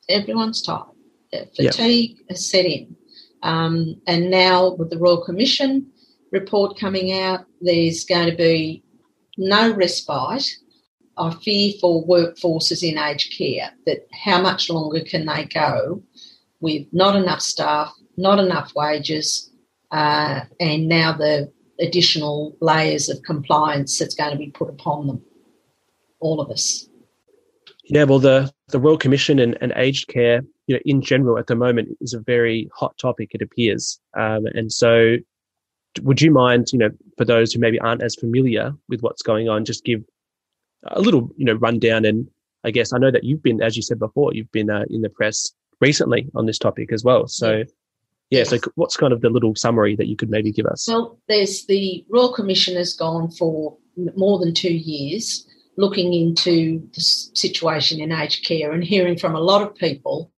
Everyone's 0.08 0.60
tired. 0.60 0.93
Fatigue 1.56 2.16
yep. 2.18 2.28
has 2.30 2.50
set 2.50 2.64
in. 2.64 2.96
Um, 3.42 4.00
and 4.06 4.30
now 4.30 4.74
with 4.74 4.90
the 4.90 4.98
Royal 4.98 5.24
Commission 5.24 5.90
report 6.32 6.78
coming 6.78 7.12
out, 7.12 7.44
there's 7.60 8.04
going 8.04 8.30
to 8.30 8.36
be 8.36 8.82
no 9.36 9.72
respite. 9.74 10.46
I 11.16 11.34
fear 11.34 11.74
for 11.80 12.06
workforces 12.06 12.82
in 12.82 12.98
aged 12.98 13.36
care 13.36 13.70
that 13.86 14.06
how 14.24 14.40
much 14.40 14.68
longer 14.68 15.00
can 15.00 15.26
they 15.26 15.44
go 15.44 16.02
with 16.60 16.86
not 16.92 17.14
enough 17.14 17.40
staff, 17.40 17.94
not 18.16 18.40
enough 18.40 18.72
wages, 18.74 19.50
uh, 19.92 20.40
and 20.58 20.88
now 20.88 21.12
the 21.12 21.52
additional 21.78 22.56
layers 22.60 23.08
of 23.08 23.22
compliance 23.22 23.98
that's 23.98 24.14
going 24.14 24.32
to 24.32 24.38
be 24.38 24.50
put 24.50 24.68
upon 24.68 25.06
them, 25.06 25.22
all 26.20 26.40
of 26.40 26.50
us. 26.50 26.88
Yeah, 27.86 28.04
well, 28.04 28.18
the, 28.18 28.52
the 28.68 28.78
Royal 28.80 28.96
Commission 28.96 29.38
and, 29.38 29.58
and 29.60 29.72
aged 29.76 30.08
care, 30.08 30.42
you 30.66 30.76
know, 30.76 30.80
in 30.84 31.02
general 31.02 31.38
at 31.38 31.46
the 31.46 31.56
moment 31.56 31.96
is 32.00 32.14
a 32.14 32.20
very 32.20 32.68
hot 32.74 32.96
topic, 32.98 33.30
it 33.34 33.42
appears. 33.42 34.00
Um, 34.16 34.46
and 34.46 34.72
so 34.72 35.16
would 36.02 36.20
you 36.20 36.30
mind, 36.30 36.72
you 36.72 36.78
know, 36.78 36.90
for 37.16 37.24
those 37.24 37.52
who 37.52 37.60
maybe 37.60 37.78
aren't 37.80 38.02
as 38.02 38.14
familiar 38.14 38.72
with 38.88 39.00
what's 39.00 39.22
going 39.22 39.48
on, 39.48 39.64
just 39.64 39.84
give 39.84 40.02
a 40.88 41.00
little, 41.00 41.30
you 41.36 41.44
know, 41.44 41.54
rundown 41.54 42.04
and 42.04 42.28
I 42.64 42.70
guess 42.70 42.92
I 42.92 42.98
know 42.98 43.10
that 43.10 43.24
you've 43.24 43.42
been, 43.42 43.62
as 43.62 43.76
you 43.76 43.82
said 43.82 43.98
before, 43.98 44.32
you've 44.32 44.50
been 44.50 44.70
uh, 44.70 44.84
in 44.88 45.02
the 45.02 45.10
press 45.10 45.52
recently 45.80 46.30
on 46.34 46.46
this 46.46 46.58
topic 46.58 46.92
as 46.92 47.04
well. 47.04 47.28
So 47.28 47.64
yeah, 48.30 48.44
so 48.44 48.58
what's 48.74 48.96
kind 48.96 49.12
of 49.12 49.20
the 49.20 49.28
little 49.28 49.54
summary 49.54 49.94
that 49.96 50.06
you 50.06 50.16
could 50.16 50.30
maybe 50.30 50.50
give 50.50 50.66
us? 50.66 50.88
Well, 50.88 51.18
there's 51.28 51.66
the 51.66 52.04
Royal 52.08 52.32
Commission 52.32 52.76
has 52.76 52.94
gone 52.94 53.30
for 53.30 53.76
more 54.16 54.38
than 54.38 54.54
two 54.54 54.72
years 54.72 55.46
looking 55.76 56.14
into 56.14 56.88
the 56.94 57.00
situation 57.00 58.00
in 58.00 58.12
aged 58.12 58.46
care 58.46 58.72
and 58.72 58.84
hearing 58.84 59.18
from 59.18 59.34
a 59.34 59.40
lot 59.40 59.62
of 59.62 59.74
people 59.74 60.30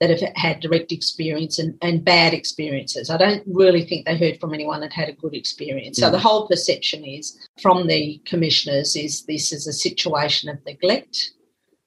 that 0.00 0.10
have 0.10 0.22
had 0.34 0.60
direct 0.60 0.92
experience 0.92 1.58
and, 1.58 1.76
and 1.82 2.04
bad 2.04 2.32
experiences. 2.32 3.10
I 3.10 3.18
don't 3.18 3.42
really 3.46 3.84
think 3.84 4.06
they 4.06 4.16
heard 4.16 4.40
from 4.40 4.54
anyone 4.54 4.80
that 4.80 4.94
had 4.94 5.10
a 5.10 5.14
good 5.14 5.34
experience. 5.34 5.98
So 5.98 6.08
mm. 6.08 6.12
the 6.12 6.18
whole 6.18 6.48
perception 6.48 7.04
is 7.04 7.38
from 7.60 7.86
the 7.86 8.20
commissioners 8.24 8.96
is 8.96 9.24
this 9.26 9.52
is 9.52 9.66
a 9.66 9.74
situation 9.74 10.48
of 10.48 10.64
neglect, 10.64 11.32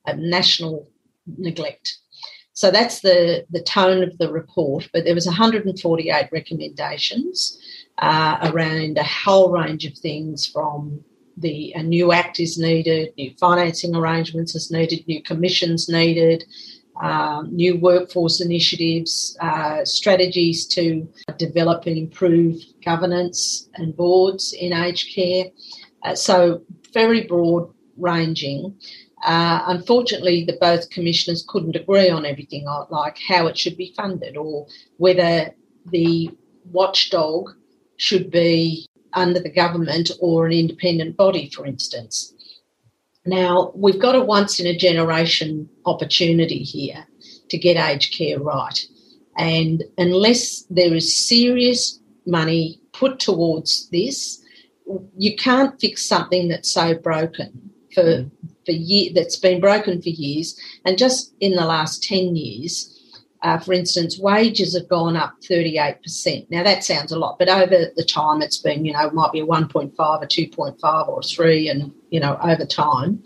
of 0.05 0.19
national 0.19 0.87
neglect. 1.25 1.97
So 2.53 2.69
that's 2.69 3.01
the, 3.01 3.47
the 3.49 3.63
tone 3.63 4.03
of 4.03 4.15
the 4.19 4.31
report. 4.31 4.89
But 4.93 5.05
there 5.05 5.15
was 5.15 5.25
148 5.25 6.29
recommendations 6.31 7.59
uh, 7.97 8.37
around 8.43 8.99
a 8.99 9.03
whole 9.03 9.51
range 9.51 9.85
of 9.85 9.97
things 9.97 10.45
from 10.45 11.03
the 11.37 11.73
a 11.75 11.83
new 11.83 12.11
act 12.11 12.39
is 12.39 12.57
needed, 12.57 13.13
new 13.17 13.33
financing 13.39 13.95
arrangements 13.95 14.55
is 14.55 14.71
needed, 14.71 15.07
new 15.07 15.21
commissions 15.23 15.89
needed, 15.89 16.43
um, 17.01 17.55
new 17.55 17.77
workforce 17.77 18.39
initiatives, 18.41 19.35
uh, 19.41 19.83
strategies 19.83 20.65
to 20.67 21.07
develop 21.37 21.85
and 21.85 21.97
improve 21.97 22.61
governance 22.85 23.69
and 23.75 23.95
boards 23.95 24.53
in 24.53 24.73
aged 24.73 25.13
care. 25.13 25.45
Uh, 26.03 26.15
so 26.15 26.61
very 26.93 27.21
broad 27.21 27.73
ranging. 27.97 28.75
Uh, 29.25 29.63
unfortunately, 29.67 30.43
the 30.43 30.57
both 30.59 30.89
commissioners 30.89 31.45
couldn't 31.47 31.75
agree 31.75 32.09
on 32.09 32.25
everything, 32.25 32.65
like 32.89 33.17
how 33.27 33.47
it 33.47 33.57
should 33.57 33.77
be 33.77 33.93
funded 33.95 34.35
or 34.35 34.67
whether 34.97 35.49
the 35.87 36.29
watchdog 36.71 37.51
should 37.97 38.29
be 38.29 38.87
under 39.15 39.39
the 39.39 39.49
government 39.49 40.11
or 40.19 40.45
an 40.45 40.53
independent 40.53 41.17
body, 41.17 41.49
for 41.49 41.65
instance. 41.65 42.33
Now, 43.25 43.71
we've 43.75 43.99
got 43.99 44.15
a 44.15 44.21
once 44.21 44.59
in 44.59 44.67
a 44.67 44.77
generation 44.77 45.69
opportunity 45.85 46.63
here 46.63 47.07
to 47.49 47.57
get 47.57 47.77
aged 47.77 48.17
care 48.17 48.39
right. 48.39 48.79
And 49.37 49.83
unless 49.97 50.63
there 50.69 50.93
is 50.93 51.15
serious 51.27 51.99
money 52.25 52.81
put 52.91 53.19
towards 53.19 53.89
this, 53.89 54.41
you 55.17 55.35
can't 55.35 55.79
fix 55.79 56.05
something 56.05 56.49
that's 56.49 56.71
so 56.71 56.95
broken 56.95 57.71
for 57.93 58.03
mm 58.03 58.31
for 58.65 58.71
year 58.71 59.11
that's 59.13 59.35
been 59.35 59.59
broken 59.59 60.01
for 60.01 60.07
years, 60.07 60.57
and 60.85 60.97
just 60.97 61.33
in 61.39 61.51
the 61.51 61.65
last 61.65 62.01
ten 62.03 62.35
years, 62.35 62.92
uh, 63.43 63.59
for 63.59 63.73
instance, 63.73 64.17
wages 64.17 64.75
have 64.75 64.87
gone 64.87 65.17
up 65.17 65.35
38%. 65.41 66.49
Now 66.49 66.63
that 66.63 66.83
sounds 66.83 67.11
a 67.11 67.19
lot, 67.19 67.37
but 67.37 67.49
over 67.49 67.91
the 67.95 68.05
time 68.05 68.41
it's 68.41 68.57
been, 68.57 68.85
you 68.85 68.93
know, 68.93 69.07
it 69.07 69.13
might 69.13 69.33
be 69.33 69.41
a 69.41 69.45
1.5, 69.45 69.91
or 69.97 70.25
2.5, 70.25 71.07
or 71.09 71.21
3, 71.21 71.67
and, 71.67 71.91
you 72.09 72.21
know, 72.21 72.37
over 72.41 72.65
time. 72.65 73.21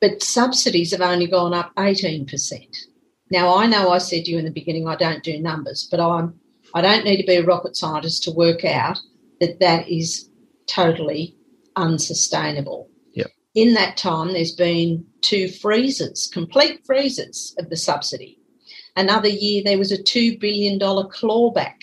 But 0.00 0.22
subsidies 0.22 0.92
have 0.92 1.00
only 1.00 1.26
gone 1.26 1.54
up 1.54 1.74
18%. 1.76 2.76
Now 3.30 3.56
I 3.56 3.66
know 3.66 3.90
I 3.90 3.98
said 3.98 4.26
to 4.26 4.30
you 4.30 4.38
in 4.38 4.44
the 4.44 4.50
beginning 4.50 4.86
I 4.86 4.96
don't 4.96 5.24
do 5.24 5.40
numbers, 5.40 5.88
but 5.90 6.00
I'm 6.00 6.38
I 6.74 6.82
don't 6.82 7.04
need 7.04 7.16
to 7.16 7.26
be 7.26 7.36
a 7.36 7.44
rocket 7.44 7.76
scientist 7.76 8.22
to 8.24 8.30
work 8.30 8.64
out 8.64 8.98
that 9.40 9.58
that 9.60 9.88
is 9.88 10.28
totally 10.66 11.36
unsustainable. 11.76 12.88
in 13.54 13.74
that 13.74 13.96
time, 13.96 14.32
there's 14.32 14.52
been 14.52 15.04
two 15.20 15.48
freezes, 15.48 16.30
complete 16.32 16.84
freezes 16.84 17.54
of 17.58 17.70
the 17.70 17.76
subsidy. 17.76 18.39
Another 18.96 19.28
year, 19.28 19.62
there 19.64 19.78
was 19.78 19.92
a 19.92 20.02
$2 20.02 20.38
billion 20.40 20.78
clawback 20.78 21.76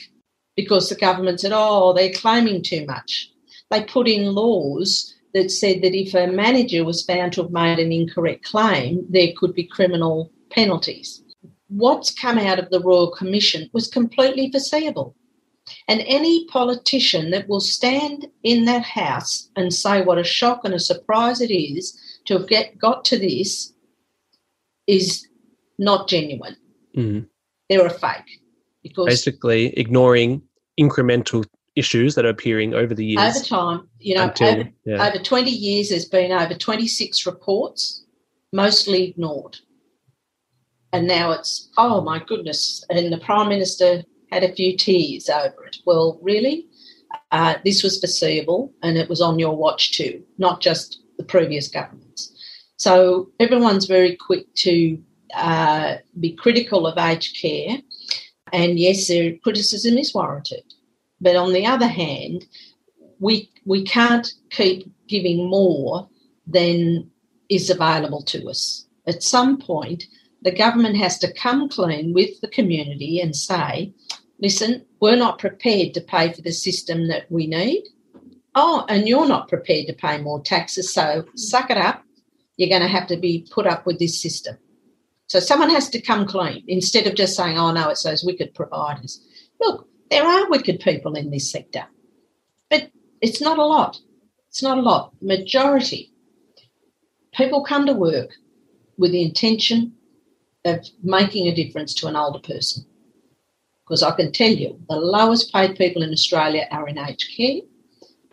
because 0.56 0.90
the 0.90 0.96
government 0.96 1.40
said, 1.40 1.52
oh, 1.54 1.94
they're 1.94 2.12
claiming 2.12 2.64
too 2.64 2.86
much. 2.86 3.32
They 3.70 3.84
put 3.84 4.08
in 4.08 4.34
laws 4.34 5.14
that 5.34 5.52
said 5.52 5.82
that 5.82 5.94
if 5.94 6.14
a 6.14 6.28
manager 6.28 6.84
was 6.84 7.06
found 7.06 7.34
to 7.34 7.44
have 7.44 7.52
made 7.52 7.80
an 7.80 7.92
incorrect 7.92 8.46
claim, 8.46 9.06
there 9.10 9.30
could 9.38 9.54
be 9.54 9.64
criminal 9.64 10.32
penalties. 10.50 11.22
What's 11.70 12.14
come 12.14 12.38
out 12.38 12.60
of 12.60 12.70
the 12.70 12.80
Royal 12.80 13.12
Commission 13.12 13.70
was 13.74 13.88
completely 13.88 14.50
foreseeable. 14.52 15.16
And 15.88 16.02
any 16.06 16.46
politician 16.46 17.32
that 17.32 17.50
will 17.50 17.60
stand 17.60 18.28
in 18.44 18.66
that 18.66 18.84
house 18.84 19.50
and 19.56 19.74
say 19.74 20.02
what 20.02 20.18
a 20.18 20.24
shock 20.24 20.62
and 20.64 20.74
a 20.74 20.80
surprise 20.80 21.42
it 21.42 21.54
is 21.54 21.98
to 22.26 22.38
have 22.38 22.48
get, 22.48 22.78
got 22.78 23.04
to 23.06 23.20
this 23.20 23.74
is 24.88 25.28
not 25.78 26.08
genuine. 26.08 26.56
Mm. 26.98 27.28
They're 27.70 27.86
a 27.86 27.90
fake. 27.90 28.42
Because 28.84 29.06
Basically, 29.06 29.78
ignoring 29.78 30.42
incremental 30.80 31.46
issues 31.76 32.16
that 32.16 32.26
are 32.26 32.30
appearing 32.30 32.74
over 32.74 32.94
the 32.94 33.06
years. 33.06 33.38
Over 33.38 33.46
time, 33.46 33.90
you 34.00 34.16
know, 34.16 34.24
until, 34.24 34.48
over, 34.48 34.70
yeah. 34.86 35.08
over 35.08 35.20
20 35.24 35.50
years, 35.50 35.90
there's 35.90 36.06
been 36.06 36.32
over 36.32 36.54
26 36.54 37.26
reports, 37.26 38.04
mostly 38.52 39.10
ignored. 39.10 39.58
And 40.92 41.08
now 41.08 41.32
it's, 41.32 41.70
oh 41.78 42.02
my 42.02 42.24
goodness. 42.26 42.84
And 42.90 43.14
the 43.14 43.20
Prime 43.20 43.50
Minister 43.50 44.04
had 44.32 44.44
a 44.44 44.54
few 44.54 44.76
tears 44.76 45.30
over 45.30 45.66
it. 45.66 45.78
Well, 45.86 46.20
really? 46.22 46.68
Uh, 47.32 47.56
this 47.64 47.84
was 47.84 48.00
foreseeable 48.00 48.74
and 48.82 48.98
it 48.98 49.10
was 49.10 49.22
on 49.22 49.40
your 49.40 49.56
watch 49.56 49.98
too, 49.98 50.24
not 50.38 50.62
just 50.62 51.02
the 51.18 51.24
previous 51.24 51.68
governments. 51.68 52.34
So 52.78 53.30
everyone's 53.40 53.86
very 53.86 54.16
quick 54.16 54.54
to 54.56 55.02
uh, 55.36 55.96
be 56.20 56.34
critical 56.34 56.88
of 56.88 56.98
aged 56.98 57.40
care. 57.40 57.78
And 58.54 58.80
yes, 58.80 59.08
their 59.08 59.36
criticism 59.38 59.98
is 59.98 60.14
warranted. 60.14 60.64
But 61.20 61.36
on 61.36 61.54
the 61.54 61.66
other 61.66 61.88
hand, 61.88 62.46
we, 63.20 63.50
we 63.66 63.84
can't 63.84 64.32
keep 64.50 64.92
giving 65.08 65.50
more 65.50 66.08
than 66.46 67.10
is 67.50 67.70
available 67.70 68.22
to 68.24 68.50
us. 68.50 68.86
At 69.06 69.24
some 69.24 69.58
point, 69.58 70.06
the 70.42 70.52
government 70.52 70.98
has 70.98 71.18
to 71.20 71.34
come 71.34 71.70
clean 71.70 72.14
with 72.14 72.40
the 72.42 72.48
community 72.48 73.20
and 73.20 73.36
say, 73.36 73.94
listen, 74.40 74.86
we're 75.00 75.16
not 75.16 75.40
prepared 75.40 75.94
to 75.94 76.02
pay 76.02 76.32
for 76.32 76.42
the 76.42 76.52
system 76.52 77.08
that 77.08 77.32
we 77.32 77.48
need. 77.48 77.84
Oh, 78.56 78.86
and 78.90 79.08
you're 79.08 79.28
not 79.28 79.50
prepared 79.50 79.88
to 79.88 79.94
pay 79.94 80.20
more 80.20 80.42
taxes, 80.42 80.94
so 80.94 81.26
suck 81.36 81.70
it 81.70 81.78
up. 81.78 82.04
You're 82.58 82.70
going 82.70 82.82
to 82.82 82.88
have 82.88 83.08
to 83.08 83.18
be 83.18 83.48
put 83.52 83.68
up 83.68 83.86
with 83.86 84.00
this 84.00 84.22
system. 84.22 84.58
So 85.28 85.40
someone 85.40 85.70
has 85.70 85.90
to 85.90 86.02
come 86.02 86.26
clean 86.26 86.64
instead 86.68 87.06
of 87.06 87.16
just 87.16 87.36
saying, 87.36 87.58
oh, 87.58 87.72
no, 87.72 87.90
it's 87.90 88.04
those 88.04 88.24
wicked 88.24 88.54
providers. 88.54 89.22
Look, 89.60 89.88
there 90.10 90.26
are 90.26 90.50
wicked 90.50 90.80
people 90.80 91.16
in 91.16 91.32
this 91.32 91.52
sector, 91.52 91.86
but 92.70 92.90
it's 93.22 93.42
not 93.42 93.58
a 93.58 93.66
lot. 93.66 94.00
It's 94.48 94.64
not 94.64 94.78
a 94.78 94.82
lot. 94.82 95.12
Majority. 95.22 96.12
People 97.34 97.64
come 97.64 97.86
to 97.86 97.94
work 97.94 98.32
with 98.98 99.12
the 99.12 99.22
intention 99.22 99.94
of 100.66 100.86
making 101.04 101.48
a 101.48 101.56
difference 101.56 101.94
to 101.96 102.08
an 102.08 102.16
older 102.16 102.40
person. 102.40 102.86
Because 103.84 104.04
I 104.04 104.16
can 104.16 104.32
tell 104.32 104.52
you, 104.52 104.80
the 104.90 104.96
lowest 104.96 105.54
paid 105.54 105.78
people 105.78 106.04
in 106.04 106.12
Australia 106.12 106.68
are 106.72 106.88
in 106.88 106.98
aged 106.98 107.36
care, 107.36 107.62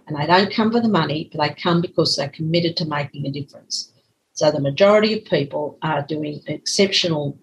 and 0.07 0.17
they 0.17 0.27
don't 0.27 0.53
come 0.53 0.71
for 0.71 0.81
the 0.81 0.89
money, 0.89 1.29
but 1.33 1.41
they 1.41 1.55
come 1.55 1.81
because 1.81 2.17
they're 2.17 2.29
committed 2.29 2.77
to 2.77 2.87
making 2.87 3.27
a 3.27 3.31
difference. 3.31 3.93
So 4.35 4.51
the 4.51 4.61
majority 4.61 5.15
of 5.17 5.25
people 5.25 5.79
are 5.83 6.03
doing 6.03 6.41
an 6.47 6.55
exceptional 6.55 7.39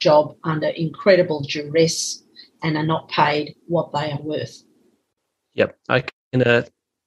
job 0.00 0.36
under 0.42 0.68
incredible 0.68 1.42
duress 1.42 2.22
and 2.62 2.76
are 2.76 2.86
not 2.86 3.10
paid 3.10 3.54
what 3.68 3.92
they 3.92 4.10
are 4.10 4.20
worth. 4.22 4.62
Yep, 5.54 5.78
I 5.88 6.04
can 6.32 6.42
uh, 6.42 6.64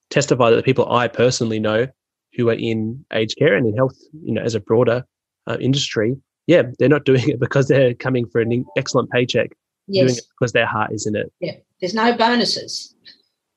testify 0.09 0.51
that 0.51 0.55
the 0.55 0.63
people 0.63 0.91
I 0.91 1.07
personally 1.07 1.59
know 1.59 1.87
who 2.35 2.49
are 2.49 2.53
in 2.53 3.03
aged 3.11 3.37
care 3.37 3.55
and 3.55 3.65
in 3.65 3.75
health, 3.75 3.97
you 4.23 4.33
know, 4.33 4.41
as 4.41 4.53
a 4.53 4.59
broader 4.59 5.03
uh, 5.47 5.57
industry, 5.59 6.15
yeah, 6.45 6.63
they're 6.77 6.87
not 6.87 7.05
doing 7.05 7.27
it 7.27 7.39
because 7.39 7.67
they're 7.67 7.95
coming 7.95 8.27
for 8.27 8.39
an 8.39 8.65
excellent 8.77 9.09
paycheck. 9.09 9.49
Yes. 9.87 10.05
Doing 10.05 10.17
it 10.17 10.23
because 10.37 10.51
their 10.51 10.65
heart 10.67 10.91
is 10.93 11.07
in 11.07 11.15
it. 11.15 11.31
Yeah, 11.39 11.55
there's 11.81 11.93
no 11.93 12.15
bonuses. 12.15 12.93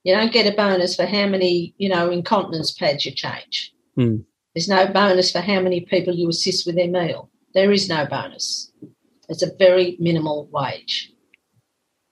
You 0.04 0.14
don't 0.14 0.32
get 0.32 0.50
a 0.50 0.56
bonus 0.56 0.96
for 0.96 1.04
how 1.04 1.26
many, 1.26 1.74
you 1.76 1.88
know, 1.88 2.10
incontinence 2.10 2.72
pads 2.72 3.04
you 3.04 3.12
change. 3.12 3.72
Hmm. 3.96 4.18
There's 4.60 4.68
no 4.68 4.92
bonus 4.92 5.32
for 5.32 5.40
how 5.40 5.60
many 5.60 5.80
people 5.80 6.14
you 6.14 6.28
assist 6.28 6.66
with 6.66 6.76
their 6.76 6.86
meal. 6.86 7.30
There 7.54 7.72
is 7.72 7.88
no 7.88 8.04
bonus. 8.04 8.70
It's 9.30 9.42
a 9.42 9.56
very 9.58 9.96
minimal 9.98 10.50
wage 10.52 11.10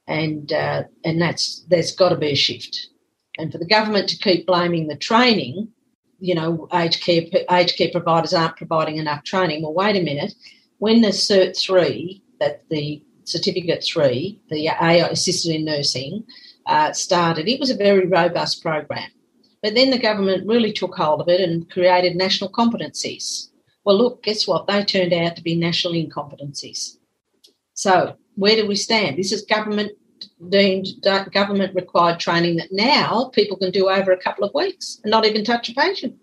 and 0.07 0.51
uh, 0.51 0.85
and 1.05 1.21
that's 1.21 1.67
there's 1.69 1.95
got 1.95 2.09
to 2.09 2.17
be 2.17 2.33
a 2.33 2.35
shift. 2.35 2.89
And 3.37 3.53
for 3.53 3.59
the 3.59 3.67
government 3.67 4.09
to 4.09 4.17
keep 4.17 4.47
blaming 4.47 4.89
the 4.89 4.97
training, 4.97 5.69
you 6.21 6.35
know, 6.35 6.67
aged 6.73 7.03
care 7.03 7.25
aged 7.51 7.77
care 7.77 7.91
providers 7.93 8.33
aren't 8.33 8.57
providing 8.57 8.97
enough 8.97 9.25
training. 9.25 9.63
Well, 9.63 9.75
wait 9.75 9.97
a 9.97 10.03
minute. 10.03 10.33
When 10.79 11.03
the 11.03 11.09
Cert 11.09 11.55
three, 11.55 12.23
that 12.41 12.65
the 12.71 13.05
certificate 13.25 13.85
three, 13.85 14.41
the 14.49 14.69
AI 14.69 15.07
assisted 15.09 15.55
in 15.55 15.67
nursing, 15.67 16.25
uh, 16.65 16.95
started, 16.95 17.47
it 17.47 17.61
was 17.61 17.69
a 17.69 17.77
very 17.77 18.07
robust 18.07 18.63
program. 18.63 19.11
But 19.63 19.75
then 19.75 19.91
the 19.91 19.99
government 19.99 20.47
really 20.47 20.73
took 20.73 20.95
hold 20.95 21.21
of 21.21 21.29
it 21.29 21.41
and 21.41 21.69
created 21.71 22.17
national 22.17 22.51
competencies. 22.51 23.49
Well, 23.85 23.99
look, 23.99 24.23
guess 24.23 24.47
what? 24.47 24.67
They 24.67 24.85
turned 24.85 25.13
out 25.13 25.37
to 25.37 25.43
be 25.43 25.57
national 25.57 25.95
incompetencies. 25.95 26.97
So 27.75 28.17
where 28.37 28.57
do 28.57 28.67
we 28.67 28.77
stand? 28.77 29.19
This 29.19 29.33
is 29.33 29.43
government 29.43 29.93
deemed 30.49 30.87
government 31.33 31.75
required 31.75 32.21
training 32.21 32.57
that 32.57 32.73
now 32.73 33.31
people 33.35 33.57
can 33.57 33.71
do 33.71 33.89
over 33.89 34.13
a 34.13 34.21
couple 34.21 34.45
of 34.45 34.55
weeks 34.55 35.01
and 35.03 35.11
not 35.11 35.25
even 35.25 35.45
touch 35.45 35.69
a 35.69 35.75
patient. 35.75 36.17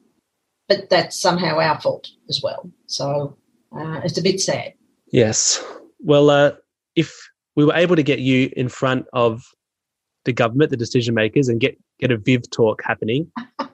But 0.67 0.89
that's 0.89 1.19
somehow 1.19 1.59
our 1.59 1.79
fault 1.79 2.09
as 2.29 2.41
well. 2.41 2.69
So 2.88 3.38
uh, 3.75 4.01
it's 4.03 4.17
a 4.17 4.23
bit 4.23 4.39
sad. 4.39 4.73
Yes. 5.11 5.63
Well, 5.99 6.29
uh, 6.29 6.53
if 6.95 7.15
we 7.55 7.65
were 7.65 7.75
able 7.75 7.95
to 7.95 8.03
get 8.03 8.19
you 8.19 8.51
in 8.55 8.69
front 8.69 9.05
of 9.13 9.43
the 10.23 10.33
government, 10.33 10.71
the 10.71 10.77
decision 10.77 11.13
makers, 11.13 11.47
and 11.47 11.59
get 11.59 11.79
get 11.99 12.11
a 12.11 12.17
Viv 12.17 12.49
talk 12.51 12.81
happening, 12.83 13.31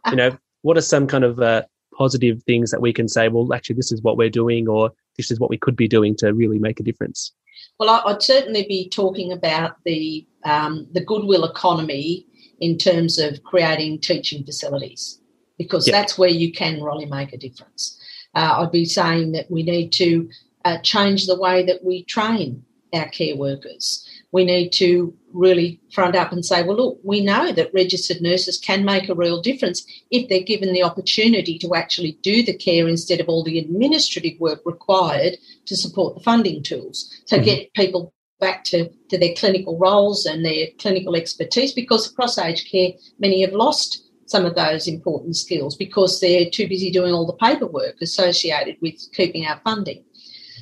you 0.09 0.15
know, 0.15 0.38
what 0.61 0.78
are 0.78 0.82
some 0.82 1.07
kind 1.07 1.24
of 1.24 1.39
uh, 1.39 1.63
positive 1.95 2.41
things 2.43 2.72
that 2.72 2.82
we 2.82 2.93
can 2.93 3.07
say? 3.07 3.28
Well, 3.28 3.53
actually, 3.53 3.76
this 3.76 3.91
is 3.91 4.01
what 4.01 4.17
we're 4.17 4.30
doing, 4.30 4.67
or 4.67 4.91
this 5.17 5.32
is 5.32 5.39
what 5.39 5.49
we 5.49 5.57
could 5.57 5.76
be 5.76 5.88
doing 5.88 6.15
to 6.17 6.34
really 6.34 6.59
make 6.59 6.80
a 6.80 6.84
difference. 6.84 7.34
Well, 7.80 8.01
I'd 8.05 8.22
certainly 8.22 8.65
be 8.67 8.89
talking 8.89 9.32
about 9.32 9.78
the 9.86 10.26
um, 10.43 10.88
the 10.91 11.03
goodwill 11.03 11.45
economy 11.45 12.26
in 12.59 12.78
terms 12.78 13.17
of 13.17 13.43
creating 13.43 13.99
teaching 13.99 14.43
facilities, 14.43 15.19
because 15.57 15.88
yep. 15.88 15.93
that's 15.93 16.17
where 16.17 16.30
you 16.30 16.51
can 16.51 16.82
really 16.82 17.05
make 17.05 17.34
a 17.34 17.38
difference. 17.38 17.97
Uh, 18.36 18.61
I'd 18.61 18.72
be 18.72 18.86
saying 18.86 19.34
that 19.34 19.49
we 19.51 19.63
need 19.63 19.91
to 19.93 20.30
uh, 20.63 20.78
change 20.80 21.28
the 21.28 21.39
way 21.39 21.65
that 21.65 21.84
we 21.84 22.03
train 22.05 22.63
our 22.93 23.09
care 23.09 23.36
workers 23.36 24.07
we 24.32 24.45
need 24.45 24.71
to 24.71 25.13
really 25.34 25.79
front 25.93 26.15
up 26.15 26.32
and 26.32 26.45
say, 26.45 26.63
well, 26.63 26.77
look, 26.77 26.99
we 27.03 27.23
know 27.23 27.51
that 27.51 27.73
registered 27.73 28.21
nurses 28.21 28.57
can 28.57 28.84
make 28.84 29.09
a 29.09 29.15
real 29.15 29.41
difference 29.41 29.86
if 30.09 30.27
they're 30.27 30.41
given 30.41 30.73
the 30.73 30.84
opportunity 30.84 31.57
to 31.59 31.75
actually 31.75 32.17
do 32.21 32.43
the 32.43 32.53
care 32.53 32.88
instead 32.88 33.19
of 33.19 33.29
all 33.29 33.43
the 33.43 33.59
administrative 33.59 34.39
work 34.39 34.61
required 34.65 35.38
to 35.65 35.75
support 35.75 36.15
the 36.15 36.23
funding 36.23 36.63
tools. 36.63 37.09
So 37.25 37.38
mm-hmm. 37.38 37.45
get 37.45 37.73
people 37.73 38.13
back 38.39 38.63
to, 38.65 38.89
to 39.09 39.17
their 39.17 39.34
clinical 39.36 39.77
roles 39.77 40.25
and 40.25 40.43
their 40.43 40.67
clinical 40.79 41.15
expertise 41.15 41.73
because 41.73 42.09
across 42.09 42.38
aged 42.38 42.69
care, 42.69 42.91
many 43.19 43.41
have 43.41 43.53
lost 43.53 44.07
some 44.25 44.45
of 44.45 44.55
those 44.55 44.88
important 44.88 45.36
skills 45.36 45.75
because 45.75 46.19
they're 46.19 46.49
too 46.49 46.67
busy 46.67 46.89
doing 46.89 47.13
all 47.13 47.27
the 47.27 47.34
paperwork 47.34 48.01
associated 48.01 48.77
with 48.82 48.95
keeping 49.13 49.45
our 49.45 49.59
funding. 49.63 50.03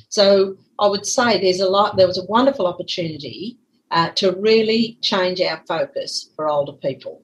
So 0.08 0.56
I 0.80 0.88
would 0.88 1.06
say 1.06 1.38
there's 1.38 1.60
a 1.60 1.68
lot. 1.68 1.96
There 1.96 2.06
was 2.06 2.18
a 2.18 2.24
wonderful 2.24 2.66
opportunity 2.66 3.58
uh, 3.90 4.10
to 4.12 4.32
really 4.32 4.98
change 5.02 5.40
our 5.40 5.62
focus 5.68 6.30
for 6.34 6.48
older 6.48 6.72
people 6.72 7.22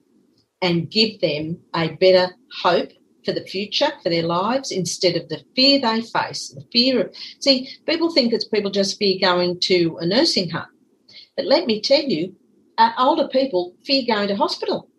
and 0.61 0.89
give 0.91 1.19
them 1.21 1.59
a 1.75 1.89
better 1.95 2.33
hope 2.61 2.91
for 3.25 3.31
the 3.33 3.43
future, 3.43 3.91
for 4.03 4.09
their 4.09 4.23
lives, 4.23 4.71
instead 4.71 5.15
of 5.15 5.27
the 5.27 5.43
fear 5.55 5.79
they 5.79 6.01
face. 6.01 6.49
The 6.49 6.65
fear 6.71 7.01
of 7.01 7.15
see, 7.39 7.69
people 7.85 8.11
think 8.11 8.31
it's 8.31 8.47
people 8.47 8.71
just 8.71 8.97
fear 8.99 9.17
going 9.19 9.59
to 9.61 9.97
a 9.99 10.05
nursing 10.05 10.49
home, 10.49 10.65
but 11.35 11.45
let 11.45 11.65
me 11.65 11.81
tell 11.81 12.03
you, 12.03 12.35
uh, 12.77 12.91
older 12.97 13.27
people 13.27 13.75
fear 13.83 14.03
going 14.07 14.27
to 14.27 14.35
hospital. 14.35 14.89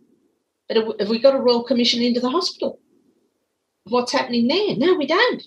But 0.69 1.01
have 1.01 1.09
we 1.09 1.19
got 1.19 1.35
a 1.35 1.41
royal 1.41 1.63
commission 1.63 2.03
into 2.03 2.21
the 2.21 2.29
hospital? 2.29 2.81
What's 3.85 4.13
happening 4.13 4.49
there? 4.49 4.77
No, 4.77 4.95
we 4.95 5.07
don't. 5.07 5.43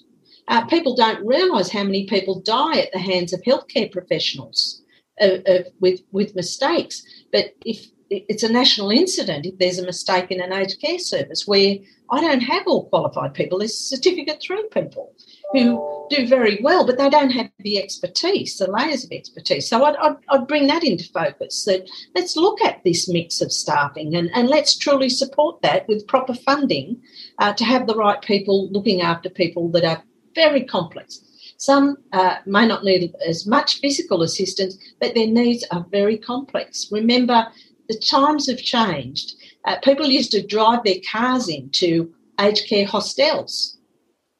Uh, 0.47 0.65
people 0.65 0.95
don't 0.95 1.25
realise 1.25 1.69
how 1.69 1.83
many 1.83 2.05
people 2.05 2.41
die 2.41 2.79
at 2.79 2.91
the 2.91 2.99
hands 2.99 3.33
of 3.33 3.41
healthcare 3.41 3.91
professionals 3.91 4.81
uh, 5.21 5.37
uh, 5.47 5.63
with 5.79 6.01
with 6.11 6.35
mistakes. 6.35 7.03
But 7.31 7.55
if 7.65 7.87
it's 8.11 8.43
a 8.43 8.51
national 8.51 8.91
incident 8.91 9.45
if 9.45 9.57
there's 9.57 9.79
a 9.79 9.85
mistake 9.85 10.31
in 10.31 10.41
an 10.41 10.51
aged 10.51 10.81
care 10.81 10.99
service 10.99 11.47
where 11.47 11.77
I 12.09 12.19
don't 12.19 12.41
have 12.41 12.63
all 12.67 12.89
qualified 12.89 13.33
people. 13.33 13.59
There's 13.59 13.77
certificate 13.77 14.43
three 14.45 14.67
people 14.73 15.13
who 15.53 16.07
do 16.09 16.27
very 16.27 16.59
well, 16.61 16.85
but 16.85 16.97
they 16.97 17.09
don't 17.09 17.31
have 17.31 17.49
the 17.59 17.81
expertise, 17.81 18.57
the 18.57 18.69
layers 18.69 19.05
of 19.05 19.13
expertise. 19.13 19.69
So 19.69 19.85
I'd, 19.85 19.95
I'd, 19.95 20.17
I'd, 20.29 20.47
bring 20.47 20.67
that 20.67 20.83
into 20.83 21.05
focus 21.05 21.63
that 21.65 21.89
let's 22.13 22.35
look 22.35 22.61
at 22.61 22.83
this 22.83 23.07
mix 23.07 23.39
of 23.39 23.51
staffing 23.51 24.13
and, 24.15 24.29
and 24.33 24.49
let's 24.49 24.77
truly 24.77 25.07
support 25.07 25.61
that 25.61 25.87
with 25.87 26.07
proper 26.07 26.33
funding 26.33 27.01
uh, 27.39 27.53
to 27.53 27.63
have 27.63 27.87
the 27.87 27.95
right 27.95 28.21
people 28.21 28.69
looking 28.71 29.01
after 29.01 29.29
people 29.29 29.71
that 29.71 29.85
are 29.85 30.03
very 30.35 30.63
complex. 30.63 31.21
Some 31.57 31.97
uh, 32.11 32.37
may 32.45 32.67
not 32.67 32.83
need 32.83 33.13
as 33.25 33.45
much 33.45 33.79
physical 33.81 34.23
assistance, 34.23 34.77
but 34.99 35.13
their 35.13 35.27
needs 35.27 35.63
are 35.71 35.85
very 35.91 36.17
complex. 36.17 36.87
Remember, 36.91 37.47
the 37.87 37.97
times 37.99 38.47
have 38.49 38.57
changed. 38.57 39.35
Uh, 39.65 39.77
people 39.83 40.07
used 40.07 40.31
to 40.31 40.45
drive 40.45 40.83
their 40.83 41.01
cars 41.11 41.47
into 41.49 42.13
aged 42.39 42.67
care 42.67 42.85
hostels. 42.85 43.77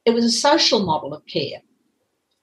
It 0.06 0.16
was 0.16 0.26
a 0.26 0.32
social 0.32 0.80
model 0.80 1.14
of 1.14 1.26
care 1.28 1.62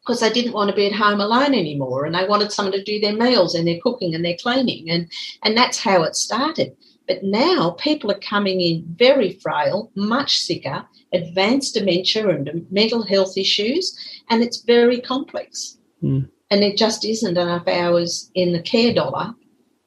because 0.00 0.20
they 0.20 0.30
didn't 0.30 0.52
want 0.52 0.70
to 0.70 0.76
be 0.76 0.86
at 0.86 0.92
home 0.92 1.20
alone 1.20 1.54
anymore 1.54 2.04
and 2.04 2.14
they 2.14 2.26
wanted 2.26 2.52
someone 2.52 2.72
to 2.72 2.82
do 2.82 3.00
their 3.00 3.12
meals 3.12 3.54
and 3.54 3.66
their 3.66 3.80
cooking 3.82 4.14
and 4.14 4.24
their 4.24 4.36
cleaning. 4.40 4.88
And, 4.90 5.10
and 5.42 5.56
that's 5.56 5.78
how 5.78 6.02
it 6.04 6.14
started. 6.14 6.76
But 7.06 7.24
now 7.24 7.72
people 7.72 8.10
are 8.10 8.20
coming 8.20 8.60
in 8.60 8.84
very 8.96 9.32
frail, 9.32 9.90
much 9.96 10.38
sicker, 10.38 10.86
advanced 11.12 11.74
dementia 11.74 12.28
and 12.28 12.66
mental 12.70 13.02
health 13.02 13.36
issues, 13.36 13.96
and 14.30 14.42
it's 14.42 14.62
very 14.62 15.00
complex. 15.00 15.78
Mm. 16.02 16.28
And 16.50 16.62
there 16.62 16.74
just 16.74 17.04
isn't 17.04 17.36
enough 17.36 17.68
hours 17.68 18.30
in 18.34 18.52
the 18.52 18.62
care 18.62 18.94
dollar 18.94 19.34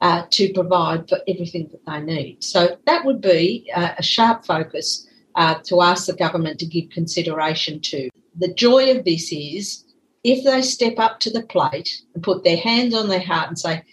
uh, 0.01 0.23
to 0.31 0.53
provide 0.53 1.07
for 1.07 1.19
everything 1.27 1.69
that 1.71 1.85
they 1.85 2.13
need. 2.13 2.43
So 2.43 2.77
that 2.85 3.05
would 3.05 3.21
be 3.21 3.71
uh, 3.75 3.93
a 3.97 4.03
sharp 4.03 4.45
focus 4.45 5.07
uh, 5.35 5.55
to 5.65 5.81
ask 5.81 6.07
the 6.07 6.13
government 6.13 6.59
to 6.59 6.65
give 6.65 6.89
consideration 6.89 7.79
to. 7.81 8.09
The 8.37 8.53
joy 8.53 8.91
of 8.91 9.05
this 9.05 9.31
is 9.31 9.85
if 10.23 10.43
they 10.43 10.61
step 10.61 10.95
up 10.97 11.19
to 11.21 11.29
the 11.29 11.43
plate 11.43 12.01
and 12.13 12.23
put 12.23 12.43
their 12.43 12.57
hands 12.57 12.93
on 12.93 13.09
their 13.09 13.21
heart 13.21 13.47
and 13.47 13.57
say, 13.57 13.83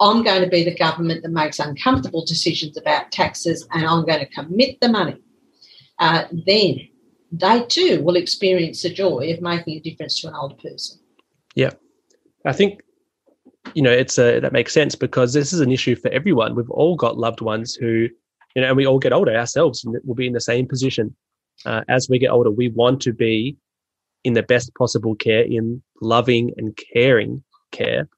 I'm 0.00 0.24
going 0.24 0.42
to 0.42 0.48
be 0.48 0.64
the 0.64 0.74
government 0.74 1.22
that 1.22 1.30
makes 1.30 1.58
uncomfortable 1.58 2.24
decisions 2.24 2.76
about 2.76 3.12
taxes 3.12 3.66
and 3.72 3.86
I'm 3.86 4.04
going 4.04 4.20
to 4.20 4.26
commit 4.26 4.80
the 4.80 4.88
money, 4.88 5.16
uh, 6.02 6.24
then 6.46 6.88
they 7.30 7.62
too 7.68 8.02
will 8.02 8.16
experience 8.16 8.82
the 8.82 8.90
joy 8.90 9.32
of 9.32 9.40
making 9.40 9.78
a 9.78 9.80
difference 9.80 10.20
to 10.20 10.28
an 10.28 10.34
older 10.34 10.56
person. 10.56 10.98
Yeah. 11.54 11.70
I 12.44 12.52
think 12.52 12.82
you 13.74 13.82
know, 13.82 13.92
it's 13.92 14.18
a 14.18 14.40
that 14.40 14.52
makes 14.52 14.72
sense 14.72 14.94
because 14.94 15.32
this 15.32 15.52
is 15.52 15.60
an 15.60 15.70
issue 15.70 15.96
for 15.96 16.10
everyone. 16.10 16.54
We've 16.54 16.70
all 16.70 16.96
got 16.96 17.16
loved 17.16 17.40
ones 17.40 17.74
who, 17.74 18.08
you 18.54 18.62
know, 18.62 18.68
and 18.68 18.76
we 18.76 18.86
all 18.86 18.98
get 18.98 19.12
older 19.12 19.34
ourselves, 19.34 19.84
and 19.84 19.96
we'll 20.04 20.14
be 20.14 20.26
in 20.26 20.32
the 20.32 20.40
same 20.40 20.66
position. 20.66 21.14
Uh, 21.64 21.82
as 21.88 22.08
we 22.08 22.18
get 22.18 22.30
older, 22.30 22.50
we 22.50 22.68
want 22.68 23.00
to 23.02 23.12
be 23.12 23.56
in 24.24 24.34
the 24.34 24.42
best 24.42 24.74
possible 24.74 25.14
care, 25.14 25.42
in 25.42 25.82
loving 26.00 26.52
and 26.56 26.78
caring 26.92 27.42
care. 27.70 28.08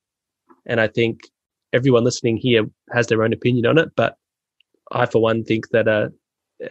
And 0.67 0.81
I 0.81 0.89
think 0.89 1.29
everyone 1.73 2.05
listening 2.05 2.37
here 2.37 2.65
has 2.93 3.07
their 3.07 3.23
own 3.23 3.33
opinion 3.33 3.67
on 3.67 3.79
it. 3.79 3.91
But 3.97 4.17
I, 4.93 5.07
for 5.07 5.21
one, 5.21 5.45
think 5.45 5.69
that 5.71 5.89
uh, 5.89 6.09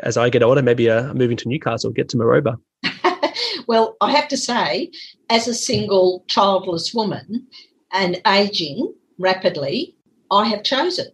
as 0.02 0.18
I 0.18 0.30
get 0.30 0.44
older, 0.44 0.62
maybe 0.62 0.90
uh, 0.90 1.14
moving 1.14 1.38
to 1.38 1.50
Newcastle, 1.50 1.92
get 1.92 2.10
to 2.10 2.18
Maroba. 2.18 2.58
well, 3.68 3.96
I 4.02 4.12
have 4.12 4.28
to 4.30 4.38
say, 4.38 4.92
as 5.30 5.48
a 5.48 5.54
single 5.54 6.24
childless 6.28 6.94
woman, 6.94 7.48
and 7.92 8.22
aging 8.26 8.94
rapidly, 9.20 9.96
I 10.32 10.46
have 10.46 10.64
chosen. 10.64 11.08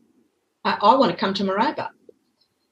I, 0.63 0.77
I 0.81 0.95
want 0.95 1.11
to 1.11 1.17
come 1.17 1.33
to 1.35 1.43
Maroba 1.43 1.89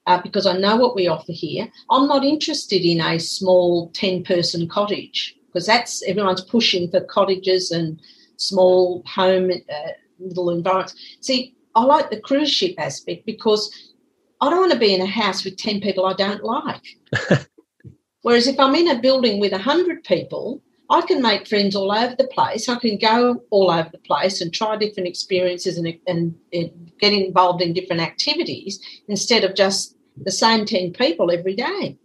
uh, 0.06 0.22
because 0.22 0.46
I 0.46 0.58
know 0.58 0.78
what 0.78 0.96
we 0.96 1.08
offer 1.08 1.34
here. 1.34 1.70
I'm 1.92 2.08
not 2.08 2.24
interested 2.24 2.86
in 2.86 3.02
a 3.02 3.20
small 3.20 3.90
10 3.92 4.24
person 4.24 4.68
cottage 4.68 5.36
because 5.48 5.68
that's 5.68 6.04
everyone's 6.04 6.42
pushing 6.42 6.90
for 6.90 7.02
cottages 7.02 7.72
and 7.72 8.00
small 8.38 9.04
home 9.06 9.52
uh, 9.52 9.90
little 10.20 10.50
environments. 10.50 10.96
See, 11.22 11.56
I 11.76 11.84
like 11.84 12.10
the 12.10 12.20
cruise 12.20 12.52
ship 12.52 12.76
aspect 12.78 13.26
because 13.26 13.87
I 14.40 14.50
don't 14.50 14.60
want 14.60 14.74
to 14.74 14.80
be 14.80 14.94
in 14.94 15.02
a 15.02 15.08
house 15.08 15.44
with 15.44 15.58
10 15.58 15.82
people 15.82 16.06
I 16.06 16.14
don't 16.14 16.44
like. 16.44 16.86
Whereas 18.22 18.48
if 18.48 18.60
I'm 18.60 18.76
in 18.76 18.90
a 18.90 19.00
building 19.00 19.40
with 19.40 19.52
100 19.52 20.04
people, 20.04 20.62
I 20.90 21.02
can 21.02 21.22
make 21.22 21.48
friends 21.48 21.76
all 21.76 21.92
over 21.92 22.16
the 22.16 22.28
place. 22.28 22.70
I 22.70 22.76
can 22.76 22.98
go 22.98 23.44
all 23.50 23.72
over 23.72 23.90
the 23.92 23.98
place 24.00 24.42
and 24.42 24.54
try 24.54 24.78
different 24.78 25.10
experiences 25.10 25.78
and, 25.78 25.88
and, 26.08 26.36
and 26.54 26.92
get 27.00 27.14
involved 27.14 27.62
in 27.62 27.74
different 27.74 28.02
activities 28.02 28.80
instead 29.08 29.44
of 29.44 29.56
just 29.56 29.96
the 30.16 30.32
same 30.32 30.66
10 30.66 30.94
people 30.94 31.32
every 31.32 31.56
day. 31.56 31.98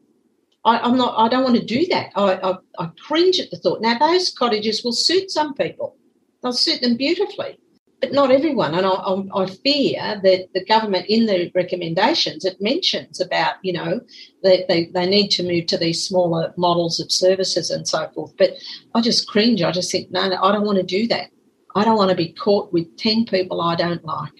I, 0.64 0.88
am 0.88 0.96
not. 0.96 1.14
I 1.16 1.28
don't 1.28 1.44
want 1.44 1.56
to 1.56 1.64
do 1.64 1.86
that. 1.88 2.12
I, 2.14 2.34
I, 2.34 2.54
I 2.78 2.90
cringe 3.00 3.40
at 3.40 3.50
the 3.50 3.56
thought. 3.56 3.80
Now 3.80 3.98
those 3.98 4.30
cottages 4.30 4.84
will 4.84 4.92
suit 4.92 5.30
some 5.30 5.54
people. 5.54 5.96
They'll 6.42 6.52
suit 6.52 6.82
them 6.82 6.96
beautifully 6.96 7.58
but 8.02 8.12
not 8.12 8.32
everyone. 8.32 8.74
And 8.74 8.84
I, 8.84 8.90
I, 8.90 9.46
fear 9.46 10.20
that 10.24 10.48
the 10.52 10.64
government, 10.64 11.06
in 11.08 11.26
the 11.26 11.52
recommendations, 11.54 12.44
it 12.44 12.60
mentions 12.60 13.20
about, 13.20 13.54
you 13.62 13.72
know, 13.72 14.00
that 14.42 14.66
they, 14.68 14.86
they 14.86 15.06
need 15.06 15.28
to 15.28 15.44
move 15.44 15.66
to 15.66 15.78
these 15.78 16.04
smaller 16.04 16.52
models 16.56 16.98
of 16.98 17.12
services 17.12 17.70
and 17.70 17.86
so 17.86 18.10
forth. 18.12 18.36
But 18.36 18.54
I 18.96 19.00
just 19.02 19.28
cringe. 19.28 19.62
I 19.62 19.70
just 19.70 19.92
think, 19.92 20.10
no, 20.10 20.28
no 20.28 20.42
I 20.42 20.50
don't 20.50 20.66
want 20.66 20.78
to 20.78 20.84
do 20.84 21.06
that. 21.08 21.30
I 21.76 21.84
don't 21.84 21.96
want 21.96 22.10
to 22.10 22.16
be 22.16 22.32
caught 22.32 22.72
with 22.72 22.96
10 22.96 23.26
people 23.26 23.60
I 23.60 23.76
don't 23.76 24.04
like. 24.04 24.32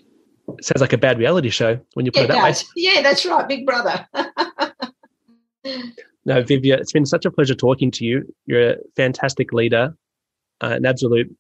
sounds 0.61 0.81
like 0.81 0.93
a 0.93 0.99
bad 0.99 1.21
reality 1.21 1.51
show 1.51 1.79
when 1.95 2.05
you 2.05 2.11
put 2.11 2.23
yeah, 2.23 2.25
it 2.25 2.29
that 2.29 2.43
way. 2.43 2.55
Yeah, 2.75 3.01
that's 3.01 3.25
right, 3.25 3.47
Big 3.47 3.65
Brother. 3.65 4.09
no, 6.25 6.43
Vivia, 6.43 6.79
it's 6.79 6.93
been 6.93 7.07
such 7.07 7.25
a 7.27 7.31
pleasure 7.31 7.55
talking 7.55 7.93
to 7.93 8.05
you. 8.05 8.35
You're 8.45 8.71
a 8.73 8.77
fantastic 8.97 9.53
leader, 9.53 9.97
uh, 10.61 10.71
an 10.71 10.85
absolute 10.85 11.33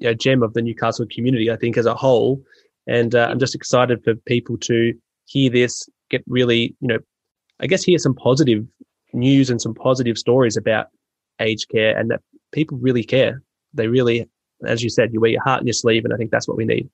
you 0.00 0.08
know, 0.08 0.14
gem 0.14 0.42
of 0.42 0.54
the 0.54 0.62
Newcastle 0.62 1.06
community, 1.10 1.50
I 1.50 1.56
think, 1.56 1.76
as 1.76 1.86
a 1.86 1.94
whole. 1.94 2.42
And 2.86 3.14
uh, 3.14 3.28
I'm 3.30 3.38
just 3.38 3.54
excited 3.54 4.02
for 4.02 4.14
people 4.26 4.56
to 4.58 4.92
hear 5.26 5.50
this, 5.50 5.88
get 6.10 6.24
really, 6.26 6.74
you 6.80 6.88
know, 6.88 6.98
I 7.60 7.66
guess 7.66 7.84
hear 7.84 7.98
some 7.98 8.14
positive 8.14 8.64
news 9.12 9.50
and 9.50 9.60
some 9.60 9.74
positive 9.74 10.16
stories 10.16 10.56
about 10.56 10.86
aged 11.40 11.68
care 11.68 11.96
and 11.96 12.10
that 12.10 12.20
people 12.52 12.78
really 12.78 13.04
care. 13.04 13.42
They 13.74 13.86
really, 13.86 14.28
as 14.66 14.82
you 14.82 14.90
said, 14.90 15.12
you 15.12 15.20
wear 15.20 15.30
your 15.30 15.42
heart 15.42 15.60
on 15.60 15.66
your 15.66 15.74
sleeve. 15.74 16.04
And 16.04 16.14
I 16.14 16.16
think 16.16 16.30
that's 16.30 16.48
what 16.48 16.56
we 16.56 16.64
need. 16.64 16.88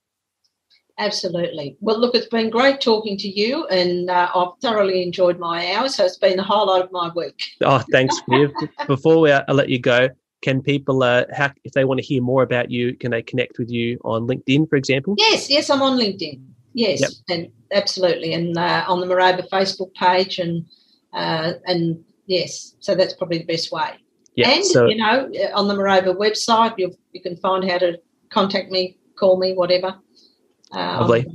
Absolutely. 0.99 1.77
Well, 1.79 1.99
look, 1.99 2.15
it's 2.15 2.27
been 2.27 2.49
great 2.49 2.81
talking 2.81 3.17
to 3.19 3.27
you, 3.27 3.67
and 3.67 4.09
uh, 4.09 4.31
I've 4.33 4.59
thoroughly 4.63 5.03
enjoyed 5.03 5.37
my 5.37 5.71
hour. 5.73 5.89
So 5.89 6.03
it's 6.05 6.17
been 6.17 6.37
the 6.37 6.43
highlight 6.43 6.81
of 6.81 6.91
my 6.91 7.11
week. 7.15 7.51
Oh, 7.61 7.83
thanks, 7.91 8.19
Viv. 8.27 8.51
Before 8.87 9.19
we, 9.19 9.29
uh, 9.29 9.43
I 9.47 9.51
let 9.51 9.69
you 9.69 9.77
go, 9.77 10.09
can 10.41 10.61
people 10.61 11.03
uh, 11.03 11.25
how, 11.33 11.51
if 11.63 11.73
they 11.73 11.85
want 11.85 11.99
to 11.99 12.05
hear 12.05 12.21
more 12.21 12.43
about 12.43 12.69
you 12.69 12.95
can 12.95 13.11
they 13.11 13.21
connect 13.21 13.57
with 13.57 13.69
you 13.69 13.99
on 14.03 14.27
linkedin 14.27 14.69
for 14.69 14.75
example? 14.75 15.15
Yes 15.17 15.49
yes 15.49 15.69
i'm 15.69 15.81
on 15.81 15.97
linkedin. 15.97 16.41
Yes 16.73 17.01
yep. 17.01 17.11
and 17.29 17.51
absolutely 17.71 18.33
and 18.33 18.57
uh, 18.57 18.85
on 18.87 18.99
the 18.99 19.07
Maroba 19.07 19.47
facebook 19.49 19.93
page 19.95 20.39
and 20.39 20.65
uh, 21.13 21.53
and 21.65 22.03
yes 22.27 22.75
so 22.79 22.95
that's 22.95 23.13
probably 23.13 23.39
the 23.39 23.45
best 23.45 23.71
way. 23.71 23.91
Yeah, 24.35 24.49
and 24.49 24.65
so, 24.65 24.87
you 24.87 24.97
know 24.97 25.31
on 25.55 25.67
the 25.67 25.73
Maroba 25.73 26.15
website 26.15 26.75
you 26.77 26.93
you 27.13 27.21
can 27.21 27.35
find 27.37 27.69
how 27.69 27.79
to 27.79 27.99
contact 28.29 28.71
me 28.71 28.97
call 29.17 29.39
me 29.39 29.53
whatever. 29.53 29.95
Uh, 30.71 30.99
lovely. 30.99 31.25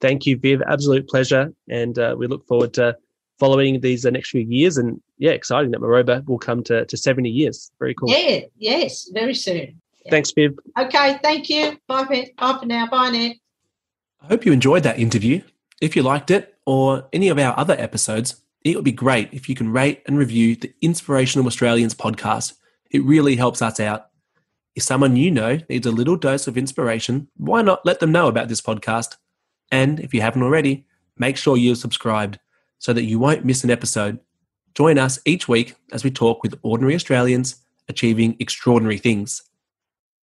thank 0.00 0.24
you 0.24 0.38
viv. 0.38 0.62
Absolute 0.66 1.08
pleasure 1.08 1.52
and 1.68 1.98
uh, 1.98 2.14
we 2.16 2.26
look 2.26 2.46
forward 2.46 2.72
to 2.74 2.96
following 3.38 3.80
these 3.80 4.02
the 4.02 4.10
next 4.10 4.30
few 4.30 4.42
years. 4.42 4.76
And 4.76 5.00
yeah, 5.18 5.30
exciting 5.30 5.70
that 5.72 5.80
Maroba 5.80 6.26
will 6.26 6.38
come 6.38 6.62
to, 6.64 6.84
to 6.84 6.96
70 6.96 7.28
years. 7.28 7.70
Very 7.78 7.94
cool. 7.94 8.10
Yeah, 8.10 8.40
yes, 8.56 9.08
very 9.12 9.34
soon. 9.34 9.80
Yeah. 10.04 10.10
Thanks, 10.10 10.32
Viv. 10.32 10.58
Okay, 10.78 11.18
thank 11.22 11.48
you. 11.48 11.78
Bye 11.86 12.04
for, 12.04 12.14
bye 12.36 12.58
for 12.58 12.66
now. 12.66 12.86
Bye 12.86 13.10
now. 13.10 13.30
I 14.22 14.26
hope 14.26 14.44
you 14.44 14.52
enjoyed 14.52 14.82
that 14.82 14.98
interview. 14.98 15.42
If 15.80 15.94
you 15.94 16.02
liked 16.02 16.30
it 16.30 16.54
or 16.66 17.08
any 17.12 17.28
of 17.28 17.38
our 17.38 17.56
other 17.58 17.76
episodes, 17.78 18.42
it 18.64 18.74
would 18.74 18.84
be 18.84 18.92
great 18.92 19.32
if 19.32 19.48
you 19.48 19.54
can 19.54 19.72
rate 19.72 20.02
and 20.06 20.18
review 20.18 20.56
the 20.56 20.72
Inspirational 20.82 21.46
Australians 21.46 21.94
podcast. 21.94 22.54
It 22.90 23.04
really 23.04 23.36
helps 23.36 23.62
us 23.62 23.78
out. 23.78 24.06
If 24.74 24.82
someone 24.82 25.16
you 25.16 25.30
know 25.30 25.58
needs 25.68 25.86
a 25.86 25.92
little 25.92 26.16
dose 26.16 26.46
of 26.46 26.58
inspiration, 26.58 27.28
why 27.36 27.62
not 27.62 27.86
let 27.86 28.00
them 28.00 28.12
know 28.12 28.26
about 28.28 28.48
this 28.48 28.60
podcast? 28.60 29.16
And 29.70 30.00
if 30.00 30.12
you 30.12 30.20
haven't 30.20 30.42
already, 30.42 30.86
make 31.16 31.36
sure 31.36 31.56
you're 31.56 31.74
subscribed 31.74 32.38
so 32.78 32.92
that 32.92 33.04
you 33.04 33.18
won't 33.18 33.44
miss 33.44 33.64
an 33.64 33.70
episode. 33.70 34.18
Join 34.74 34.98
us 34.98 35.18
each 35.24 35.48
week 35.48 35.74
as 35.92 36.04
we 36.04 36.10
talk 36.10 36.42
with 36.42 36.58
ordinary 36.62 36.94
Australians 36.94 37.56
achieving 37.88 38.36
extraordinary 38.38 38.98
things. 38.98 39.42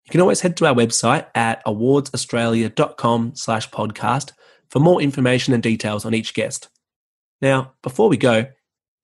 You 0.06 0.12
can 0.12 0.22
always 0.22 0.42
head 0.42 0.56
to 0.58 0.68
our 0.68 0.74
website 0.74 1.26
at 1.34 1.66
awardsaustralia.com 1.66 3.36
slash 3.36 3.70
podcast 3.72 4.32
for 4.70 4.80
more 4.80 5.02
information 5.02 5.54
and 5.54 5.64
details 5.64 6.06
on 6.06 6.14
each 6.14 6.34
guest. 6.34 6.70
Now, 7.42 7.74
before 7.82 8.08
we 8.08 8.18
go, 8.18 8.46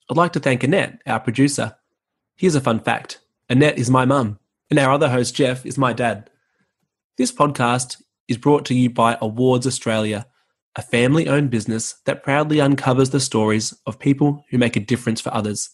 I'd 0.09 0.17
like 0.17 0.33
to 0.33 0.39
thank 0.39 0.63
Annette, 0.63 1.01
our 1.05 1.19
producer. 1.19 1.75
Here's 2.35 2.55
a 2.55 2.61
fun 2.61 2.79
fact. 2.79 3.19
Annette 3.49 3.77
is 3.77 3.89
my 3.89 4.05
mum, 4.05 4.39
and 4.69 4.79
our 4.79 4.91
other 4.91 5.09
host, 5.09 5.35
Jeff, 5.35 5.65
is 5.65 5.77
my 5.77 5.93
dad. 5.93 6.29
This 7.17 7.31
podcast 7.31 8.01
is 8.27 8.37
brought 8.37 8.65
to 8.65 8.75
you 8.75 8.89
by 8.89 9.17
Awards 9.21 9.67
Australia, 9.67 10.27
a 10.75 10.81
family 10.81 11.27
owned 11.27 11.49
business 11.49 11.95
that 12.05 12.23
proudly 12.23 12.61
uncovers 12.61 13.09
the 13.09 13.19
stories 13.19 13.73
of 13.85 13.99
people 13.99 14.45
who 14.49 14.57
make 14.57 14.75
a 14.75 14.81
difference 14.81 15.19
for 15.19 15.33
others. 15.33 15.69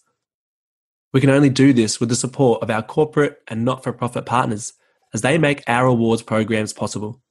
We 1.14 1.22
can 1.22 1.30
only 1.30 1.50
do 1.50 1.72
this 1.72 2.00
with 2.00 2.10
the 2.10 2.16
support 2.16 2.62
of 2.62 2.70
our 2.70 2.82
corporate 2.82 3.42
and 3.48 3.64
not 3.64 3.84
for 3.84 3.94
profit 3.94 4.26
partners 4.26 4.74
as 5.14 5.22
they 5.22 5.38
make 5.38 5.64
our 5.68 5.86
awards 5.86 6.22
programs 6.22 6.74
possible. 6.74 7.22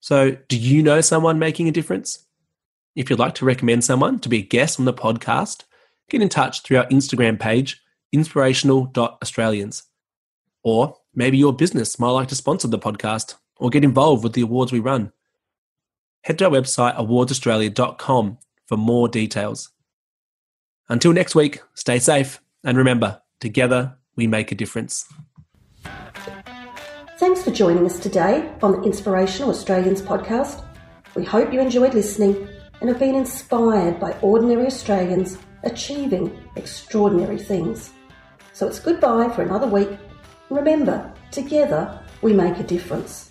So, 0.00 0.36
do 0.48 0.58
you 0.58 0.82
know 0.82 1.00
someone 1.00 1.38
making 1.38 1.68
a 1.68 1.72
difference? 1.72 2.26
If 2.94 3.08
you'd 3.08 3.18
like 3.18 3.34
to 3.36 3.44
recommend 3.44 3.84
someone 3.84 4.18
to 4.20 4.28
be 4.28 4.38
a 4.38 4.42
guest 4.42 4.78
on 4.78 4.84
the 4.86 4.92
podcast, 4.92 5.64
get 6.10 6.22
in 6.22 6.28
touch 6.28 6.62
through 6.62 6.78
our 6.78 6.86
Instagram 6.86 7.38
page, 7.38 7.80
inspirational.australians. 8.12 9.84
Or 10.62 10.96
maybe 11.14 11.38
your 11.38 11.52
business 11.52 11.98
might 11.98 12.10
like 12.10 12.28
to 12.28 12.34
sponsor 12.34 12.68
the 12.68 12.78
podcast 12.78 13.34
or 13.56 13.70
get 13.70 13.84
involved 13.84 14.24
with 14.24 14.32
the 14.32 14.42
awards 14.42 14.72
we 14.72 14.80
run 14.80 15.12
head 16.24 16.38
to 16.38 16.46
our 16.46 16.50
website 16.50 16.96
awardsaustralia.com 16.96 18.38
for 18.66 18.76
more 18.76 19.08
details. 19.08 19.70
Until 20.88 21.12
next 21.12 21.34
week, 21.34 21.60
stay 21.74 21.98
safe 21.98 22.40
and 22.64 22.78
remember, 22.78 23.20
together 23.40 23.96
we 24.16 24.26
make 24.26 24.50
a 24.50 24.54
difference. 24.54 25.06
Thanks 27.18 27.42
for 27.42 27.50
joining 27.50 27.84
us 27.86 27.98
today 27.98 28.50
on 28.62 28.72
the 28.72 28.82
Inspirational 28.82 29.50
Australians 29.50 30.00
podcast. 30.00 30.64
We 31.14 31.24
hope 31.24 31.52
you 31.52 31.60
enjoyed 31.60 31.94
listening 31.94 32.48
and 32.80 32.88
have 32.88 32.98
been 32.98 33.14
inspired 33.14 34.00
by 34.00 34.12
ordinary 34.20 34.66
Australians 34.66 35.38
achieving 35.62 36.42
extraordinary 36.56 37.38
things. 37.38 37.92
So 38.52 38.66
it's 38.66 38.80
goodbye 38.80 39.28
for 39.28 39.42
another 39.42 39.66
week. 39.66 39.90
Remember, 40.48 41.12
together 41.30 42.00
we 42.22 42.32
make 42.32 42.58
a 42.58 42.62
difference. 42.62 43.30